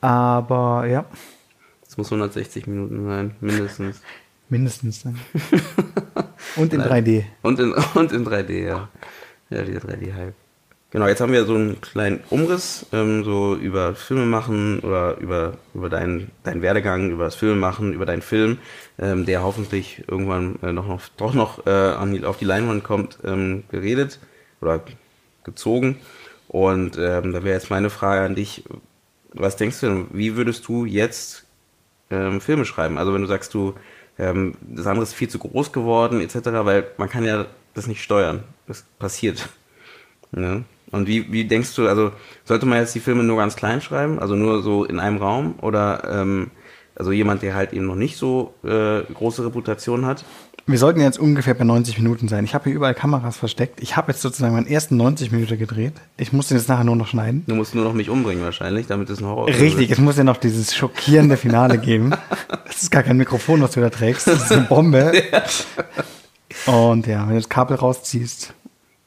[0.00, 1.04] Aber ja,
[1.86, 4.02] es muss 160 Minuten sein, mindestens.
[4.50, 5.18] mindestens dann.
[6.56, 7.04] Und in Nein.
[7.04, 7.24] 3D.
[7.42, 8.88] Und in, und in 3D, ja.
[9.50, 10.34] Ja, dieser 3D-Hype.
[10.90, 15.58] Genau, jetzt haben wir so einen kleinen Umriss, ähm, so über Filme machen oder über,
[15.74, 18.56] über deinen, deinen Werdegang, über das Filme machen, über deinen Film,
[18.98, 22.84] ähm, der hoffentlich irgendwann äh, noch, noch, doch noch äh, an die, auf die Leinwand
[22.84, 24.18] kommt, ähm, geredet
[24.62, 24.82] oder
[25.44, 25.96] gezogen.
[26.48, 28.64] Und ähm, da wäre jetzt meine Frage an dich,
[29.34, 31.44] was denkst du denn, wie würdest du jetzt
[32.10, 32.96] ähm, Filme schreiben?
[32.96, 33.74] Also wenn du sagst, du,
[34.18, 38.02] ähm, das andere ist viel zu groß geworden, etc., weil man kann ja das nicht
[38.02, 38.44] steuern.
[38.66, 39.48] Das passiert.
[40.30, 40.64] Ne?
[40.90, 42.12] Und wie, wie denkst du, also
[42.44, 45.54] sollte man jetzt die Filme nur ganz klein schreiben, also nur so in einem Raum
[45.62, 46.50] oder ähm,
[46.94, 50.26] also jemand, der halt eben noch nicht so äh, große Reputation hat?
[50.70, 52.44] Wir sollten jetzt ungefähr bei 90 Minuten sein.
[52.44, 53.80] Ich habe hier überall Kameras versteckt.
[53.80, 55.94] Ich habe jetzt sozusagen meinen ersten 90 Minuten gedreht.
[56.18, 57.42] Ich muss den jetzt nachher nur noch schneiden.
[57.46, 60.24] Du musst nur noch mich umbringen wahrscheinlich, damit es ein Horror Richtig, es muss ja
[60.24, 62.10] noch dieses schockierende Finale geben.
[62.66, 64.26] Das ist gar kein Mikrofon, was du da trägst.
[64.26, 65.10] Das ist eine Bombe.
[66.66, 68.52] Und ja, wenn du das Kabel rausziehst.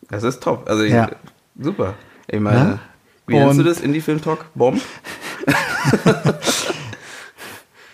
[0.10, 0.68] Das ist top.
[0.68, 1.12] Also Ja.
[1.60, 1.94] super.
[2.28, 2.80] Ich meine, Ja?
[3.28, 3.82] wie nennst du das?
[3.82, 4.46] Indie-Film-Talk?
[4.56, 4.82] Bomb?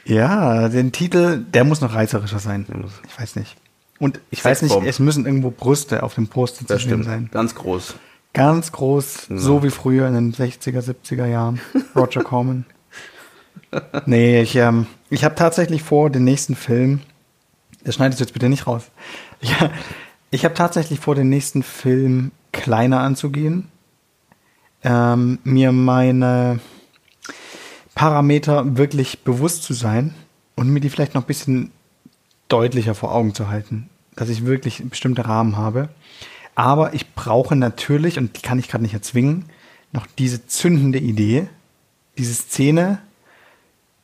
[0.08, 2.66] Ja, den Titel, der muss noch reißerischer sein.
[3.06, 3.58] Ich weiß nicht.
[4.00, 7.30] Und ich weiß nicht, es müssen irgendwo Brüste auf dem Poster zu sehen sein.
[7.32, 7.96] Ganz groß.
[8.34, 11.60] Ganz groß, so wie früher in den 60er, 70er Jahren.
[11.96, 12.66] Roger Corman.
[14.06, 17.02] Nee, ich, ähm, ich habe tatsächlich vor, den nächsten Film,
[17.84, 18.84] das schneidest du jetzt bitte nicht raus.
[19.42, 19.72] Ja,
[20.32, 23.68] ich habe tatsächlich vor, den nächsten Film kleiner anzugehen.
[24.84, 26.60] Ähm, mir meine
[27.98, 30.14] Parameter wirklich bewusst zu sein
[30.56, 31.72] und mir die vielleicht noch ein bisschen
[32.48, 35.90] deutlicher vor Augen zu halten, dass ich wirklich bestimmte Rahmen habe.
[36.54, 39.46] Aber ich brauche natürlich, und die kann ich gerade nicht erzwingen,
[39.94, 41.48] noch diese zündende Idee,
[42.20, 43.00] diese Szene,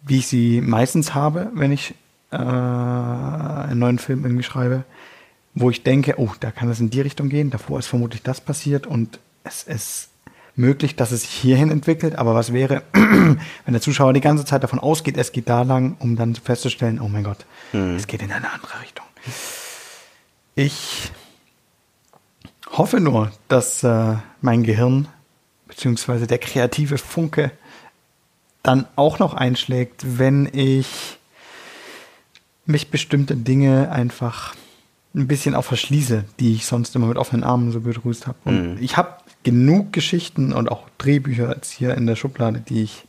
[0.01, 1.93] wie ich sie meistens habe, wenn ich
[2.31, 4.85] äh, einen neuen Film irgendwie schreibe,
[5.53, 8.41] wo ich denke, oh, da kann es in die Richtung gehen, davor ist vermutlich das
[8.41, 10.09] passiert und es ist
[10.55, 14.63] möglich, dass es sich hierhin entwickelt, aber was wäre, wenn der Zuschauer die ganze Zeit
[14.63, 18.31] davon ausgeht, es geht da lang, um dann festzustellen, oh mein Gott, es geht in
[18.31, 19.05] eine andere Richtung.
[20.55, 21.11] Ich
[22.71, 25.07] hoffe nur, dass äh, mein Gehirn
[25.67, 27.51] beziehungsweise der kreative Funke
[28.61, 31.17] dann auch noch einschlägt, wenn ich
[32.65, 34.55] mich bestimmte Dinge einfach
[35.15, 38.37] ein bisschen auch verschließe, die ich sonst immer mit offenen Armen so begrüßt habe.
[38.45, 43.05] Und ich habe genug Geschichten und auch Drehbücher jetzt hier in der Schublade, die ich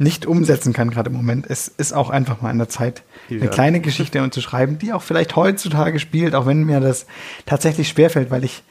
[0.00, 1.46] nicht umsetzen kann gerade im Moment.
[1.48, 3.46] Es ist auch einfach mal an der Zeit, eine Ja.
[3.48, 7.06] kleine Geschichte zu schreiben, die auch vielleicht heutzutage spielt, auch wenn mir das
[7.46, 8.62] tatsächlich schwerfällt, weil ich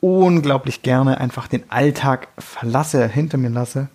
[0.00, 3.88] unglaublich gerne einfach den Alltag verlasse, hinter mir lasse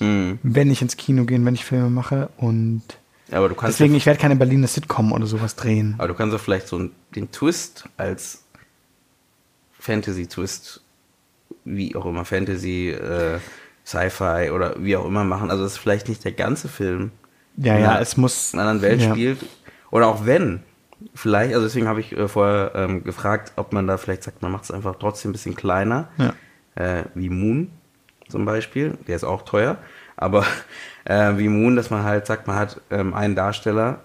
[0.00, 0.38] mhm.
[0.42, 2.28] wenn ich ins Kino gehe, wenn ich Filme mache.
[2.36, 2.82] Und
[3.30, 5.94] aber du kannst deswegen, ja, ich werde keine Berliner Sitcom oder sowas drehen.
[5.98, 8.44] Aber du kannst ja vielleicht so den Twist als
[9.78, 10.82] Fantasy-Twist,
[11.76, 13.38] wie auch immer, Fantasy, äh,
[13.84, 15.50] Sci-Fi oder wie auch immer machen.
[15.50, 17.10] Also das ist vielleicht nicht der ganze Film.
[17.56, 18.52] Ja, ja, es muss.
[18.52, 19.10] In einer anderen Welt ja.
[19.10, 19.38] spielt.
[19.90, 20.62] Oder auch wenn.
[21.14, 24.52] Vielleicht, also deswegen habe ich äh, vorher ähm, gefragt, ob man da vielleicht sagt, man
[24.52, 26.08] macht es einfach trotzdem ein bisschen kleiner.
[26.18, 26.34] Ja.
[26.74, 27.70] Äh, wie Moon
[28.28, 28.98] zum Beispiel.
[29.06, 29.78] Der ist auch teuer.
[30.16, 30.44] Aber
[31.04, 34.00] äh, wie Moon, dass man halt sagt, man hat ähm, einen Darsteller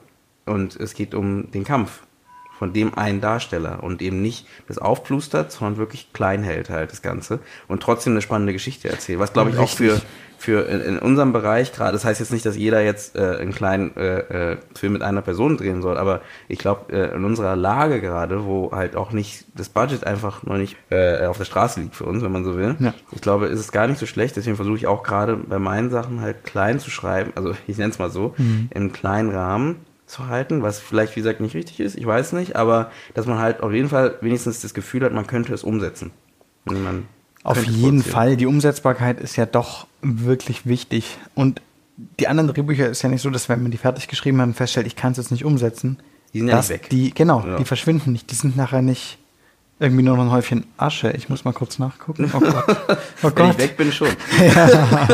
[0.46, 2.02] und es geht um den Kampf
[2.64, 7.02] von dem einen Darsteller und eben nicht das aufplustert, sondern wirklich klein hält halt das
[7.02, 9.20] Ganze und trotzdem eine spannende Geschichte erzählt.
[9.20, 10.00] Was glaube ich auch für,
[10.38, 13.52] für in, in unserem Bereich gerade, das heißt jetzt nicht, dass jeder jetzt äh, einen
[13.52, 17.58] kleinen äh, äh, Film mit einer Person drehen soll, aber ich glaube, äh, in unserer
[17.58, 21.82] Lage gerade, wo halt auch nicht das Budget einfach noch nicht äh, auf der Straße
[21.82, 22.94] liegt für uns, wenn man so will, ja.
[23.12, 25.90] ich glaube, ist es gar nicht so schlecht, deswegen versuche ich auch gerade bei meinen
[25.90, 28.70] Sachen halt klein zu schreiben, also ich nenne es mal so, mhm.
[28.74, 32.56] im kleinen Rahmen zu halten, was vielleicht, wie gesagt, nicht richtig ist, ich weiß nicht,
[32.56, 36.12] aber dass man halt auf jeden Fall wenigstens das Gefühl hat, man könnte es umsetzen.
[37.44, 41.18] auf jeden Fall, die Umsetzbarkeit ist ja doch wirklich wichtig.
[41.36, 41.62] Und
[42.20, 44.54] die anderen Drehbücher ist ja nicht so, dass wenn man die fertig geschrieben hat und
[44.56, 46.00] feststellt, ich kann es jetzt nicht umsetzen.
[46.34, 46.90] Die sind ja nicht weg.
[46.90, 47.58] Die, genau, ja.
[47.58, 48.32] die verschwinden nicht.
[48.32, 49.18] Die sind nachher nicht
[49.80, 51.12] irgendwie nur noch ein Häufchen Asche.
[51.12, 52.32] Ich muss mal kurz nachgucken.
[52.34, 52.78] Oh Gott.
[53.24, 53.38] Oh Gott.
[53.38, 54.08] Wenn ich weg bin, schon.
[54.56, 55.08] ja,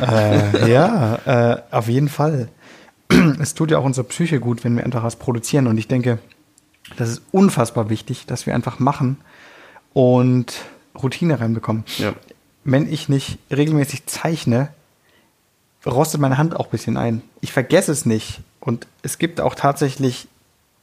[0.00, 2.48] äh, ja äh, auf jeden Fall.
[3.40, 5.66] es tut ja auch unserer Psyche gut, wenn wir einfach was produzieren.
[5.66, 6.18] Und ich denke,
[6.96, 9.18] das ist unfassbar wichtig, dass wir einfach machen
[9.92, 10.64] und
[11.00, 11.84] Routine reinbekommen.
[11.98, 12.14] Ja.
[12.64, 14.68] Wenn ich nicht regelmäßig zeichne,
[15.86, 17.22] rostet meine Hand auch ein bisschen ein.
[17.40, 18.40] Ich vergesse es nicht.
[18.60, 20.28] Und es gibt auch tatsächlich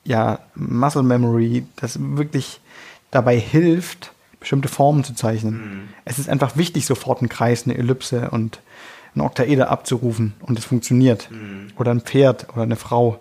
[0.03, 2.59] ja Muscle Memory, das wirklich
[3.11, 5.53] dabei hilft, bestimmte Formen zu zeichnen.
[5.53, 5.89] Mhm.
[6.05, 8.59] Es ist einfach wichtig, sofort einen Kreis, eine Ellipse und
[9.18, 11.30] einen Oktaeder abzurufen und es funktioniert.
[11.31, 11.68] Mhm.
[11.77, 13.19] Oder ein Pferd oder eine Frau.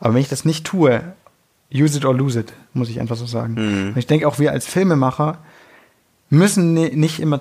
[0.00, 1.02] Aber wenn ich das nicht tue,
[1.72, 3.54] use it or lose it, muss ich einfach so sagen.
[3.54, 3.88] Mhm.
[3.90, 5.38] Und ich denke auch wir als Filmemacher
[6.30, 7.40] müssen nicht immer,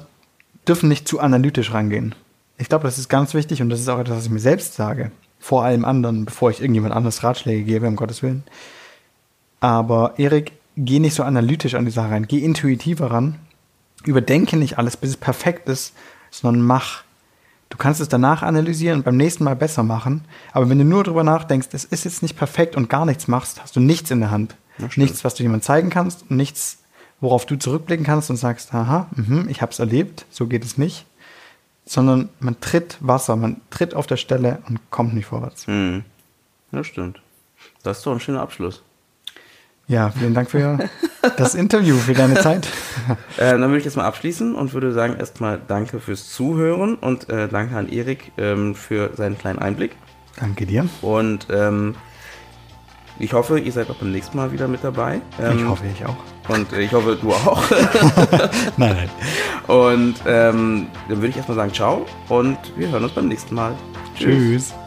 [0.68, 2.16] dürfen nicht zu analytisch rangehen.
[2.58, 4.76] Ich glaube, das ist ganz wichtig und das ist auch etwas, was ich mir selbst
[4.76, 5.12] sage.
[5.40, 8.44] Vor allem anderen, bevor ich irgendjemand anderes Ratschläge gebe, um Gottes Willen.
[9.60, 12.28] Aber Erik, geh nicht so analytisch an die Sache rein.
[12.28, 13.36] Geh intuitiver ran.
[14.04, 15.94] Überdenke nicht alles, bis es perfekt ist,
[16.32, 17.04] sondern mach.
[17.70, 20.24] Du kannst es danach analysieren und beim nächsten Mal besser machen.
[20.54, 23.62] Aber wenn du nur darüber nachdenkst, es ist jetzt nicht perfekt und gar nichts machst,
[23.62, 24.56] hast du nichts in der Hand.
[24.96, 26.84] Nichts, was du jemandem zeigen kannst und nichts,
[27.20, 30.78] worauf du zurückblicken kannst und sagst, aha, mh, ich habe es erlebt, so geht es
[30.78, 31.06] nicht.
[31.86, 35.68] Sondern man tritt Wasser, man tritt auf der Stelle und kommt nicht vorwärts.
[35.68, 36.04] Mhm.
[36.72, 37.22] Das stimmt.
[37.84, 38.84] Das ist doch ein schöner Abschluss.
[39.88, 40.78] Ja, vielen Dank für
[41.38, 42.68] das Interview, für deine Zeit.
[43.38, 47.30] äh, dann würde ich jetzt mal abschließen und würde sagen, erstmal danke fürs Zuhören und
[47.30, 49.96] äh, danke an Erik ähm, für seinen kleinen Einblick.
[50.38, 50.88] Danke dir.
[51.02, 51.96] Und ähm,
[53.20, 55.22] ich hoffe, ihr seid auch beim nächsten Mal wieder mit dabei.
[55.42, 56.18] Ähm, ich hoffe, ich auch.
[56.50, 57.64] Und äh, ich hoffe, du auch.
[58.78, 59.10] nein, nein.
[59.68, 63.74] Und ähm, dann würde ich erstmal sagen, ciao und wir hören uns beim nächsten Mal.
[64.16, 64.74] Tschüss.
[64.74, 64.87] Tschüss.